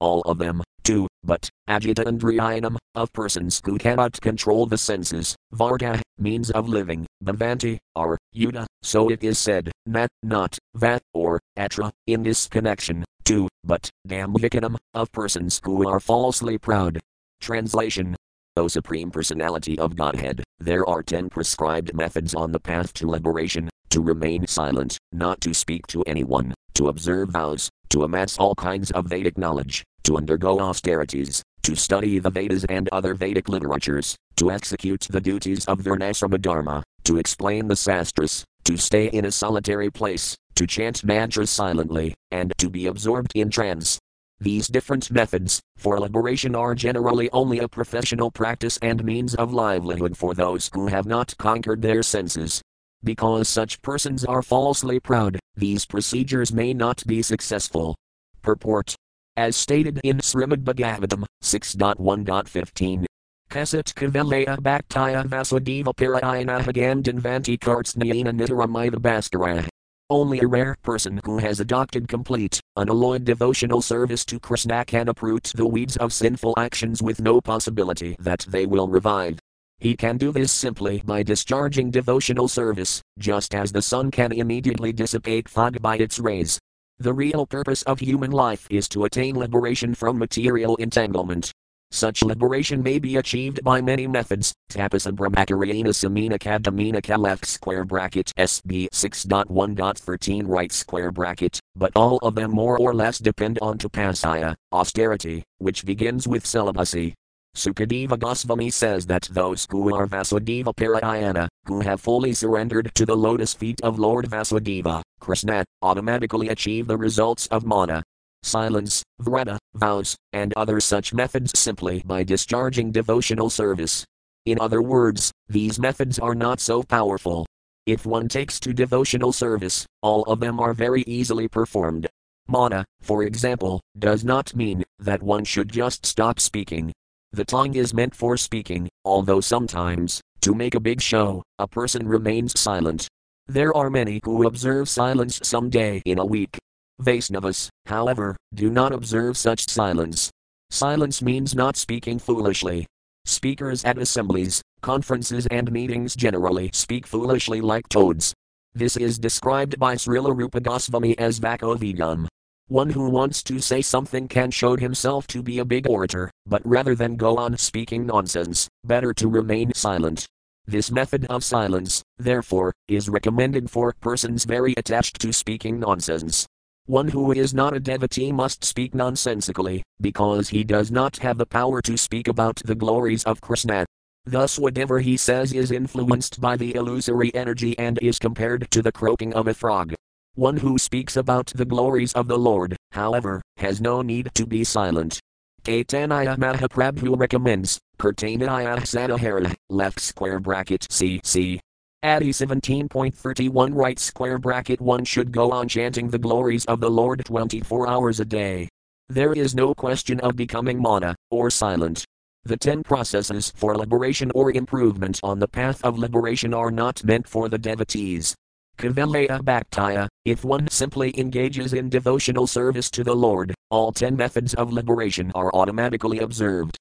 all 0.00 0.22
of 0.22 0.38
them, 0.38 0.62
two, 0.82 1.06
but, 1.22 1.48
agita 1.68 2.04
andriyanam, 2.04 2.76
of 2.94 3.12
persons 3.12 3.60
who 3.64 3.78
cannot 3.78 4.20
control 4.20 4.66
the 4.66 4.78
senses, 4.78 5.36
varga, 5.52 6.00
means 6.18 6.50
of 6.50 6.68
living, 6.68 7.06
bhavanti, 7.22 7.78
are, 7.94 8.16
yuda, 8.34 8.66
so 8.82 9.10
it 9.10 9.22
is 9.22 9.38
said, 9.38 9.70
nat, 9.86 10.08
not, 10.22 10.56
vat, 10.74 11.02
or, 11.12 11.40
atra, 11.56 11.90
in 12.06 12.22
this 12.22 12.48
connection, 12.48 13.04
two, 13.24 13.48
but, 13.64 13.90
damvikanam, 14.08 14.76
of 14.94 15.12
persons 15.12 15.60
who 15.64 15.86
are 15.86 16.00
falsely 16.00 16.56
proud. 16.56 16.98
Translation 17.40 18.16
O 18.58 18.66
Supreme 18.66 19.10
Personality 19.10 19.78
of 19.78 19.94
Godhead, 19.94 20.42
there 20.58 20.84
are 20.88 21.02
ten 21.02 21.30
prescribed 21.30 21.94
methods 21.94 22.34
on 22.34 22.50
the 22.50 22.58
path 22.58 22.92
to 22.94 23.08
liberation 23.08 23.68
to 23.90 24.00
remain 24.00 24.46
silent, 24.48 24.98
not 25.12 25.40
to 25.42 25.54
speak 25.54 25.86
to 25.86 26.02
anyone, 26.02 26.52
to 26.74 26.88
observe 26.88 27.30
vows, 27.30 27.70
to 27.90 28.02
amass 28.02 28.36
all 28.36 28.56
kinds 28.56 28.90
of 28.90 29.06
Vedic 29.06 29.38
knowledge, 29.38 29.84
to 30.02 30.16
undergo 30.16 30.58
austerities, 30.58 31.40
to 31.62 31.76
study 31.76 32.18
the 32.18 32.30
Vedas 32.30 32.64
and 32.68 32.88
other 32.90 33.14
Vedic 33.14 33.48
literatures, 33.48 34.16
to 34.36 34.50
execute 34.50 35.06
the 35.08 35.20
duties 35.20 35.64
of 35.66 35.78
Varnasrama 35.78 36.40
Dharma, 36.40 36.82
to 37.04 37.16
explain 37.16 37.68
the 37.68 37.76
Sastras, 37.76 38.44
to 38.64 38.76
stay 38.76 39.06
in 39.06 39.24
a 39.24 39.30
solitary 39.30 39.90
place, 39.90 40.36
to 40.56 40.66
chant 40.66 41.04
mantras 41.04 41.48
silently, 41.48 42.12
and 42.32 42.52
to 42.58 42.68
be 42.68 42.86
absorbed 42.86 43.30
in 43.36 43.50
trance. 43.50 44.00
These 44.40 44.68
different 44.68 45.10
methods 45.10 45.60
for 45.76 45.98
liberation 45.98 46.54
are 46.54 46.74
generally 46.74 47.28
only 47.30 47.58
a 47.58 47.68
professional 47.68 48.30
practice 48.30 48.78
and 48.82 49.02
means 49.02 49.34
of 49.34 49.52
livelihood 49.52 50.16
for 50.16 50.32
those 50.32 50.70
who 50.72 50.86
have 50.86 51.06
not 51.06 51.36
conquered 51.38 51.82
their 51.82 52.04
senses. 52.04 52.62
Because 53.02 53.48
such 53.48 53.82
persons 53.82 54.24
are 54.24 54.42
falsely 54.42 55.00
proud, 55.00 55.40
these 55.56 55.86
procedures 55.86 56.52
may 56.52 56.72
not 56.72 57.04
be 57.06 57.20
successful. 57.20 57.96
Purport 58.42 58.94
As 59.36 59.56
stated 59.56 60.00
in 60.04 60.18
Srimad 60.18 60.62
Bhagavatam 60.62 61.24
6.1.15. 61.42 63.04
Kasat 63.50 63.94
kavelaya 63.94 64.58
bhaktaya 64.58 65.24
vasudeva 65.26 65.92
parayana 65.94 66.60
hagandanvanti 66.60 67.58
kartsnayana 67.58 68.32
nitaramaya 68.32 68.90
bhaskara. 68.90 69.66
Only 70.10 70.40
a 70.40 70.46
rare 70.46 70.74
person 70.82 71.20
who 71.22 71.36
has 71.36 71.60
adopted 71.60 72.08
complete, 72.08 72.62
unalloyed 72.76 73.26
devotional 73.26 73.82
service 73.82 74.24
to 74.24 74.40
Krishna 74.40 74.82
can 74.86 75.08
uproot 75.08 75.52
the 75.54 75.66
weeds 75.66 75.98
of 75.98 76.14
sinful 76.14 76.54
actions 76.56 77.02
with 77.02 77.20
no 77.20 77.42
possibility 77.42 78.16
that 78.18 78.46
they 78.48 78.64
will 78.64 78.88
revive. 78.88 79.38
He 79.80 79.94
can 79.94 80.16
do 80.16 80.32
this 80.32 80.50
simply 80.50 81.02
by 81.04 81.22
discharging 81.22 81.90
devotional 81.90 82.48
service, 82.48 83.02
just 83.18 83.54
as 83.54 83.70
the 83.70 83.82
sun 83.82 84.10
can 84.10 84.32
immediately 84.32 84.94
dissipate 84.94 85.46
fog 85.46 85.82
by 85.82 85.98
its 85.98 86.18
rays. 86.18 86.58
The 86.98 87.12
real 87.12 87.44
purpose 87.44 87.82
of 87.82 88.00
human 88.00 88.30
life 88.30 88.66
is 88.70 88.88
to 88.88 89.04
attain 89.04 89.38
liberation 89.38 89.94
from 89.94 90.18
material 90.18 90.76
entanglement. 90.76 91.52
Such 91.90 92.22
liberation 92.22 92.82
may 92.82 92.98
be 92.98 93.16
achieved 93.16 93.64
by 93.64 93.80
many 93.80 94.06
methods. 94.06 94.52
Tapasa 94.70 95.12
Brahmakarayana 95.12 95.88
Samina 95.88 96.38
Kadamina 96.38 97.18
left 97.18 97.46
square 97.46 97.84
bracket 97.84 98.32
SB 98.38 98.88
6.1.13 98.92 100.42
right 100.46 100.70
square 100.70 101.10
bracket, 101.10 101.58
but 101.74 101.92
all 101.96 102.18
of 102.18 102.34
them 102.34 102.50
more 102.50 102.78
or 102.78 102.94
less 102.94 103.18
depend 103.18 103.58
on 103.62 103.78
tapasya, 103.78 104.54
austerity, 104.72 105.42
which 105.58 105.86
begins 105.86 106.28
with 106.28 106.46
celibacy, 106.46 107.14
Sukadeva 107.58 108.16
Goswami 108.16 108.70
says 108.70 109.04
that 109.06 109.28
those 109.32 109.66
who 109.68 109.92
are 109.92 110.06
Vasudeva 110.06 110.72
Parayana, 110.72 111.48
who 111.66 111.80
have 111.80 112.00
fully 112.00 112.32
surrendered 112.32 112.92
to 112.94 113.04
the 113.04 113.16
lotus 113.16 113.52
feet 113.52 113.80
of 113.82 113.98
Lord 113.98 114.26
Vasudeva, 114.26 115.02
Krishna, 115.18 115.64
automatically 115.82 116.50
achieve 116.50 116.86
the 116.86 116.96
results 116.96 117.48
of 117.48 117.64
mana, 117.64 118.04
silence, 118.44 119.02
vrata, 119.20 119.57
vows, 119.74 120.16
and 120.32 120.52
other 120.56 120.80
such 120.80 121.14
methods 121.14 121.58
simply 121.58 122.02
by 122.06 122.22
discharging 122.24 122.90
devotional 122.90 123.50
service. 123.50 124.04
In 124.46 124.58
other 124.60 124.82
words, 124.82 125.30
these 125.48 125.78
methods 125.78 126.18
are 126.18 126.34
not 126.34 126.60
so 126.60 126.82
powerful. 126.82 127.46
If 127.86 128.06
one 128.06 128.28
takes 128.28 128.60
to 128.60 128.72
devotional 128.72 129.32
service, 129.32 129.86
all 130.02 130.22
of 130.24 130.40
them 130.40 130.60
are 130.60 130.74
very 130.74 131.02
easily 131.02 131.48
performed. 131.48 132.06
Mana, 132.46 132.84
for 133.00 133.24
example, 133.24 133.80
does 133.98 134.24
not 134.24 134.54
mean 134.54 134.84
that 134.98 135.22
one 135.22 135.44
should 135.44 135.70
just 135.70 136.06
stop 136.06 136.40
speaking, 136.40 136.92
the 137.32 137.44
tongue 137.44 137.74
is 137.74 137.92
meant 137.92 138.14
for 138.14 138.38
speaking, 138.38 138.88
although 139.04 139.40
sometimes, 139.40 140.22
to 140.40 140.54
make 140.54 140.74
a 140.74 140.80
big 140.80 141.02
show, 141.02 141.42
a 141.58 141.68
person 141.68 142.08
remains 142.08 142.58
silent. 142.58 143.06
There 143.46 143.76
are 143.76 143.90
many 143.90 144.20
who 144.24 144.46
observe 144.46 144.88
silence 144.88 145.38
some 145.42 145.68
day 145.68 146.00
in 146.06 146.18
a 146.18 146.24
week. 146.24 146.56
Vaisnavas, 147.00 147.68
however, 147.86 148.36
do 148.54 148.70
not 148.70 148.92
observe 148.92 149.36
such 149.36 149.68
silence. 149.68 150.30
Silence 150.70 151.22
means 151.22 151.54
not 151.54 151.76
speaking 151.76 152.18
foolishly. 152.18 152.86
Speakers 153.24 153.84
at 153.84 153.98
assemblies, 153.98 154.62
conferences, 154.80 155.46
and 155.50 155.70
meetings 155.70 156.16
generally 156.16 156.70
speak 156.72 157.06
foolishly 157.06 157.60
like 157.60 157.88
toads. 157.88 158.34
This 158.74 158.96
is 158.96 159.18
described 159.18 159.78
by 159.78 159.94
Srila 159.94 160.36
Rupa 160.36 160.60
Goswami 160.60 161.16
as 161.18 161.40
Vakovidam. 161.40 162.26
One 162.68 162.90
who 162.90 163.08
wants 163.08 163.42
to 163.44 163.60
say 163.60 163.80
something 163.80 164.28
can 164.28 164.50
show 164.50 164.76
himself 164.76 165.26
to 165.28 165.42
be 165.42 165.58
a 165.58 165.64
big 165.64 165.88
orator, 165.88 166.30
but 166.46 166.60
rather 166.66 166.94
than 166.94 167.16
go 167.16 167.38
on 167.38 167.56
speaking 167.56 168.04
nonsense, 168.04 168.68
better 168.84 169.14
to 169.14 169.28
remain 169.28 169.72
silent. 169.74 170.26
This 170.66 170.90
method 170.90 171.24
of 171.30 171.42
silence, 171.44 172.02
therefore, 172.18 172.74
is 172.88 173.08
recommended 173.08 173.70
for 173.70 173.94
persons 174.00 174.44
very 174.44 174.74
attached 174.76 175.18
to 175.20 175.32
speaking 175.32 175.80
nonsense. 175.80 176.46
One 176.88 177.08
who 177.08 177.32
is 177.32 177.52
not 177.52 177.76
a 177.76 177.80
devotee 177.80 178.32
must 178.32 178.64
speak 178.64 178.94
nonsensically, 178.94 179.82
because 180.00 180.48
he 180.48 180.64
does 180.64 180.90
not 180.90 181.18
have 181.18 181.36
the 181.36 181.44
power 181.44 181.82
to 181.82 181.98
speak 181.98 182.28
about 182.28 182.62
the 182.64 182.74
glories 182.74 183.24
of 183.24 183.42
Krishna. 183.42 183.84
Thus, 184.24 184.58
whatever 184.58 184.98
he 184.98 185.18
says 185.18 185.52
is 185.52 185.70
influenced 185.70 186.40
by 186.40 186.56
the 186.56 186.74
illusory 186.74 187.30
energy 187.34 187.78
and 187.78 187.98
is 188.00 188.18
compared 188.18 188.70
to 188.70 188.80
the 188.80 188.90
croaking 188.90 189.34
of 189.34 189.48
a 189.48 189.52
frog. 189.52 189.92
One 190.34 190.56
who 190.56 190.78
speaks 190.78 191.18
about 191.18 191.48
the 191.48 191.66
glories 191.66 192.14
of 192.14 192.26
the 192.26 192.38
Lord, 192.38 192.74
however, 192.92 193.42
has 193.58 193.82
no 193.82 194.00
need 194.00 194.30
to 194.32 194.46
be 194.46 194.64
silent. 194.64 195.20
Caitanya 195.64 196.38
Mahaprabhu 196.38 197.20
recommends, 197.20 197.78
Kirtanaya 197.98 198.78
Sadahara, 198.78 199.54
left 199.68 200.00
square 200.00 200.40
bracket 200.40 200.86
CC. 200.90 201.60
Adi 202.04 202.30
17.31 202.30 203.74
right 203.74 203.98
square 203.98 204.38
bracket 204.38 204.80
1 204.80 205.04
should 205.04 205.32
go 205.32 205.50
on 205.50 205.66
chanting 205.66 206.08
the 206.08 206.18
glories 206.18 206.64
of 206.66 206.78
the 206.78 206.88
Lord 206.88 207.24
24 207.24 207.88
hours 207.88 208.20
a 208.20 208.24
day. 208.24 208.68
There 209.08 209.32
is 209.32 209.56
no 209.56 209.74
question 209.74 210.20
of 210.20 210.36
becoming 210.36 210.80
mana, 210.80 211.16
or 211.32 211.50
silent. 211.50 212.04
The 212.44 212.56
ten 212.56 212.84
processes 212.84 213.52
for 213.56 213.76
liberation 213.76 214.30
or 214.36 214.52
improvement 214.52 215.18
on 215.24 215.40
the 215.40 215.48
path 215.48 215.84
of 215.84 215.98
liberation 215.98 216.54
are 216.54 216.70
not 216.70 217.02
meant 217.02 217.26
for 217.26 217.48
the 217.48 217.58
devotees. 217.58 218.32
Kavalaya 218.76 219.40
Bhaktaya, 219.40 220.06
if 220.24 220.44
one 220.44 220.68
simply 220.68 221.18
engages 221.18 221.72
in 221.72 221.88
devotional 221.88 222.46
service 222.46 222.92
to 222.92 223.02
the 223.02 223.16
Lord, 223.16 223.52
all 223.70 223.90
ten 223.90 224.14
methods 224.14 224.54
of 224.54 224.72
liberation 224.72 225.32
are 225.34 225.52
automatically 225.52 226.20
observed. 226.20 226.78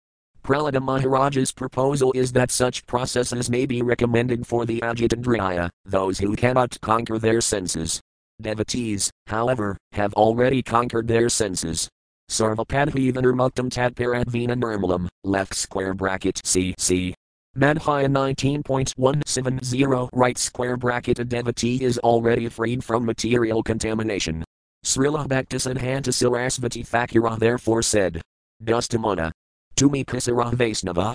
Prahlada 0.47 0.81
Maharaja's 0.81 1.51
proposal 1.51 2.13
is 2.13 2.31
that 2.31 2.51
such 2.51 2.85
processes 2.85 3.49
may 3.49 3.65
be 3.65 3.81
recommended 3.81 4.47
for 4.47 4.65
the 4.65 4.79
Ajitandriya, 4.79 5.69
those 5.83 6.19
who 6.19 6.37
cannot 6.37 6.79
conquer 6.79 7.19
their 7.19 7.41
senses. 7.41 7.99
Devotees, 8.39 9.11
however, 9.25 9.75
have 9.91 10.13
already 10.13 10.63
conquered 10.63 11.05
their 11.05 11.27
senses. 11.27 11.89
Sarvapadhivanarmuktam 12.31 13.69
tatparadvina 13.69 14.55
nirmalam, 14.55 15.09
left 15.25 15.53
square 15.53 15.93
bracket 15.93 16.35
CC. 16.45 17.13
Madhya 17.57 18.07
19.170 18.07 20.09
right 20.13 20.37
square 20.37 20.77
bracket 20.77 21.19
a 21.19 21.25
devotee 21.25 21.83
is 21.83 21.99
already 21.99 22.47
freed 22.47 22.81
from 22.81 23.05
material 23.05 23.61
contamination. 23.61 24.45
Srila 24.85 25.27
Bhaktisiddhanta 25.27 26.13
Sarasvati 26.13 26.87
Thakura 26.87 27.37
therefore 27.37 27.81
said, 27.81 28.21
Dustamana. 28.63 29.33
Tumi 29.77 30.03
Pisara 30.03 30.51
Vaisnava. 30.53 31.13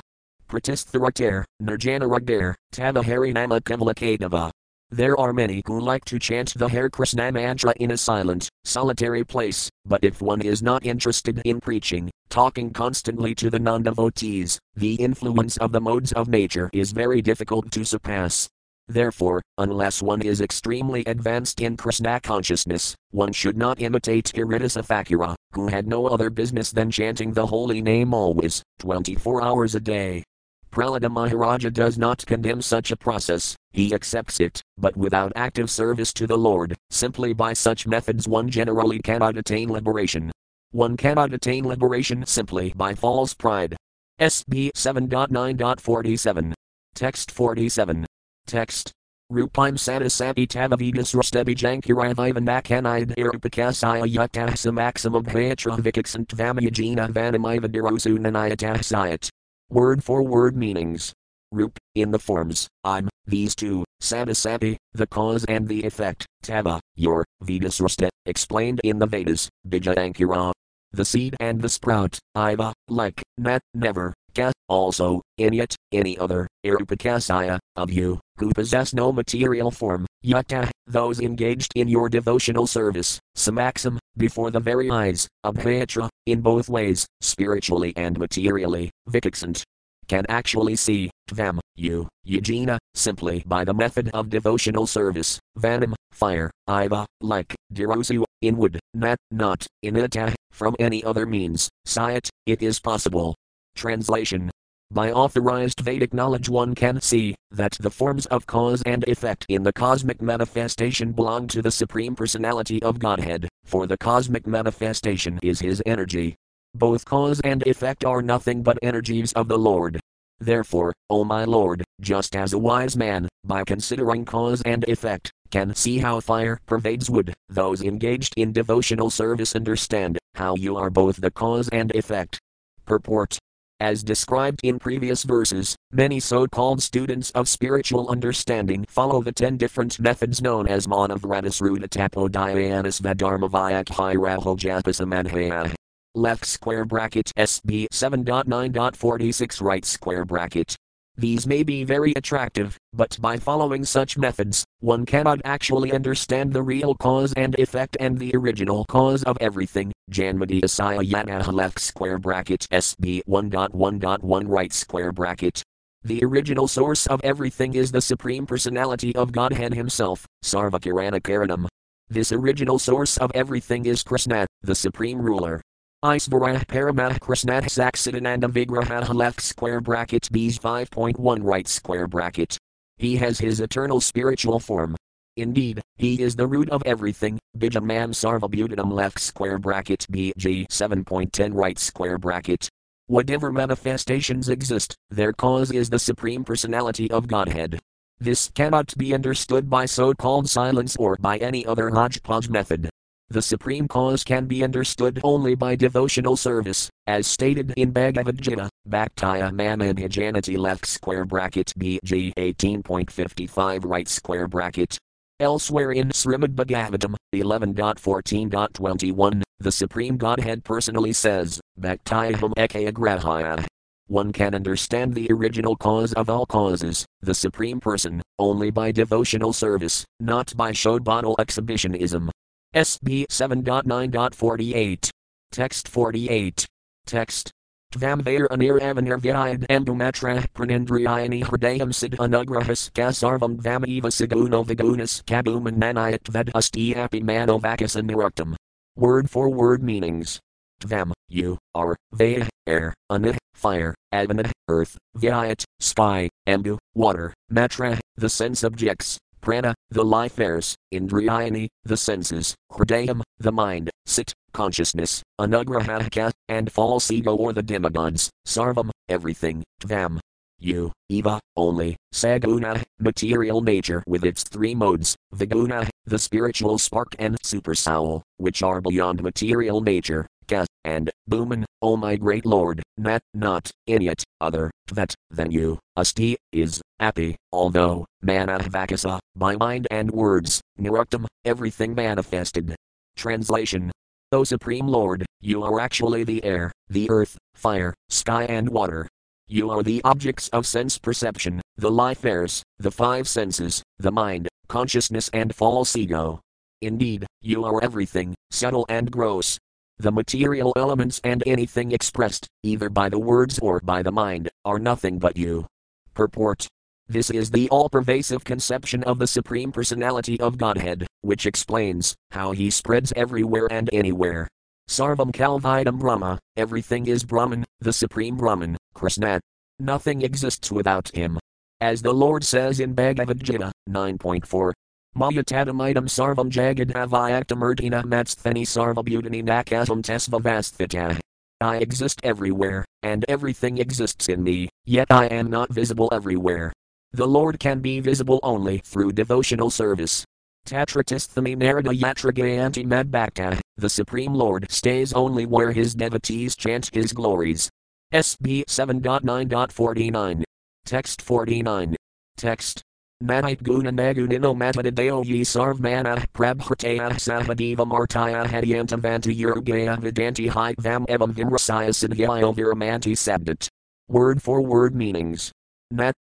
Pratistharater, 0.49 1.43
Nirjanaragder, 1.61 2.55
Tavahari 2.73 3.35
Nama 3.35 3.61
Kavalakadava. 3.61 4.53
There 4.89 5.19
are 5.19 5.33
many 5.33 5.65
who 5.67 5.81
like 5.81 6.05
to 6.05 6.21
chant 6.21 6.55
the 6.55 6.69
Hare 6.69 6.89
Krishna 6.89 7.33
mantra 7.33 7.75
in 7.81 7.91
a 7.91 7.97
silent, 7.97 8.49
solitary 8.63 9.25
place, 9.25 9.69
but 9.85 10.05
if 10.05 10.23
one 10.23 10.43
is 10.43 10.63
not 10.63 10.87
interested 10.87 11.43
in 11.45 11.61
preaching, 11.61 12.09
talking 12.29 12.71
constantly 12.71 13.35
to 13.35 13.51
the 13.51 13.59
non 13.59 13.83
devotees, 13.83 14.61
the 14.77 14.95
influence 14.95 15.57
of 15.57 15.73
the 15.73 15.81
modes 15.81 16.13
of 16.13 16.29
nature 16.29 16.71
is 16.73 16.93
very 16.93 17.21
difficult 17.21 17.69
to 17.73 17.85
surpass. 17.85 18.49
Therefore, 18.93 19.41
unless 19.57 20.03
one 20.03 20.21
is 20.21 20.43
extremely 20.43 21.03
advanced 21.07 21.63
in 21.63 21.79
Krishna 21.79 22.21
consciousness, 22.21 22.95
one 23.11 23.33
should 23.33 23.57
not 23.57 23.81
imitate 23.81 24.27
Haridasa 24.35 24.87
Thakura, 24.87 25.35
who 25.55 25.69
had 25.69 25.87
no 25.87 26.09
other 26.09 26.29
business 26.29 26.71
than 26.71 26.91
chanting 26.91 27.33
the 27.33 27.47
holy 27.47 27.81
name 27.81 28.13
always, 28.13 28.63
24 28.81 29.43
hours 29.43 29.75
a 29.75 29.81
day. 29.81 30.23
Prahlada 30.71 31.11
Maharaja 31.11 31.71
does 31.71 31.97
not 31.97 32.27
condemn 32.27 32.61
such 32.61 32.91
a 32.91 32.97
process, 32.97 33.57
he 33.71 33.95
accepts 33.95 34.41
it, 34.41 34.61
but 34.77 34.95
without 34.95 35.33
active 35.37 35.71
service 35.71 36.13
to 36.13 36.27
the 36.27 36.37
Lord, 36.37 36.77
simply 36.91 37.33
by 37.33 37.55
such 37.55 37.87
methods 37.87 38.29
one 38.29 38.51
generally 38.51 38.99
cannot 38.99 39.39
attain 39.39 39.73
liberation. 39.73 40.31
One 40.71 40.99
cannot 40.99 41.33
attain 41.33 41.67
liberation 41.67 42.27
simply 42.27 42.75
by 42.77 42.95
false 42.95 43.33
pride. 43.33 43.75
SB 44.21 44.71
7.9.47. 44.77 46.53
Text 46.95 47.31
47. 47.31 48.07
Text. 48.47 48.93
Rupim 49.33 49.77
sadasapi 49.79 50.47
tavavidas 50.47 51.15
rastebi 51.15 51.55
jankirivivanakanid 51.55 53.15
irupakasaya 53.17 54.05
bhatra 54.05 55.79
vikaksant 55.79 56.27
vamayajina 56.27 57.11
vanamiva 57.11 57.69
dirosunanayatahsayat. 57.69 59.31
Word 59.71 60.05
for 60.05 60.23
word 60.23 60.57
meanings. 60.57 61.15
Rup, 61.53 61.79
in 61.95 62.11
the 62.11 62.19
forms, 62.19 62.67
I'm, 62.83 63.11
these 63.27 63.55
two, 63.55 63.85
Sadasapi, 64.03 64.77
the 64.95 65.07
cause 65.07 65.45
and 65.45 65.69
the 65.69 65.85
effect, 65.85 66.27
Tava, 66.43 66.81
your, 66.97 67.27
Vedasrasta, 67.45 68.09
explained 68.25 68.81
in 68.85 68.99
the 68.99 69.07
Vedas, 69.07 69.51
Bijayankira. 69.69 70.53
The 70.93 71.05
seed 71.05 71.37
and 71.41 71.61
the 71.61 71.69
sprout, 71.69 72.19
Iva, 72.37 72.73
like, 72.89 73.23
not, 73.37 73.61
never, 73.75 74.15
Ka, 74.35 74.51
also, 74.69 75.21
in 75.37 75.53
yet, 75.53 75.77
any 75.93 76.17
other, 76.19 76.49
Irupakasaya, 76.65 77.59
of 77.77 77.91
you, 77.91 78.21
who 78.39 78.53
possess 78.53 78.95
no 78.95 79.13
material 79.13 79.71
form, 79.71 80.07
Yata, 80.25 80.65
uh, 80.65 80.71
those 80.87 81.21
engaged 81.21 81.73
in 81.75 81.89
your 81.89 82.09
devotional 82.09 82.67
service, 82.67 83.19
Samaxam, 83.37 83.99
before 84.17 84.51
the 84.51 84.61
very 84.61 84.91
eyes, 84.91 85.27
Abhayatra, 85.45 86.09
in 86.27 86.41
both 86.41 86.69
ways, 86.69 87.07
spiritually 87.21 87.93
and 87.97 88.17
materially, 88.19 88.91
Vikaksant, 89.09 89.65
can 90.07 90.25
actually 90.29 90.77
see, 90.77 91.11
Tvam, 91.29 91.59
you, 91.75 92.07
Yajina, 92.27 92.79
simply 92.95 93.43
by 93.47 93.65
the 93.65 93.75
method 93.75 94.11
of 94.15 94.31
devotional 94.31 94.87
service, 94.87 95.41
Vanam, 95.59 95.95
fire, 96.13 96.51
Iva, 96.69 97.07
like, 97.21 97.55
Dirosu, 97.75 98.25
in 98.41 98.57
wood, 98.57 98.79
Nat, 98.95 99.17
not, 99.31 99.67
Inata, 99.85 100.29
uh, 100.29 100.35
from 100.53 100.77
any 100.79 101.03
other 101.03 101.27
means, 101.27 101.69
Sayat, 101.87 102.29
it 102.47 102.63
is 102.63 102.79
possible. 102.79 103.35
Translation 103.75 104.51
by 104.93 105.11
authorized 105.11 105.81
Vedic 105.81 106.13
knowledge, 106.13 106.51
one 106.51 106.75
can 106.75 107.01
see 107.01 107.35
that 107.51 107.73
the 107.81 107.91
forms 107.91 108.27
of 108.27 108.47
cause 108.47 108.83
and 108.85 109.05
effect 109.09 109.47
in 109.49 109.63
the 109.63 109.73
cosmic 109.73 110.21
manifestation 110.21 111.13
belong 111.13 111.49
to 111.49 111.63
the 111.63 111.71
Supreme 111.71 112.15
Personality 112.15 112.83
of 112.83 112.99
Godhead, 112.99 113.49
for 113.65 113.87
the 113.87 113.97
cosmic 113.97 114.47
manifestation 114.47 115.39
is 115.43 115.61
His 115.61 115.83
energy. 115.87 116.37
Both 116.75 117.07
cause 117.07 117.41
and 117.41 117.67
effect 117.67 118.05
are 118.05 118.21
nothing 118.21 118.63
but 118.63 118.79
energies 118.83 119.33
of 119.33 119.49
the 119.49 119.59
Lord. 119.59 119.99
Therefore, 120.41 120.93
O 121.09 121.25
my 121.25 121.45
Lord, 121.45 121.85
just 122.01 122.37
as 122.37 122.53
a 122.53 122.59
wise 122.59 122.97
man, 122.97 123.29
by 123.45 123.65
considering 123.65 124.25
cause 124.27 124.61
and 124.63 124.85
effect, 124.89 125.31
can 125.51 125.75
see 125.75 125.99
how 125.99 126.21
fire 126.21 126.59
pervades 126.67 127.09
wood, 127.09 127.33
those 127.49 127.83
engaged 127.83 128.35
in 128.37 128.53
devotional 128.53 129.09
service 129.09 129.57
understand 129.57 130.19
how 130.35 130.55
you 130.57 130.77
are 130.77 130.91
both 130.91 131.17
the 131.17 131.31
cause 131.31 131.69
and 131.71 131.95
effect. 131.95 132.39
Purport 132.85 133.39
as 133.83 134.05
described 134.05 134.61
in 134.63 134.79
previous 134.79 135.25
verses, 135.25 135.77
many 135.91 136.21
so 136.21 136.47
called 136.47 136.81
students 136.81 137.33
of 137.33 137.49
spiritual 137.49 138.09
understanding 138.09 138.85
follow 138.89 139.21
the 139.21 139.33
ten 139.33 139.57
different 139.57 139.99
methods 139.99 140.41
known 140.41 140.69
as 140.69 140.87
Manavratasruta 140.87 141.89
Tapodhyanas 141.89 143.01
Vadharmavayakhiraho 143.03 144.57
Japasamadhaya. 144.57 145.75
Left 146.15 146.45
square 146.45 146.85
bracket 146.85 147.33
SB 147.37 147.89
7.9.46 147.93 149.61
right 149.61 149.85
square 149.85 150.25
bracket. 150.25 150.77
These 151.23 151.47
may 151.47 151.63
be 151.63 151.85
very 151.85 152.13
attractive, 152.17 152.77
but 152.93 153.17
by 153.21 153.37
following 153.37 153.85
such 153.85 154.19
methods, 154.19 154.65
one 154.81 155.07
cannot 155.07 155.41
actually 155.45 155.93
understand 155.93 156.53
the 156.53 156.65
real 156.65 156.97
cause 156.97 157.33
and 157.35 157.57
effect 157.61 157.97
and 158.01 158.19
the 158.19 158.35
original 158.35 158.85
cause 158.87 159.23
of 159.23 159.39
everything. 159.41 159.93
Janmati 160.11 160.63
Asaya 160.63 161.09
Yanaha 161.09 161.53
left 161.53 161.79
square 161.79 162.19
bracket 162.19 162.67
SB 162.73 163.21
1.1.1 163.29 164.49
right 164.49 164.73
square 164.73 165.13
bracket. 165.13 165.63
The 166.03 166.25
original 166.25 166.67
source 166.67 167.07
of 167.07 167.21
everything 167.23 167.75
is 167.75 167.93
the 167.93 168.01
Supreme 168.01 168.45
Personality 168.45 169.15
of 169.15 169.31
Godhead 169.31 169.75
Himself, 169.75 170.27
Sarvakirana 170.45 171.21
Karanam. 171.21 171.69
This 172.09 172.33
original 172.33 172.81
source 172.81 173.17
of 173.17 173.31
everything 173.33 173.87
is 173.87 174.03
Krishna, 174.03 174.45
the 174.63 174.75
Supreme 174.75 175.23
Ruler. 175.23 175.63
Isvarah 176.05 176.67
Paramah 176.67 177.21
Krishnah 177.21 177.63
Saksidananda 177.63 178.51
Vigraha 178.51 179.15
left 179.15 179.41
square 179.41 179.81
bracket 179.81 180.29
B's 180.33 180.59
5.1 180.59 181.39
right 181.45 181.69
square 181.69 182.09
bracket. 182.09 182.59
He 182.97 183.15
has 183.19 183.39
his 183.39 183.61
eternal 183.61 184.01
spiritual 184.01 184.59
form. 184.59 184.97
Indeed, 185.37 185.81
he 185.99 186.21
is 186.21 186.35
the 186.35 186.49
root 186.49 186.69
of 186.71 186.83
everything. 186.85 187.39
Bijamam 187.57 188.11
sarvabutanam 188.11 188.91
left 188.91 189.21
square 189.21 189.61
bracket 189.61 190.05
BG 190.11 190.67
7.10 190.67 191.55
right 191.55 191.79
square 191.79 192.19
bracket. 192.19 192.69
Whatever 193.07 193.53
manifestations 193.53 194.49
exist, 194.49 194.97
their 195.09 195.33
cause 195.33 195.71
is 195.71 195.89
the 195.89 196.01
Supreme 196.01 196.43
Personality 196.43 197.09
of 197.13 197.29
Godhead. 197.29 197.79
This 198.19 198.51
cannot 198.57 198.93
be 198.99 199.15
understood 199.15 199.71
by 199.71 199.87
so 199.87 200.15
called 200.15 200.51
silence 200.51 200.97
or 200.97 201.17
by 201.21 201.39
any 201.39 201.65
other 201.65 201.91
hodgepodge 201.91 202.49
method. 202.49 202.91
The 203.33 203.41
supreme 203.41 203.89
cause 203.89 204.25
can 204.25 204.45
be 204.45 204.63
understood 204.63 205.19
only 205.25 205.55
by 205.55 205.75
devotional 205.75 206.37
service, 206.37 206.91
as 207.07 207.27
stated 207.27 207.73
in 207.79 207.91
Bhagavad 207.91 208.43
Gita, 208.43 208.69
Bhaktaya 208.87 209.51
Mamadhijanati 209.51 210.59
left 210.59 210.85
square 210.85 211.25
bracket 211.25 211.73
BG 211.79 212.35
18.55 212.35 213.87
right 213.87 214.07
square 214.07 214.47
bracket. 214.47 214.99
Elsewhere 215.41 215.93
in 215.93 216.11
Srimad 216.11 216.55
Bhagavatam 216.55 217.15
11.14.21, 217.35 219.43
the 219.61 219.73
Supreme 219.73 220.19
Godhead 220.19 220.63
personally 220.63 221.15
says, 221.15 221.59
Bhaktayaham 221.81 222.53
ekayagrahaya. 222.59 223.65
One 224.09 224.35
can 224.35 224.55
understand 224.55 225.15
the 225.15 225.33
original 225.33 225.75
cause 225.75 226.13
of 226.13 226.29
all 226.29 226.45
causes, 226.45 227.07
the 227.23 227.33
Supreme 227.33 227.81
Person, 227.81 228.21
only 228.39 228.71
by 228.71 228.93
devotional 228.93 229.55
service, 229.55 230.05
not 230.21 230.55
by 230.55 230.73
Shodbodal 230.73 231.37
exhibitionism. 231.39 232.31
SB 232.75 233.27
7.9.48. 233.27 235.11
Text 235.51 235.89
48. 235.89 236.67
Text. 237.05 237.51
Tvam 237.93 238.23
Vair 238.23 238.49
Anir 238.51 238.81
Avanir 238.81 239.21
Vyayad 239.21 239.67
Ambumatra 239.67 240.47
Pranindriyani 240.55 241.45
Hridayam 241.45 241.95
Sid 241.95 242.13
Anugrahas 242.13 242.91
Kasarvam 242.93 243.61
Vam 243.61 243.87
Eva 243.87 244.09
Siguno 244.09 244.65
Vigunas 244.65 245.23
Kabuman 245.25 245.77
Manayat 245.77 246.27
Ved 246.29 246.51
Asti 246.55 246.97
Api 246.97 247.21
Mano 247.21 247.59
Vakas 247.59 248.57
Word 248.97 249.29
for 249.29 249.51
word 249.51 249.83
meanings. 249.83 250.41
Tvam, 250.81 251.13
you, 251.29 251.59
are, 251.75 251.95
Vaya, 252.13 252.49
air, 252.67 252.95
Anid, 253.11 253.37
fire, 253.55 253.95
Avanid, 254.13 254.51
earth, 254.69 254.97
Vyayat, 255.17 255.65
sky, 255.79 256.29
Ambu, 256.49 256.79
water, 256.95 257.35
Matra, 257.53 258.01
the 258.17 258.29
sense 258.29 258.65
objects, 258.65 259.19
prana, 259.43 259.75
the 259.91 260.05
life 260.05 260.41
airs, 260.41 260.75
indriyani, 260.95 261.69
the 261.85 261.97
senses, 261.97 262.55
hridayam, 262.71 263.21
the 263.39 263.53
mind, 263.53 263.91
sit, 264.07 264.33
consciousness, 264.53 265.23
anugrahaka, 265.41 266.31
and 266.49 266.73
false 266.73 267.11
ego 267.11 267.37
or 267.37 267.53
the 267.53 267.63
demigods, 267.63 268.31
sarvam, 268.47 268.91
everything, 269.09 269.63
tvam, 269.83 270.19
you, 270.59 270.93
eva, 271.09 271.41
only, 271.57 271.97
saguna, 272.15 272.83
material 273.01 273.61
nature 273.61 274.03
with 274.07 274.25
its 274.25 274.45
three 274.45 274.75
modes, 274.75 275.17
viguna, 275.35 275.89
the 276.07 276.19
spiritual 276.19 276.79
spark 276.79 277.15
and 277.19 277.37
supersoul, 277.43 278.23
which 278.37 278.63
are 278.63 278.81
beyond 278.81 279.23
material 279.23 279.81
nature, 279.81 280.27
ka, 280.53 280.67
and, 280.85 281.11
Bhuman, 281.31 281.65
O 281.81 281.97
my 281.97 282.17
great 282.17 282.45
Lord, 282.45 282.83
nat, 282.99 283.23
not, 283.35 283.71
inyat, 283.89 284.23
other, 284.41 284.71
that, 284.93 285.15
than 285.31 285.51
you, 285.51 285.79
asti, 285.97 286.37
is, 286.53 286.81
api, 287.01 287.37
although, 287.53 288.05
manavakasa, 288.25 289.17
uh, 289.17 289.21
by 289.35 289.57
mind 289.57 289.87
and 289.91 290.11
words, 290.11 290.61
niruktam, 290.79 291.27
everything 291.45 291.95
manifested. 291.95 292.75
Translation 293.17 293.91
O 294.33 294.45
Supreme 294.45 294.87
Lord, 294.87 295.27
you 295.41 295.63
are 295.63 295.79
actually 295.79 296.25
the 296.25 296.43
air, 296.43 296.73
the 296.89 297.11
earth, 297.11 297.37
fire, 297.55 297.93
sky, 298.09 298.45
and 298.45 298.69
water. 298.69 299.07
You 299.47 299.71
are 299.71 299.83
the 299.83 300.01
objects 300.05 300.49
of 300.49 300.67
sense 300.67 300.99
perception, 300.99 301.61
the 301.77 301.91
life 301.91 302.25
airs, 302.25 302.63
the 302.79 302.91
five 302.91 303.29
senses, 303.29 303.83
the 303.99 304.11
mind, 304.11 304.49
consciousness, 304.69 305.29
and 305.35 305.55
false 305.55 305.95
ego. 305.97 306.41
Indeed, 306.81 307.27
you 307.43 307.65
are 307.67 307.85
everything, 307.85 308.35
subtle 308.51 308.87
and 308.89 309.11
gross, 309.11 309.59
the 310.03 310.13
material 310.13 310.73
elements 310.77 311.21
and 311.23 311.43
anything 311.47 311.93
expressed, 311.93 312.49
either 312.63 312.89
by 312.89 313.09
the 313.09 313.19
words 313.19 313.59
or 313.61 313.81
by 313.81 314.03
the 314.03 314.11
mind, 314.11 314.51
are 314.65 314.79
nothing 314.79 315.19
but 315.19 315.37
you. 315.37 315.67
Purport 316.13 316.67
This 317.09 317.31
is 317.31 317.51
the 317.51 317.69
all 317.71 317.89
pervasive 317.89 318.45
conception 318.45 319.05
of 319.05 319.19
the 319.19 319.27
Supreme 319.27 319.71
Personality 319.71 320.39
of 320.41 320.59
Godhead, 320.59 321.07
which 321.21 321.47
explains 321.47 322.15
how 322.33 322.51
he 322.51 322.69
spreads 322.69 323.13
everywhere 323.15 323.69
and 323.71 323.89
anywhere. 323.93 324.49
Sarvam 324.89 325.33
Kalvidam 325.33 325.99
Brahma, 325.99 326.39
everything 326.57 327.07
is 327.07 327.25
Brahman, 327.25 327.65
the 327.81 327.93
Supreme 327.93 328.37
Brahman, 328.37 328.77
Krishna. 328.95 329.41
Nothing 329.79 330.23
exists 330.23 330.71
without 330.71 331.09
him. 331.15 331.39
As 331.81 332.03
the 332.03 332.13
Lord 332.13 332.45
says 332.45 332.81
in 332.81 332.93
Bhagavad 332.93 333.43
Gita 333.43 333.73
9.4, 333.89 334.73
Mayatadamidam 335.17 336.09
sarvam 336.09 336.51
jagadhavayaktamurtina 336.51 338.03
matsthani 338.05 338.63
sarvabhutani 338.63 339.45
nakasam 339.45 340.03
tesvavasthita. 340.03 341.21
I 341.61 341.77
exist 341.77 342.21
everywhere, 342.25 342.85
and 343.03 343.25
everything 343.29 343.79
exists 343.79 344.29
in 344.29 344.43
me, 344.43 344.69
yet 344.85 345.09
I 345.11 345.27
am 345.27 345.51
not 345.51 345.73
visible 345.73 346.09
everywhere. 346.13 346.73
The 347.13 347.27
Lord 347.27 347.61
can 347.61 347.81
be 347.81 348.01
visible 348.01 348.41
only 348.43 348.79
through 348.79 349.13
devotional 349.13 349.71
service. 349.71 350.25
Tatratisthami 350.67 351.57
Narada 351.57 351.91
Yatragayanti 351.91 352.87
Madbhakta, 352.87 353.61
the 353.77 353.91
Supreme 353.91 354.33
Lord 354.33 354.71
stays 354.71 355.13
only 355.13 355.45
where 355.45 355.73
his 355.73 355.95
devotees 355.95 356.57
chant 356.57 356.89
his 356.93 357.13
glories. 357.13 357.69
SB 358.15 358.65
7.9.49. 358.65 360.43
Text 360.87 361.23
49. 361.23 361.97
Text. 362.37 362.83
Manite 363.23 363.63
guna 363.63 363.93
nagunino 363.93 364.53
matadadeo 364.53 365.25
ye 365.25 365.45
sarvmana 365.45 366.27
prabhritaya 366.35 367.09
sahadeva 367.25 367.87
martaya 367.87 368.45
hadyantavanti 368.45 369.33
yurgaya 369.37 369.97
vidanti 369.97 370.51
hi 370.51 370.75
vam 370.81 371.07
evam 371.07 371.33
vimrasaya 371.33 371.95
siddhyayo 371.95 372.53
viramanti 372.53 373.13
sabdat. 373.15 373.69
Word 374.09 374.43
for 374.43 374.61
word 374.61 374.97
meanings. 374.97 375.53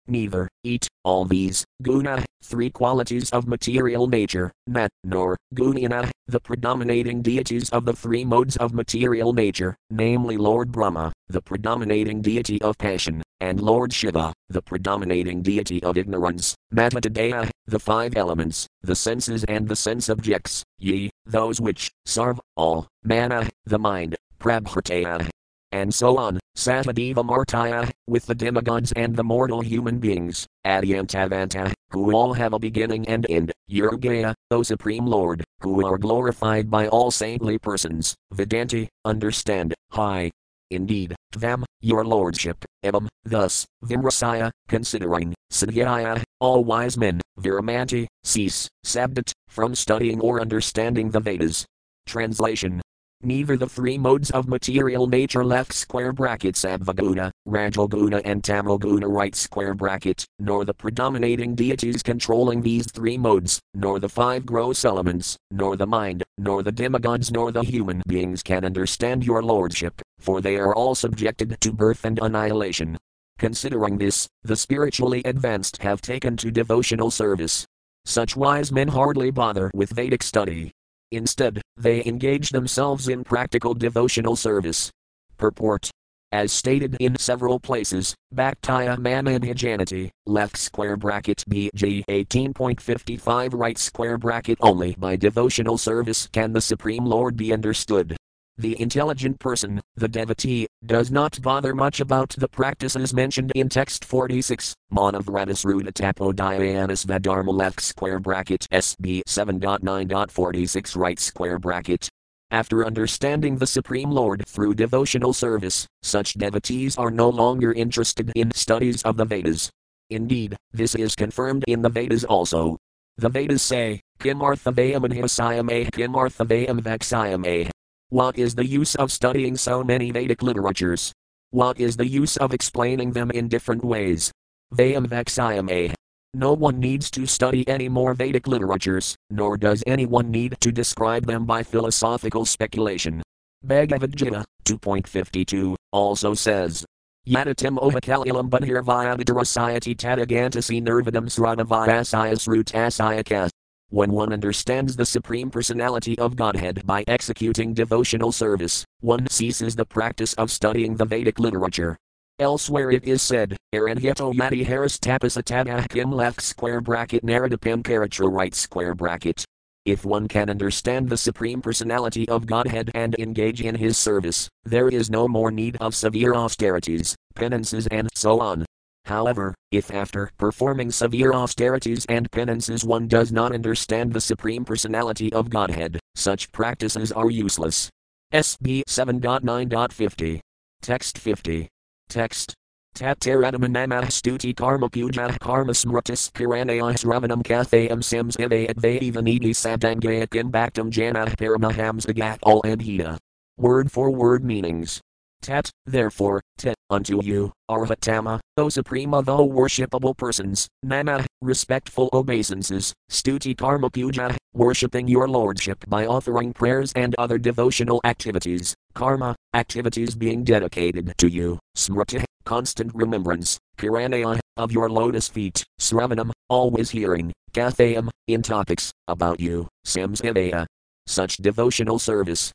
Neither, 0.08 0.48
eat, 0.64 0.88
all 1.04 1.24
these, 1.24 1.64
guna, 1.82 2.24
three 2.42 2.70
qualities 2.70 3.30
of 3.30 3.46
material 3.46 4.08
nature, 4.08 4.50
nat, 4.66 4.90
nor, 5.04 5.36
gunina, 5.54 6.10
the 6.26 6.40
predominating 6.40 7.22
deities 7.22 7.70
of 7.70 7.84
the 7.84 7.92
three 7.92 8.24
modes 8.24 8.56
of 8.56 8.74
material 8.74 9.32
nature, 9.32 9.76
namely 9.88 10.36
Lord 10.36 10.72
Brahma, 10.72 11.12
the 11.28 11.40
predominating 11.40 12.20
deity 12.20 12.60
of 12.62 12.76
passion, 12.78 13.22
and 13.40 13.60
Lord 13.60 13.92
Shiva, 13.92 14.32
the 14.48 14.60
predominating 14.60 15.40
deity 15.40 15.80
of 15.84 15.96
ignorance, 15.96 16.56
Matadaya, 16.74 17.48
the 17.66 17.78
five 17.78 18.16
elements, 18.16 18.66
the 18.82 18.96
senses 18.96 19.44
and 19.44 19.68
the 19.68 19.76
sense 19.76 20.08
objects, 20.08 20.64
ye, 20.78 21.10
those 21.26 21.60
which, 21.60 21.90
sarv, 22.06 22.40
all, 22.56 22.88
mana, 23.04 23.48
the 23.64 23.78
mind, 23.78 24.16
prabhritaya, 24.40 25.29
and 25.72 25.92
so 25.94 26.16
on, 26.16 26.38
Satadeva 26.56 27.24
Martaya, 27.24 27.90
with 28.06 28.26
the 28.26 28.34
demigods 28.34 28.92
and 28.92 29.14
the 29.14 29.24
mortal 29.24 29.60
human 29.60 29.98
beings, 29.98 30.46
Adyantavanta, 30.66 31.70
ah, 31.70 31.72
who 31.90 32.12
all 32.12 32.32
have 32.34 32.52
a 32.52 32.58
beginning 32.58 33.06
and 33.08 33.28
end, 33.30 33.52
Yurgaya, 33.70 34.34
O 34.50 34.62
Supreme 34.62 35.06
Lord, 35.06 35.44
who 35.60 35.86
are 35.86 35.98
glorified 35.98 36.70
by 36.70 36.88
all 36.88 37.10
saintly 37.10 37.58
persons, 37.58 38.14
Vedanti, 38.34 38.88
understand, 39.04 39.74
high. 39.90 40.30
Indeed, 40.70 41.16
Tvam, 41.32 41.64
your 41.80 42.04
lordship, 42.04 42.64
Evam, 42.84 43.08
thus, 43.24 43.66
Vimrasaya, 43.84 44.50
considering, 44.68 45.34
Siddhyaya, 45.52 46.22
all 46.40 46.64
wise 46.64 46.96
men, 46.96 47.20
Viramanti, 47.40 48.06
cease, 48.22 48.68
Sabdat, 48.86 49.32
from 49.48 49.74
studying 49.74 50.20
or 50.20 50.40
understanding 50.40 51.10
the 51.10 51.20
Vedas. 51.20 51.66
Translation 52.06 52.80
Neither 53.22 53.58
the 53.58 53.68
three 53.68 53.98
modes 53.98 54.30
of 54.30 54.48
material 54.48 55.06
nature 55.06 55.44
left 55.44 55.74
square 55.74 56.10
bracket 56.10 56.54
Sattvaguna, 56.54 57.30
Rajoguna 57.46 58.22
and 58.24 58.42
Tamoguna 58.42 59.06
right 59.06 59.34
square 59.34 59.74
bracket, 59.74 60.24
nor 60.38 60.64
the 60.64 60.72
predominating 60.72 61.54
deities 61.54 62.02
controlling 62.02 62.62
these 62.62 62.90
three 62.90 63.18
modes, 63.18 63.60
nor 63.74 64.00
the 64.00 64.08
five 64.08 64.46
gross 64.46 64.86
elements, 64.86 65.36
nor 65.50 65.76
the 65.76 65.86
mind, 65.86 66.22
nor 66.38 66.62
the 66.62 66.72
demigods 66.72 67.30
nor 67.30 67.52
the 67.52 67.62
human 67.62 68.00
beings 68.08 68.42
can 68.42 68.64
understand 68.64 69.22
your 69.22 69.42
lordship, 69.42 70.00
for 70.18 70.40
they 70.40 70.56
are 70.56 70.74
all 70.74 70.94
subjected 70.94 71.60
to 71.60 71.72
birth 71.74 72.06
and 72.06 72.18
annihilation. 72.22 72.96
Considering 73.38 73.98
this, 73.98 74.28
the 74.44 74.56
spiritually 74.56 75.20
advanced 75.26 75.82
have 75.82 76.00
taken 76.00 76.38
to 76.38 76.50
devotional 76.50 77.10
service. 77.10 77.66
Such 78.06 78.34
wise 78.34 78.72
men 78.72 78.88
hardly 78.88 79.30
bother 79.30 79.70
with 79.74 79.90
Vedic 79.90 80.22
study, 80.22 80.72
Instead, 81.12 81.60
they 81.76 82.04
engage 82.04 82.50
themselves 82.50 83.08
in 83.08 83.24
practical 83.24 83.74
devotional 83.74 84.36
service. 84.36 84.90
Purport 85.36 85.90
as 86.32 86.52
stated 86.52 86.96
in 87.00 87.16
several 87.18 87.58
places, 87.58 88.14
Bhaktaya 88.32 88.96
Mamadhijanati, 88.96 90.10
left 90.26 90.56
square 90.56 90.96
bracket 90.96 91.44
BG 91.50 92.04
18.55 92.08 93.50
right 93.54 93.76
square 93.76 94.16
bracket 94.16 94.58
only 94.60 94.94
by 94.96 95.16
devotional 95.16 95.76
service 95.76 96.28
can 96.32 96.52
the 96.52 96.60
Supreme 96.60 97.04
Lord 97.04 97.36
be 97.36 97.52
understood. 97.52 98.16
The 98.60 98.80
intelligent 98.80 99.38
person, 99.40 99.80
the 99.96 100.08
devotee, 100.08 100.66
does 100.84 101.10
not 101.10 101.40
bother 101.40 101.74
much 101.74 102.00
about 102.00 102.30
the 102.30 102.48
practices 102.48 103.14
mentioned 103.14 103.52
in 103.54 103.68
text 103.68 104.04
46. 104.04 104.74
Manavratas 104.92 105.64
Rudatapo 105.64 106.34
Vadharma 106.34 107.52
left 107.52 107.80
square 107.80 108.20
bracket 108.20 108.66
SB 108.70 109.22
7.9.46 109.26 110.96
right 110.96 111.18
square 111.18 111.58
bracket. 111.58 112.08
After 112.50 112.84
understanding 112.84 113.56
the 113.56 113.66
Supreme 113.66 114.10
Lord 114.10 114.44
through 114.46 114.74
devotional 114.74 115.32
service, 115.32 115.86
such 116.02 116.34
devotees 116.34 116.98
are 116.98 117.10
no 117.10 117.28
longer 117.28 117.72
interested 117.72 118.32
in 118.34 118.50
studies 118.52 119.02
of 119.02 119.16
the 119.16 119.24
Vedas. 119.24 119.70
Indeed, 120.10 120.56
this 120.72 120.94
is 120.94 121.14
confirmed 121.14 121.64
in 121.68 121.80
the 121.80 121.88
Vedas 121.88 122.24
also. 122.24 122.76
The 123.16 123.28
Vedas 123.28 123.62
say, 123.62 124.00
Kim 124.18 124.40
arthavayam 124.40 125.06
anhasayame, 125.06 125.92
kim 125.92 126.12
arthavayam 126.12 126.80
vaksayame. 126.80 127.70
What 128.10 128.40
is 128.40 128.56
the 128.56 128.66
use 128.66 128.96
of 128.96 129.12
studying 129.12 129.56
so 129.56 129.84
many 129.84 130.10
Vedic 130.10 130.42
literatures? 130.42 131.12
What 131.50 131.78
is 131.78 131.96
the 131.96 132.08
use 132.08 132.36
of 132.38 132.52
explaining 132.52 133.12
them 133.12 133.30
in 133.30 133.46
different 133.46 133.84
ways? 133.84 134.32
Vayam 134.74 135.06
vaksayame. 135.06 135.94
No 136.34 136.52
one 136.52 136.80
needs 136.80 137.08
to 137.12 137.24
study 137.24 137.62
any 137.68 137.88
more 137.88 138.14
Vedic 138.14 138.48
literatures, 138.48 139.14
nor 139.30 139.56
does 139.56 139.84
anyone 139.86 140.28
need 140.28 140.56
to 140.58 140.72
describe 140.72 141.24
them 141.24 141.46
by 141.46 141.62
philosophical 141.62 142.44
speculation. 142.44 143.22
Bhagavad 143.62 144.16
Gita 144.16 144.44
2.52 144.64 145.76
also 145.92 146.34
says, 146.34 146.84
Yadatim 147.28 147.78
ovakalyam 147.78 148.50
bunhirvayadadarasayati 148.50 149.94
tadagantasi 149.94 150.82
nirvadam 150.82 151.30
sradavayasayas. 151.30 153.50
When 153.90 154.12
one 154.12 154.32
understands 154.32 154.96
the 154.96 155.04
Supreme 155.04 155.50
Personality 155.50 156.18
of 156.18 156.36
Godhead 156.36 156.86
by 156.86 157.04
executing 157.06 157.74
devotional 157.74 158.32
service, 158.32 158.84
one 159.00 159.28
ceases 159.28 159.76
the 159.76 159.84
practice 159.84 160.32
of 160.34 160.50
studying 160.50 160.96
the 160.96 161.04
Vedic 161.04 161.38
literature, 161.38 161.98
Elsewhere 162.40 162.90
it 162.90 163.04
is 163.04 163.20
said, 163.20 163.54
Aranyito 163.74 164.32
yadi 164.32 164.64
haris 164.64 164.96
tapasatadahkim 164.98 166.10
left 166.10 166.40
square 166.40 166.80
bracket 166.80 167.22
naradipim 167.22 167.82
karatra 167.82 168.32
right 168.32 168.54
square 168.54 168.94
bracket. 168.94 169.44
If 169.84 170.06
one 170.06 170.26
can 170.26 170.48
understand 170.48 171.10
the 171.10 171.18
Supreme 171.18 171.60
Personality 171.60 172.26
of 172.30 172.46
Godhead 172.46 172.92
and 172.94 173.14
engage 173.18 173.60
in 173.60 173.74
His 173.74 173.98
service, 173.98 174.48
there 174.64 174.88
is 174.88 175.10
no 175.10 175.28
more 175.28 175.50
need 175.50 175.76
of 175.82 175.94
severe 175.94 176.34
austerities, 176.34 177.14
penances, 177.34 177.86
and 177.88 178.08
so 178.14 178.40
on. 178.40 178.64
However, 179.10 179.56
if 179.72 179.92
after 179.92 180.30
performing 180.38 180.92
severe 180.92 181.32
austerities 181.32 182.06
and 182.08 182.30
penances 182.30 182.84
one 182.84 183.08
does 183.08 183.32
not 183.32 183.52
understand 183.52 184.12
the 184.12 184.20
Supreme 184.20 184.64
Personality 184.64 185.32
of 185.32 185.50
Godhead, 185.50 185.98
such 186.14 186.52
practices 186.52 187.10
are 187.10 187.28
useless. 187.28 187.90
SB 188.32 188.84
7.9.50. 188.86 190.38
Text 190.80 191.18
50. 191.18 191.66
Text. 192.08 192.54
Tataramanamah 192.94 194.14
stuti 194.14 194.54
karma 194.54 194.88
puja 194.88 195.36
karma 195.40 195.72
smritis 195.72 196.30
piranayah 196.30 196.94
sravanam 196.94 197.42
kathayam 197.42 198.04
sims 198.04 198.36
ivayat 198.36 198.76
vayivanidi 198.76 199.50
sadangayat 199.50 200.30
imbactam 200.38 200.88
janah 200.88 201.34
paramahamsagat 201.34 202.38
all 202.44 202.62
adhita. 202.62 203.18
Word 203.58 203.90
for 203.90 204.12
word 204.12 204.44
meanings. 204.44 205.00
Tat, 205.42 205.70
therefore, 205.86 206.42
te, 206.58 206.74
unto 206.90 207.22
you, 207.22 207.52
Arhatama, 207.70 208.40
O 208.58 208.68
supreme 208.68 209.14
of 209.14 209.28
all 209.28 209.48
worshipable 209.48 210.14
persons, 210.16 210.68
Nama, 210.82 211.24
respectful 211.40 212.10
obeisances, 212.12 212.92
Stuti 213.10 213.56
Karma 213.56 213.88
Puja, 213.88 214.36
worshipping 214.52 215.08
your 215.08 215.28
lordship 215.28 215.82
by 215.88 216.06
offering 216.06 216.52
prayers 216.52 216.92
and 216.94 217.14
other 217.16 217.38
devotional 217.38 218.00
activities, 218.04 218.74
Karma, 218.94 219.34
activities 219.54 220.14
being 220.14 220.44
dedicated 220.44 221.14
to 221.16 221.28
you, 221.28 221.58
Smriti, 221.76 222.22
constant 222.44 222.94
remembrance, 222.94 223.58
Piranaya, 223.78 224.40
of 224.58 224.72
your 224.72 224.90
lotus 224.90 225.28
feet, 225.28 225.64
Sravanam, 225.80 226.32
always 226.50 226.90
hearing, 226.90 227.32
Kathayam, 227.52 228.10
in 228.28 228.42
topics, 228.42 228.92
about 229.08 229.40
you, 229.40 229.68
Samsivaya, 229.86 230.66
such 231.06 231.36
devotional 231.38 231.98
service, 231.98 232.52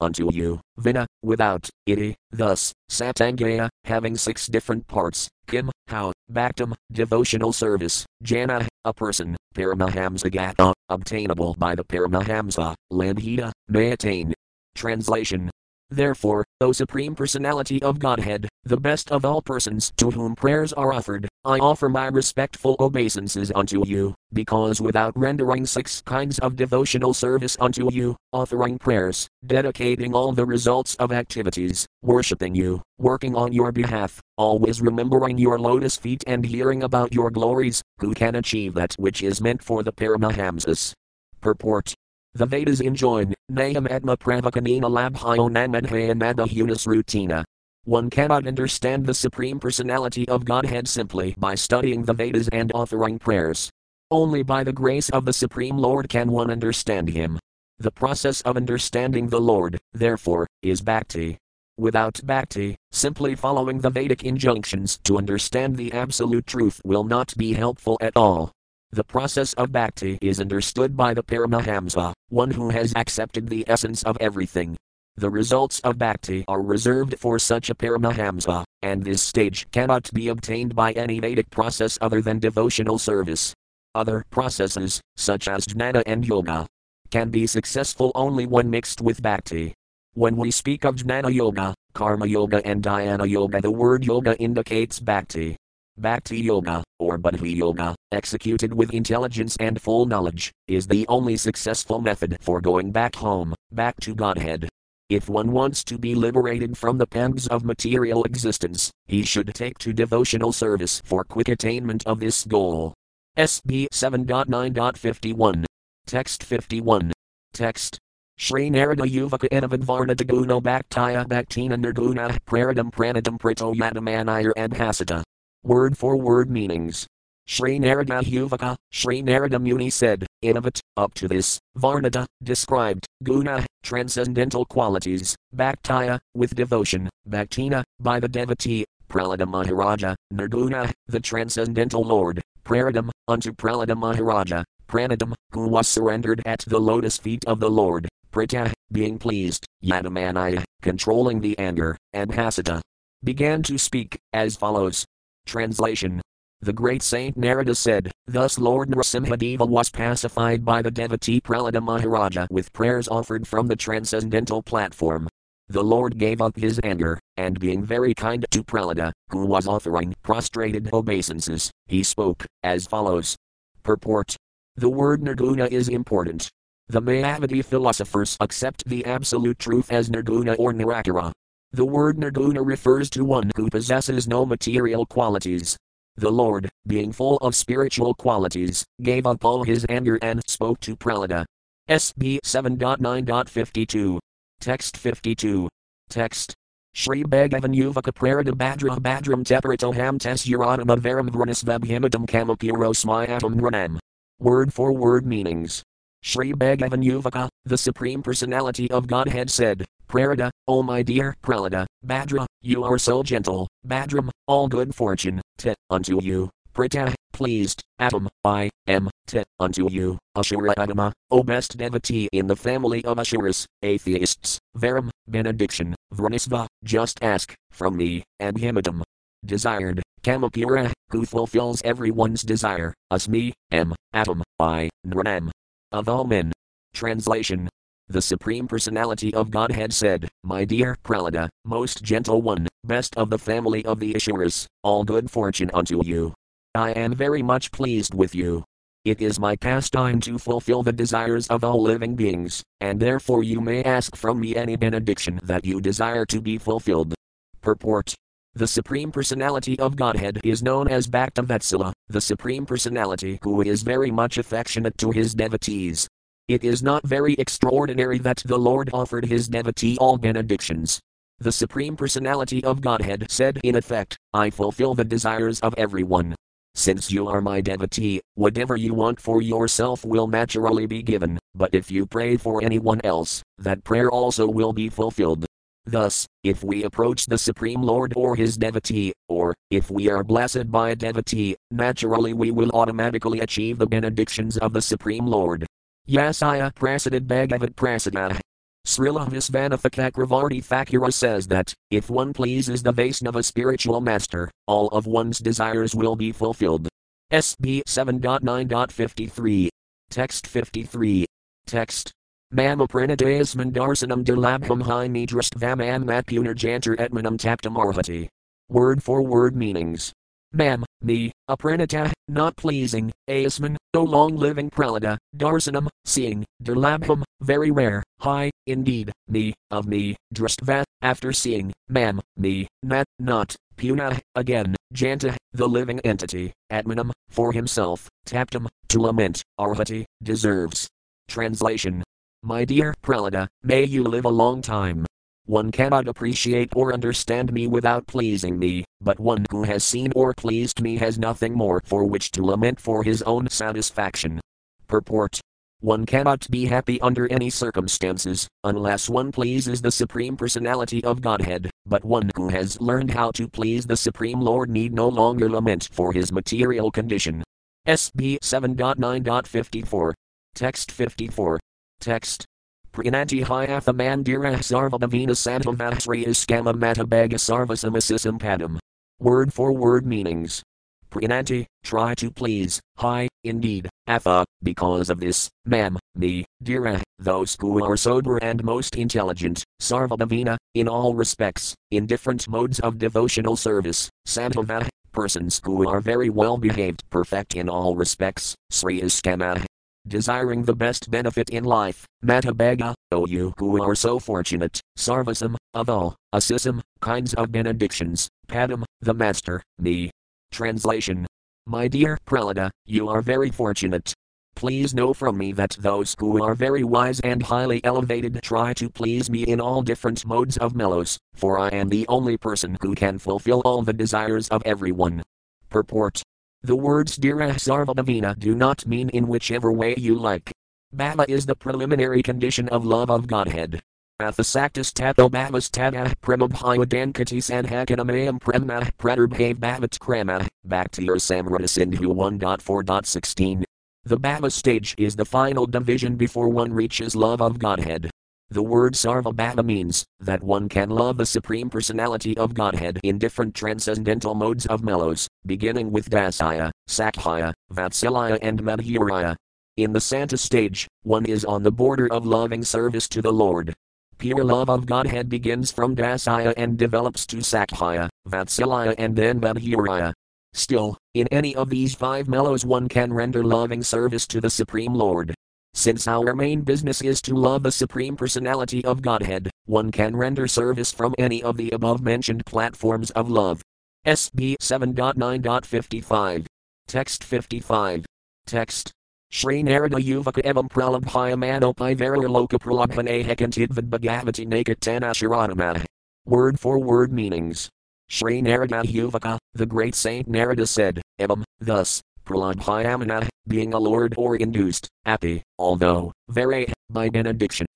unto 0.00 0.32
you, 0.32 0.60
vina, 0.78 1.06
without, 1.22 1.68
iti, 1.86 2.14
thus, 2.30 2.72
satangaya, 2.90 3.68
having 3.84 4.16
six 4.16 4.46
different 4.46 4.86
parts, 4.86 5.28
kim, 5.46 5.70
how, 5.88 6.12
bhaktam, 6.30 6.72
devotional 6.90 7.52
service, 7.52 8.06
jana, 8.22 8.66
a 8.84 8.92
person, 8.92 9.36
paramahamsagata, 9.54 10.72
obtainable 10.88 11.54
by 11.58 11.74
the 11.74 11.84
paramahamsa, 11.84 12.74
landhita, 12.92 13.52
may 13.68 13.90
attain. 13.90 14.32
Translation 14.74 15.50
Therefore, 15.92 16.46
O 16.62 16.72
Supreme 16.72 17.14
Personality 17.14 17.82
of 17.82 17.98
Godhead, 17.98 18.48
the 18.64 18.78
best 18.78 19.12
of 19.12 19.26
all 19.26 19.42
persons 19.42 19.92
to 19.98 20.10
whom 20.10 20.34
prayers 20.34 20.72
are 20.72 20.90
offered, 20.90 21.28
I 21.44 21.58
offer 21.58 21.90
my 21.90 22.06
respectful 22.06 22.76
obeisances 22.80 23.52
unto 23.54 23.86
you, 23.86 24.14
because 24.32 24.80
without 24.80 25.14
rendering 25.18 25.66
six 25.66 26.00
kinds 26.00 26.38
of 26.38 26.56
devotional 26.56 27.12
service 27.12 27.58
unto 27.60 27.92
you, 27.92 28.16
offering 28.32 28.78
prayers, 28.78 29.28
dedicating 29.44 30.14
all 30.14 30.32
the 30.32 30.46
results 30.46 30.94
of 30.94 31.12
activities, 31.12 31.86
worshipping 32.00 32.54
you, 32.54 32.80
working 32.96 33.36
on 33.36 33.52
your 33.52 33.70
behalf, 33.70 34.18
always 34.38 34.80
remembering 34.80 35.36
your 35.36 35.58
lotus 35.58 35.98
feet 35.98 36.24
and 36.26 36.46
hearing 36.46 36.84
about 36.84 37.12
your 37.12 37.30
glories, 37.30 37.82
who 37.98 38.14
can 38.14 38.36
achieve 38.36 38.72
that 38.72 38.94
which 38.94 39.22
is 39.22 39.42
meant 39.42 39.62
for 39.62 39.82
the 39.82 39.92
Paramahamsas? 39.92 40.94
Purport 41.42 41.92
the 42.34 42.46
Vedas 42.46 42.80
enjoin, 42.80 43.34
Nayam 43.50 43.90
Atma 43.90 44.16
Pravakanina 44.16 44.84
Labhyo 44.84 45.50
Namadhayanada 45.50 46.48
Hunas 46.48 46.86
Rutina. 46.86 47.44
One 47.84 48.08
cannot 48.08 48.46
understand 48.46 49.04
the 49.04 49.12
Supreme 49.12 49.60
Personality 49.60 50.26
of 50.28 50.46
Godhead 50.46 50.88
simply 50.88 51.34
by 51.36 51.54
studying 51.54 52.04
the 52.04 52.14
Vedas 52.14 52.48
and 52.48 52.72
offering 52.74 53.18
prayers. 53.18 53.68
Only 54.10 54.42
by 54.42 54.64
the 54.64 54.72
grace 54.72 55.10
of 55.10 55.26
the 55.26 55.32
Supreme 55.32 55.76
Lord 55.76 56.08
can 56.08 56.30
one 56.30 56.50
understand 56.50 57.10
Him. 57.10 57.38
The 57.78 57.90
process 57.90 58.40
of 58.42 58.56
understanding 58.56 59.28
the 59.28 59.40
Lord, 59.40 59.78
therefore, 59.92 60.46
is 60.62 60.80
bhakti. 60.80 61.36
Without 61.76 62.20
bhakti, 62.24 62.76
simply 62.92 63.34
following 63.34 63.80
the 63.80 63.90
Vedic 63.90 64.24
injunctions 64.24 64.98
to 65.04 65.18
understand 65.18 65.76
the 65.76 65.92
absolute 65.92 66.46
truth 66.46 66.80
will 66.84 67.04
not 67.04 67.36
be 67.36 67.52
helpful 67.52 67.98
at 68.00 68.16
all. 68.16 68.52
The 68.94 69.04
process 69.04 69.54
of 69.54 69.72
bhakti 69.72 70.18
is 70.20 70.38
understood 70.38 70.94
by 70.94 71.14
the 71.14 71.22
Paramahamsa, 71.22 72.12
one 72.28 72.50
who 72.50 72.68
has 72.68 72.92
accepted 72.94 73.48
the 73.48 73.64
essence 73.66 74.02
of 74.02 74.18
everything. 74.20 74.76
The 75.16 75.30
results 75.30 75.80
of 75.80 75.96
bhakti 75.96 76.44
are 76.46 76.60
reserved 76.60 77.18
for 77.18 77.38
such 77.38 77.70
a 77.70 77.74
Paramahamsa, 77.74 78.64
and 78.82 79.02
this 79.02 79.22
stage 79.22 79.66
cannot 79.70 80.12
be 80.12 80.28
obtained 80.28 80.74
by 80.74 80.92
any 80.92 81.20
Vedic 81.20 81.48
process 81.48 81.96
other 82.02 82.20
than 82.20 82.38
devotional 82.38 82.98
service. 82.98 83.54
Other 83.94 84.26
processes, 84.28 85.00
such 85.16 85.48
as 85.48 85.64
jnana 85.64 86.02
and 86.04 86.26
yoga, 86.26 86.66
can 87.10 87.30
be 87.30 87.46
successful 87.46 88.12
only 88.14 88.44
when 88.44 88.68
mixed 88.68 89.00
with 89.00 89.22
bhakti. 89.22 89.72
When 90.12 90.36
we 90.36 90.50
speak 90.50 90.84
of 90.84 90.96
jnana 90.96 91.32
yoga, 91.32 91.72
karma 91.94 92.26
yoga, 92.26 92.60
and 92.66 92.82
dhyana 92.82 93.26
yoga, 93.26 93.62
the 93.62 93.70
word 93.70 94.04
yoga 94.04 94.36
indicates 94.38 95.00
bhakti. 95.00 95.56
Bhakti 96.02 96.40
Yoga, 96.40 96.82
or 96.98 97.16
Buddhi 97.16 97.52
Yoga, 97.52 97.94
executed 98.10 98.74
with 98.74 98.92
intelligence 98.92 99.56
and 99.60 99.80
full 99.80 100.04
knowledge, 100.04 100.50
is 100.66 100.88
the 100.88 101.06
only 101.06 101.36
successful 101.36 102.00
method 102.00 102.36
for 102.40 102.60
going 102.60 102.90
back 102.90 103.14
home, 103.14 103.54
back 103.70 104.00
to 104.00 104.12
Godhead. 104.12 104.68
If 105.08 105.28
one 105.28 105.52
wants 105.52 105.84
to 105.84 105.98
be 105.98 106.16
liberated 106.16 106.76
from 106.76 106.98
the 106.98 107.06
pangs 107.06 107.46
of 107.46 107.64
material 107.64 108.24
existence, 108.24 108.90
he 109.06 109.22
should 109.22 109.54
take 109.54 109.78
to 109.78 109.92
devotional 109.92 110.50
service 110.50 111.00
for 111.04 111.22
quick 111.22 111.48
attainment 111.48 112.04
of 112.04 112.18
this 112.18 112.44
goal. 112.46 112.94
SB 113.38 113.86
7.9.51. 113.92 115.64
Text 116.04 116.42
51. 116.42 117.12
Text. 117.52 117.98
Shri 118.38 118.70
Narada 118.70 119.04
Yuvaka 119.04 119.48
Inavadvarna 119.50 120.16
Daguno 120.16 120.60
Bhaktaya 120.60 121.24
Bhaktina 121.28 121.76
Nirguna 121.76 122.36
Praradam 122.44 122.90
Pranadam 122.90 123.38
Prito 123.38 123.72
Yadamanayar 123.72 124.52
Abhasata. 124.56 125.22
Word 125.64 125.96
for 125.96 126.16
word 126.16 126.50
meanings. 126.50 127.06
Sri 127.46 127.78
Narada 127.78 128.20
Yuvaka, 128.22 128.74
Sri 128.90 129.22
Narada 129.22 129.60
Muni 129.60 129.90
said, 129.90 130.26
Innovat, 130.42 130.80
up 130.96 131.14
to 131.14 131.28
this, 131.28 131.60
Varnada, 131.78 132.26
described, 132.42 133.06
Guna, 133.22 133.64
transcendental 133.84 134.64
qualities, 134.64 135.36
Bhaktaya, 135.54 136.18
with 136.34 136.56
devotion, 136.56 137.08
Bhaktina, 137.28 137.84
by 138.00 138.18
the 138.18 138.26
devotee, 138.26 138.84
Prahlada 139.08 139.46
Maharaja, 139.46 140.16
Nirguna, 140.34 140.90
the 141.06 141.20
transcendental 141.20 142.02
Lord, 142.02 142.42
Praradam, 142.64 143.10
unto 143.28 143.52
Pralada 143.52 143.96
Maharaja, 143.96 144.64
Pranadam, 144.88 145.32
who 145.52 145.68
was 145.68 145.86
surrendered 145.86 146.42
at 146.44 146.64
the 146.66 146.80
lotus 146.80 147.18
feet 147.18 147.44
of 147.46 147.60
the 147.60 147.70
Lord, 147.70 148.08
Prita, 148.32 148.72
being 148.90 149.16
pleased, 149.16 149.64
Yadamanaya, 149.84 150.64
controlling 150.80 151.40
the 151.40 151.56
anger, 151.60 151.96
and 152.12 152.32
Hasita, 152.32 152.80
began 153.22 153.62
to 153.62 153.78
speak, 153.78 154.18
as 154.32 154.56
follows 154.56 155.06
Translation 155.46 156.20
The 156.60 156.72
great 156.72 157.02
saint 157.02 157.36
Narada 157.36 157.74
said, 157.74 158.10
Thus 158.26 158.58
Lord 158.58 158.88
Narasimhadeva 158.88 159.68
was 159.68 159.90
pacified 159.90 160.64
by 160.64 160.82
the 160.82 160.90
devotee 160.90 161.40
Prahlada 161.40 161.82
Maharaja 161.82 162.46
with 162.50 162.72
prayers 162.72 163.08
offered 163.08 163.46
from 163.46 163.66
the 163.66 163.76
transcendental 163.76 164.62
platform. 164.62 165.28
The 165.68 165.82
Lord 165.82 166.18
gave 166.18 166.40
up 166.40 166.56
his 166.56 166.80
anger, 166.84 167.18
and 167.36 167.58
being 167.58 167.82
very 167.82 168.14
kind 168.14 168.44
to 168.50 168.62
Prahlada, 168.62 169.12
who 169.30 169.46
was 169.46 169.66
offering 169.66 170.14
prostrated 170.22 170.92
obeisances, 170.92 171.70
he 171.86 172.02
spoke 172.02 172.44
as 172.62 172.86
follows. 172.86 173.36
Purport. 173.82 174.36
The 174.76 174.90
word 174.90 175.22
nirguna 175.22 175.70
is 175.70 175.88
important. 175.88 176.50
The 176.88 177.00
Mayavadi 177.00 177.64
philosophers 177.64 178.36
accept 178.40 178.84
the 178.86 179.04
absolute 179.06 179.58
truth 179.58 179.90
as 179.90 180.10
nirguna 180.10 180.56
or 180.58 180.72
nirakara. 180.72 181.32
The 181.72 181.84
word 181.84 182.18
nirguna 182.18 182.64
refers 182.64 183.08
to 183.10 183.24
one 183.24 183.50
who 183.56 183.70
possesses 183.70 184.28
no 184.28 184.44
material 184.44 185.06
qualities, 185.06 185.76
the 186.16 186.30
Lord, 186.30 186.68
being 186.86 187.10
full 187.10 187.38
of 187.38 187.56
spiritual 187.56 188.12
qualities, 188.12 188.84
gave 189.00 189.26
up 189.26 189.44
all 189.46 189.64
his 189.64 189.86
anger 189.88 190.18
and 190.20 190.42
spoke 190.46 190.78
to 190.80 190.94
Prahlada. 190.94 191.46
SB 191.88 192.38
7.9.52. 192.44 194.18
Text 194.60 194.98
52. 194.98 195.68
Text. 196.10 196.54
Shri 196.94 197.24
Bhagavan 197.24 197.74
Yuvaka 197.74 198.12
Prarada 198.12 198.52
Badra 198.52 198.98
Badram 198.98 199.42
Teparitoham 199.42 200.20
Tes 200.20 200.44
Uradam 200.44 200.94
Avaram 200.94 201.30
Vranisvabhimadam 201.30 202.26
Kamapiro 202.26 202.92
Smayatam 202.92 203.58
Ranam. 203.58 203.98
Word 204.38 204.74
for 204.74 204.92
word 204.92 205.24
meanings. 205.24 205.82
Shri 206.20 206.52
Bhagavan 206.52 207.02
Yuvaka, 207.02 207.48
the 207.64 207.78
Supreme 207.78 208.22
Personality 208.22 208.90
of 208.90 209.06
Godhead 209.06 209.50
said, 209.50 209.86
Prarada, 210.12 210.50
O 210.68 210.80
oh 210.80 210.82
my 210.82 211.00
dear 211.00 211.34
Prahlada, 211.42 211.86
Badra, 212.04 212.44
you 212.60 212.84
are 212.84 212.98
so 212.98 213.22
gentle, 213.22 213.66
Badram, 213.86 214.28
all 214.46 214.68
good 214.68 214.94
fortune, 214.94 215.40
te, 215.56 215.72
unto 215.88 216.20
you, 216.20 216.50
Prita, 216.74 217.14
pleased, 217.32 217.80
Atom, 217.98 218.28
I, 218.44 218.68
am, 218.86 219.08
te, 219.26 219.42
unto 219.58 219.88
you, 219.88 220.18
Ashura 220.36 220.74
Adama, 220.74 221.12
O 221.30 221.42
best 221.42 221.78
devotee 221.78 222.28
in 222.30 222.46
the 222.46 222.54
family 222.54 223.02
of 223.06 223.16
Ashuras, 223.16 223.64
atheists, 223.82 224.58
Varam, 224.76 225.08
benediction, 225.28 225.94
Vranisva, 226.12 226.66
just 226.84 227.18
ask, 227.22 227.54
from 227.70 227.96
me, 227.96 228.22
Abhimadam. 228.38 229.02
Desired, 229.46 230.02
Kamapura, 230.22 230.92
who 231.08 231.24
fulfills 231.24 231.80
everyone's 231.86 232.42
desire, 232.42 232.92
Asmi, 233.10 233.52
M, 233.70 233.94
Atom, 234.12 234.42
I, 234.60 234.90
Nranam. 235.06 235.50
Of 235.90 236.08
all 236.10 236.24
men. 236.24 236.52
Translation 236.94 237.70
the 238.12 238.22
Supreme 238.22 238.68
Personality 238.68 239.32
of 239.34 239.50
Godhead 239.50 239.92
said, 239.92 240.28
My 240.44 240.64
dear 240.64 240.96
Prahlada, 241.02 241.48
most 241.64 242.02
gentle 242.02 242.42
one, 242.42 242.68
best 242.84 243.16
of 243.16 243.30
the 243.30 243.38
family 243.38 243.84
of 243.86 244.00
the 244.00 244.12
Ashuras, 244.12 244.66
all 244.82 245.02
good 245.02 245.30
fortune 245.30 245.70
unto 245.72 246.04
you. 246.04 246.34
I 246.74 246.90
am 246.92 247.14
very 247.14 247.42
much 247.42 247.72
pleased 247.72 248.14
with 248.14 248.34
you. 248.34 248.64
It 249.04 249.20
is 249.20 249.40
my 249.40 249.56
pastime 249.56 250.20
to 250.20 250.38
fulfill 250.38 250.82
the 250.82 250.92
desires 250.92 251.48
of 251.48 251.64
all 251.64 251.82
living 251.82 252.14
beings, 252.14 252.62
and 252.80 253.00
therefore 253.00 253.42
you 253.42 253.60
may 253.60 253.82
ask 253.82 254.14
from 254.14 254.40
me 254.40 254.54
any 254.56 254.76
benediction 254.76 255.40
that 255.42 255.64
you 255.64 255.80
desire 255.80 256.26
to 256.26 256.40
be 256.40 256.58
fulfilled. 256.58 257.14
Purport 257.60 258.14
the 258.54 258.66
Supreme 258.66 259.10
Personality 259.10 259.78
of 259.78 259.96
Godhead 259.96 260.38
is 260.44 260.62
known 260.62 260.86
as 260.86 261.06
Bhaktavatsala, 261.06 261.90
the 262.08 262.20
Supreme 262.20 262.66
Personality 262.66 263.38
who 263.42 263.62
is 263.62 263.82
very 263.82 264.10
much 264.10 264.36
affectionate 264.36 264.98
to 264.98 265.10
his 265.10 265.34
devotees, 265.34 266.06
it 266.48 266.64
is 266.64 266.82
not 266.82 267.06
very 267.06 267.34
extraordinary 267.34 268.18
that 268.18 268.42
the 268.44 268.58
Lord 268.58 268.90
offered 268.92 269.24
his 269.24 269.48
devotee 269.48 269.96
all 269.98 270.18
benedictions. 270.18 271.00
The 271.38 271.52
Supreme 271.52 271.96
Personality 271.96 272.62
of 272.64 272.80
Godhead 272.80 273.26
said 273.30 273.58
in 273.64 273.76
effect, 273.76 274.16
I 274.32 274.50
fulfill 274.50 274.94
the 274.94 275.04
desires 275.04 275.60
of 275.60 275.74
everyone. 275.76 276.34
Since 276.74 277.10
you 277.10 277.28
are 277.28 277.40
my 277.40 277.60
devotee, 277.60 278.20
whatever 278.34 278.76
you 278.76 278.94
want 278.94 279.20
for 279.20 279.42
yourself 279.42 280.04
will 280.04 280.26
naturally 280.26 280.86
be 280.86 281.02
given, 281.02 281.38
but 281.54 281.74
if 281.74 281.90
you 281.90 282.06
pray 282.06 282.36
for 282.36 282.62
anyone 282.62 283.00
else, 283.04 283.42
that 283.58 283.84
prayer 283.84 284.10
also 284.10 284.46
will 284.46 284.72
be 284.72 284.88
fulfilled. 284.88 285.44
Thus, 285.84 286.26
if 286.44 286.62
we 286.62 286.84
approach 286.84 287.26
the 287.26 287.38
Supreme 287.38 287.82
Lord 287.82 288.14
or 288.16 288.36
his 288.36 288.56
devotee, 288.56 289.12
or, 289.28 289.52
if 289.70 289.90
we 289.90 290.08
are 290.08 290.22
blessed 290.22 290.70
by 290.70 290.90
a 290.90 290.96
devotee, 290.96 291.56
naturally 291.70 292.32
we 292.32 292.50
will 292.50 292.70
automatically 292.70 293.40
achieve 293.40 293.78
the 293.78 293.86
benedictions 293.86 294.56
of 294.58 294.72
the 294.72 294.82
Supreme 294.82 295.26
Lord. 295.26 295.66
Yasaya 296.08 296.74
Prasadad 296.74 297.26
Bhagavat 297.26 297.76
Prasada. 297.76 298.38
Srila 298.84 299.28
Visvanatha 299.28 299.88
Thakura 299.88 301.12
says 301.12 301.46
that, 301.46 301.72
if 301.90 302.10
one 302.10 302.32
pleases 302.32 302.82
the 302.82 302.92
Vaisnava 302.92 303.44
spiritual 303.44 304.00
master, 304.00 304.50
all 304.66 304.88
of 304.88 305.06
one's 305.06 305.38
desires 305.38 305.94
will 305.94 306.16
be 306.16 306.32
fulfilled. 306.32 306.88
SB 307.32 307.82
7.9.53. 307.88 309.68
Text 310.10 310.46
53. 310.48 311.26
Text. 311.66 312.12
Mama 312.50 312.86
pranadayas 312.88 313.54
mandarsanam 313.56 314.24
dilabham 314.24 314.82
hi 314.82 315.08
midrastvam 315.08 316.04
matpunar 316.04 316.54
jantar 316.54 316.96
etmanam 316.96 317.38
taptam 317.38 318.28
Word 318.68 319.02
for 319.02 319.22
word 319.22 319.56
meanings. 319.56 320.12
Mam, 320.52 320.84
me, 321.00 321.32
apranita, 321.48 322.12
not 322.28 322.56
pleasing, 322.56 323.10
asman, 323.28 323.76
O 323.94 324.02
long 324.02 324.36
living 324.36 324.70
Prahlada, 324.70 325.18
darsanam, 325.36 325.86
seeing, 326.06 326.46
durlabham, 326.62 327.22
very 327.42 327.70
rare, 327.70 328.02
high, 328.20 328.50
indeed, 328.66 329.12
me, 329.28 329.52
of 329.70 329.86
me, 329.86 330.16
drustva, 330.34 330.82
after 331.02 331.30
seeing, 331.30 331.74
ma'am, 331.90 332.18
me, 332.38 332.68
nat, 332.82 333.04
not, 333.18 333.54
puna, 333.76 334.18
again, 334.34 334.74
janta, 334.94 335.36
the 335.52 335.68
living 335.68 336.00
entity, 336.00 336.54
atmanam, 336.70 337.10
for 337.28 337.52
himself, 337.52 338.08
taptam, 338.24 338.66
to 338.88 338.98
lament, 338.98 339.42
arhati, 339.60 340.06
deserves. 340.22 340.88
Translation. 341.28 342.02
My 342.42 342.64
dear 342.64 342.94
Prahlada, 343.04 343.46
may 343.62 343.84
you 343.84 344.04
live 344.04 344.24
a 344.24 344.30
long 344.30 344.62
time. 344.62 345.04
One 345.46 345.70
cannot 345.72 346.08
appreciate 346.08 346.70
or 346.74 346.92
understand 346.92 347.52
me 347.52 347.66
without 347.66 348.06
pleasing 348.06 348.58
me, 348.58 348.84
but 349.00 349.18
one 349.18 349.44
who 349.50 349.64
has 349.64 349.84
seen 349.84 350.12
or 350.14 350.34
pleased 350.34 350.80
me 350.80 350.96
has 350.98 351.18
nothing 351.18 351.54
more 351.54 351.80
for 351.84 352.04
which 352.04 352.30
to 352.32 352.44
lament 352.44 352.80
for 352.80 353.02
his 353.02 353.22
own 353.22 353.48
satisfaction. 353.48 354.40
Purport 354.86 355.40
one 355.82 356.06
cannot 356.06 356.48
be 356.48 356.66
happy 356.66 357.00
under 357.00 357.26
any 357.26 357.50
circumstances, 357.50 358.46
unless 358.62 359.10
one 359.10 359.32
pleases 359.32 359.82
the 359.82 359.90
Supreme 359.90 360.36
Personality 360.36 361.02
of 361.02 361.20
Godhead, 361.20 361.68
but 361.86 362.04
one 362.04 362.30
who 362.36 362.48
has 362.50 362.80
learned 362.80 363.10
how 363.10 363.32
to 363.32 363.48
please 363.48 363.84
the 363.84 363.96
Supreme 363.96 364.40
Lord 364.40 364.70
need 364.70 364.94
no 364.94 365.08
longer 365.08 365.50
lament 365.50 365.88
for 365.90 366.12
his 366.12 366.30
material 366.30 366.92
condition. 366.92 367.42
SB 367.88 368.38
7.9.54. 368.38 370.12
Text 370.54 370.92
54. 370.92 371.58
Text. 371.98 372.46
Prananti 372.92 373.42
hyatha 373.42 373.94
mandira 373.94 374.52
sarvadavina 374.58 375.32
santamvasriyas 375.32 376.44
skama 376.44 376.74
matabhaga 376.74 377.38
sarvasamasisam 377.40 378.38
padam. 378.38 378.78
Word 379.18 379.50
for 379.50 379.72
word 379.72 380.04
meanings. 380.04 380.62
Prananti, 381.10 381.64
try 381.82 382.14
to 382.14 382.30
please, 382.30 382.80
hi, 382.98 383.28
indeed, 383.44 383.88
atha, 384.06 384.44
because 384.62 385.08
of 385.08 385.20
this, 385.20 385.48
mam, 385.64 385.98
me, 386.14 386.44
dira, 386.62 387.02
those 387.18 387.56
who 387.58 387.82
are 387.82 387.96
sober 387.96 388.36
and 388.38 388.62
most 388.62 388.94
intelligent, 388.96 389.64
sarvadavina, 389.80 390.58
in 390.74 390.86
all 390.86 391.14
respects, 391.14 391.74
in 391.92 392.04
different 392.04 392.46
modes 392.46 392.78
of 392.80 392.98
devotional 392.98 393.56
service, 393.56 394.10
santava, 394.28 394.86
persons 395.12 395.62
who 395.64 395.88
are 395.88 396.00
very 396.00 396.28
well 396.28 396.58
behaved, 396.58 397.02
perfect 397.08 397.56
in 397.56 397.70
all 397.70 397.96
respects, 397.96 398.54
sriyaskama, 398.70 399.64
desiring 400.06 400.64
the 400.64 400.74
best 400.74 401.10
benefit 401.10 401.50
in 401.50 401.64
life, 401.64 402.06
Matabhaga, 402.24 402.94
O 403.10 403.26
you 403.26 403.52
who 403.58 403.82
are 403.82 403.94
so 403.94 404.18
fortunate, 404.18 404.80
Sarvasam, 404.98 405.56
of 405.74 405.88
all, 405.88 406.16
Asisam, 406.34 406.80
kinds 407.00 407.34
of 407.34 407.52
benedictions, 407.52 408.28
Padam, 408.48 408.84
the 409.00 409.14
Master, 409.14 409.62
me. 409.78 410.10
Translation. 410.50 411.26
My 411.66 411.88
dear 411.88 412.18
Prahlada, 412.26 412.70
you 412.84 413.08
are 413.08 413.22
very 413.22 413.50
fortunate. 413.50 414.12
Please 414.54 414.92
know 414.92 415.14
from 415.14 415.38
me 415.38 415.52
that 415.52 415.76
those 415.80 416.14
who 416.18 416.42
are 416.42 416.54
very 416.54 416.84
wise 416.84 417.20
and 417.20 417.42
highly 417.42 417.82
elevated 417.84 418.42
try 418.42 418.74
to 418.74 418.90
please 418.90 419.30
me 419.30 419.44
in 419.44 419.60
all 419.60 419.82
different 419.82 420.26
modes 420.26 420.58
of 420.58 420.76
mellows, 420.76 421.18
for 421.34 421.58
I 421.58 421.68
am 421.68 421.88
the 421.88 422.06
only 422.08 422.36
person 422.36 422.76
who 422.82 422.94
can 422.94 423.18
fulfill 423.18 423.62
all 423.64 423.82
the 423.82 423.94
desires 423.94 424.48
of 424.48 424.62
everyone. 424.66 425.22
Purport 425.70 426.22
the 426.64 426.76
words 426.76 427.16
Dira 427.16 427.48
Sarvadavina 427.54 428.38
do 428.38 428.54
not 428.54 428.86
mean 428.86 429.08
in 429.08 429.26
whichever 429.26 429.72
way 429.72 429.96
you 429.98 430.14
like. 430.14 430.52
Bhava 430.94 431.24
is 431.28 431.44
the 431.44 431.56
preliminary 431.56 432.22
condition 432.22 432.68
of 432.68 432.86
love 432.86 433.10
of 433.10 433.26
Godhead. 433.26 433.82
Athasaktas 434.20 434.92
tato 434.92 435.28
bhavas 435.28 435.68
tata 435.68 436.14
premabhayadankati 436.22 437.42
sanhakanamayam 437.42 438.40
prema 438.40 438.88
pradarbhav 438.96 439.56
bhavat 439.56 439.98
krama, 439.98 440.46
Bhakti-rasamrta-sindhu 440.64 442.14
1.4.16. 442.14 443.64
The 444.04 444.18
bhava 444.18 444.52
stage 444.52 444.94
is 444.96 445.16
the 445.16 445.24
final 445.24 445.66
division 445.66 446.14
before 446.14 446.48
one 446.48 446.72
reaches 446.72 447.16
love 447.16 447.42
of 447.42 447.58
Godhead. 447.58 448.11
The 448.52 448.62
word 448.62 448.92
Sarvabhava 448.92 449.64
means 449.64 450.04
that 450.20 450.42
one 450.42 450.68
can 450.68 450.90
love 450.90 451.16
the 451.16 451.24
Supreme 451.24 451.70
Personality 451.70 452.36
of 452.36 452.52
Godhead 452.52 453.00
in 453.02 453.16
different 453.16 453.54
transcendental 453.54 454.34
modes 454.34 454.66
of 454.66 454.84
mellows, 454.84 455.26
beginning 455.46 455.90
with 455.90 456.10
Dasaya, 456.10 456.70
Sakhya, 456.86 457.54
Vatsalaya, 457.72 458.38
and 458.42 458.62
Madhuraya. 458.62 459.36
In 459.78 459.94
the 459.94 460.02
Santa 460.02 460.36
stage, 460.36 460.86
one 461.02 461.24
is 461.24 461.46
on 461.46 461.62
the 461.62 461.72
border 461.72 462.12
of 462.12 462.26
loving 462.26 462.62
service 462.62 463.08
to 463.08 463.22
the 463.22 463.32
Lord. 463.32 463.72
Pure 464.18 464.44
love 464.44 464.68
of 464.68 464.84
Godhead 464.84 465.30
begins 465.30 465.72
from 465.72 465.96
Dasaya 465.96 466.52
and 466.58 466.76
develops 466.76 467.24
to 467.28 467.38
Sakhya, 467.38 468.10
Vatsalaya, 468.28 468.94
and 468.98 469.16
then 469.16 469.40
Madhuraya. 469.40 470.12
Still, 470.52 470.98
in 471.14 471.26
any 471.28 471.56
of 471.56 471.70
these 471.70 471.94
five 471.94 472.28
mellows, 472.28 472.66
one 472.66 472.86
can 472.86 473.14
render 473.14 473.42
loving 473.42 473.82
service 473.82 474.26
to 474.26 474.42
the 474.42 474.50
Supreme 474.50 474.92
Lord. 474.92 475.34
Since 475.74 476.06
our 476.06 476.34
main 476.34 476.60
business 476.60 477.00
is 477.00 477.22
to 477.22 477.34
love 477.34 477.62
the 477.62 477.72
Supreme 477.72 478.14
Personality 478.14 478.84
of 478.84 479.00
Godhead, 479.00 479.50
one 479.64 479.90
can 479.90 480.14
render 480.14 480.46
service 480.46 480.92
from 480.92 481.14
any 481.18 481.42
of 481.42 481.56
the 481.56 481.70
above 481.70 482.02
mentioned 482.02 482.44
platforms 482.44 483.10
of 483.12 483.30
love. 483.30 483.62
SB 484.06 484.56
7.9.55. 484.60 486.46
Text 486.86 487.24
55. 487.24 488.04
Text. 488.46 488.92
Shri 489.30 489.62
Narada 489.62 489.96
Yuvaka 489.96 490.42
Evam 490.44 490.68
Pralabhaya 490.68 491.36
Manopai 491.36 491.96
Verar 491.96 492.28
Loka 492.28 492.58
Pralabhane 492.58 493.24
Hekantidvad 493.24 493.88
Bhagavati 493.88 494.46
Nakatana 494.46 495.84
Word 496.26 496.60
for 496.60 496.78
word 496.78 497.12
meanings. 497.12 497.70
Shri 498.08 498.42
Narada 498.42 498.82
Yuvaka, 498.82 499.38
the 499.54 499.64
great 499.64 499.94
saint 499.94 500.28
Narada 500.28 500.66
said, 500.66 501.00
Evam, 501.18 501.44
thus, 501.60 502.02
Praladhyamana, 502.32 503.28
being 503.46 503.74
allured 503.74 504.14
or 504.16 504.36
induced, 504.36 504.88
api, 505.04 505.42
although, 505.58 506.12
very, 506.30 506.72
by 506.88 507.10
benediction, 507.10 507.66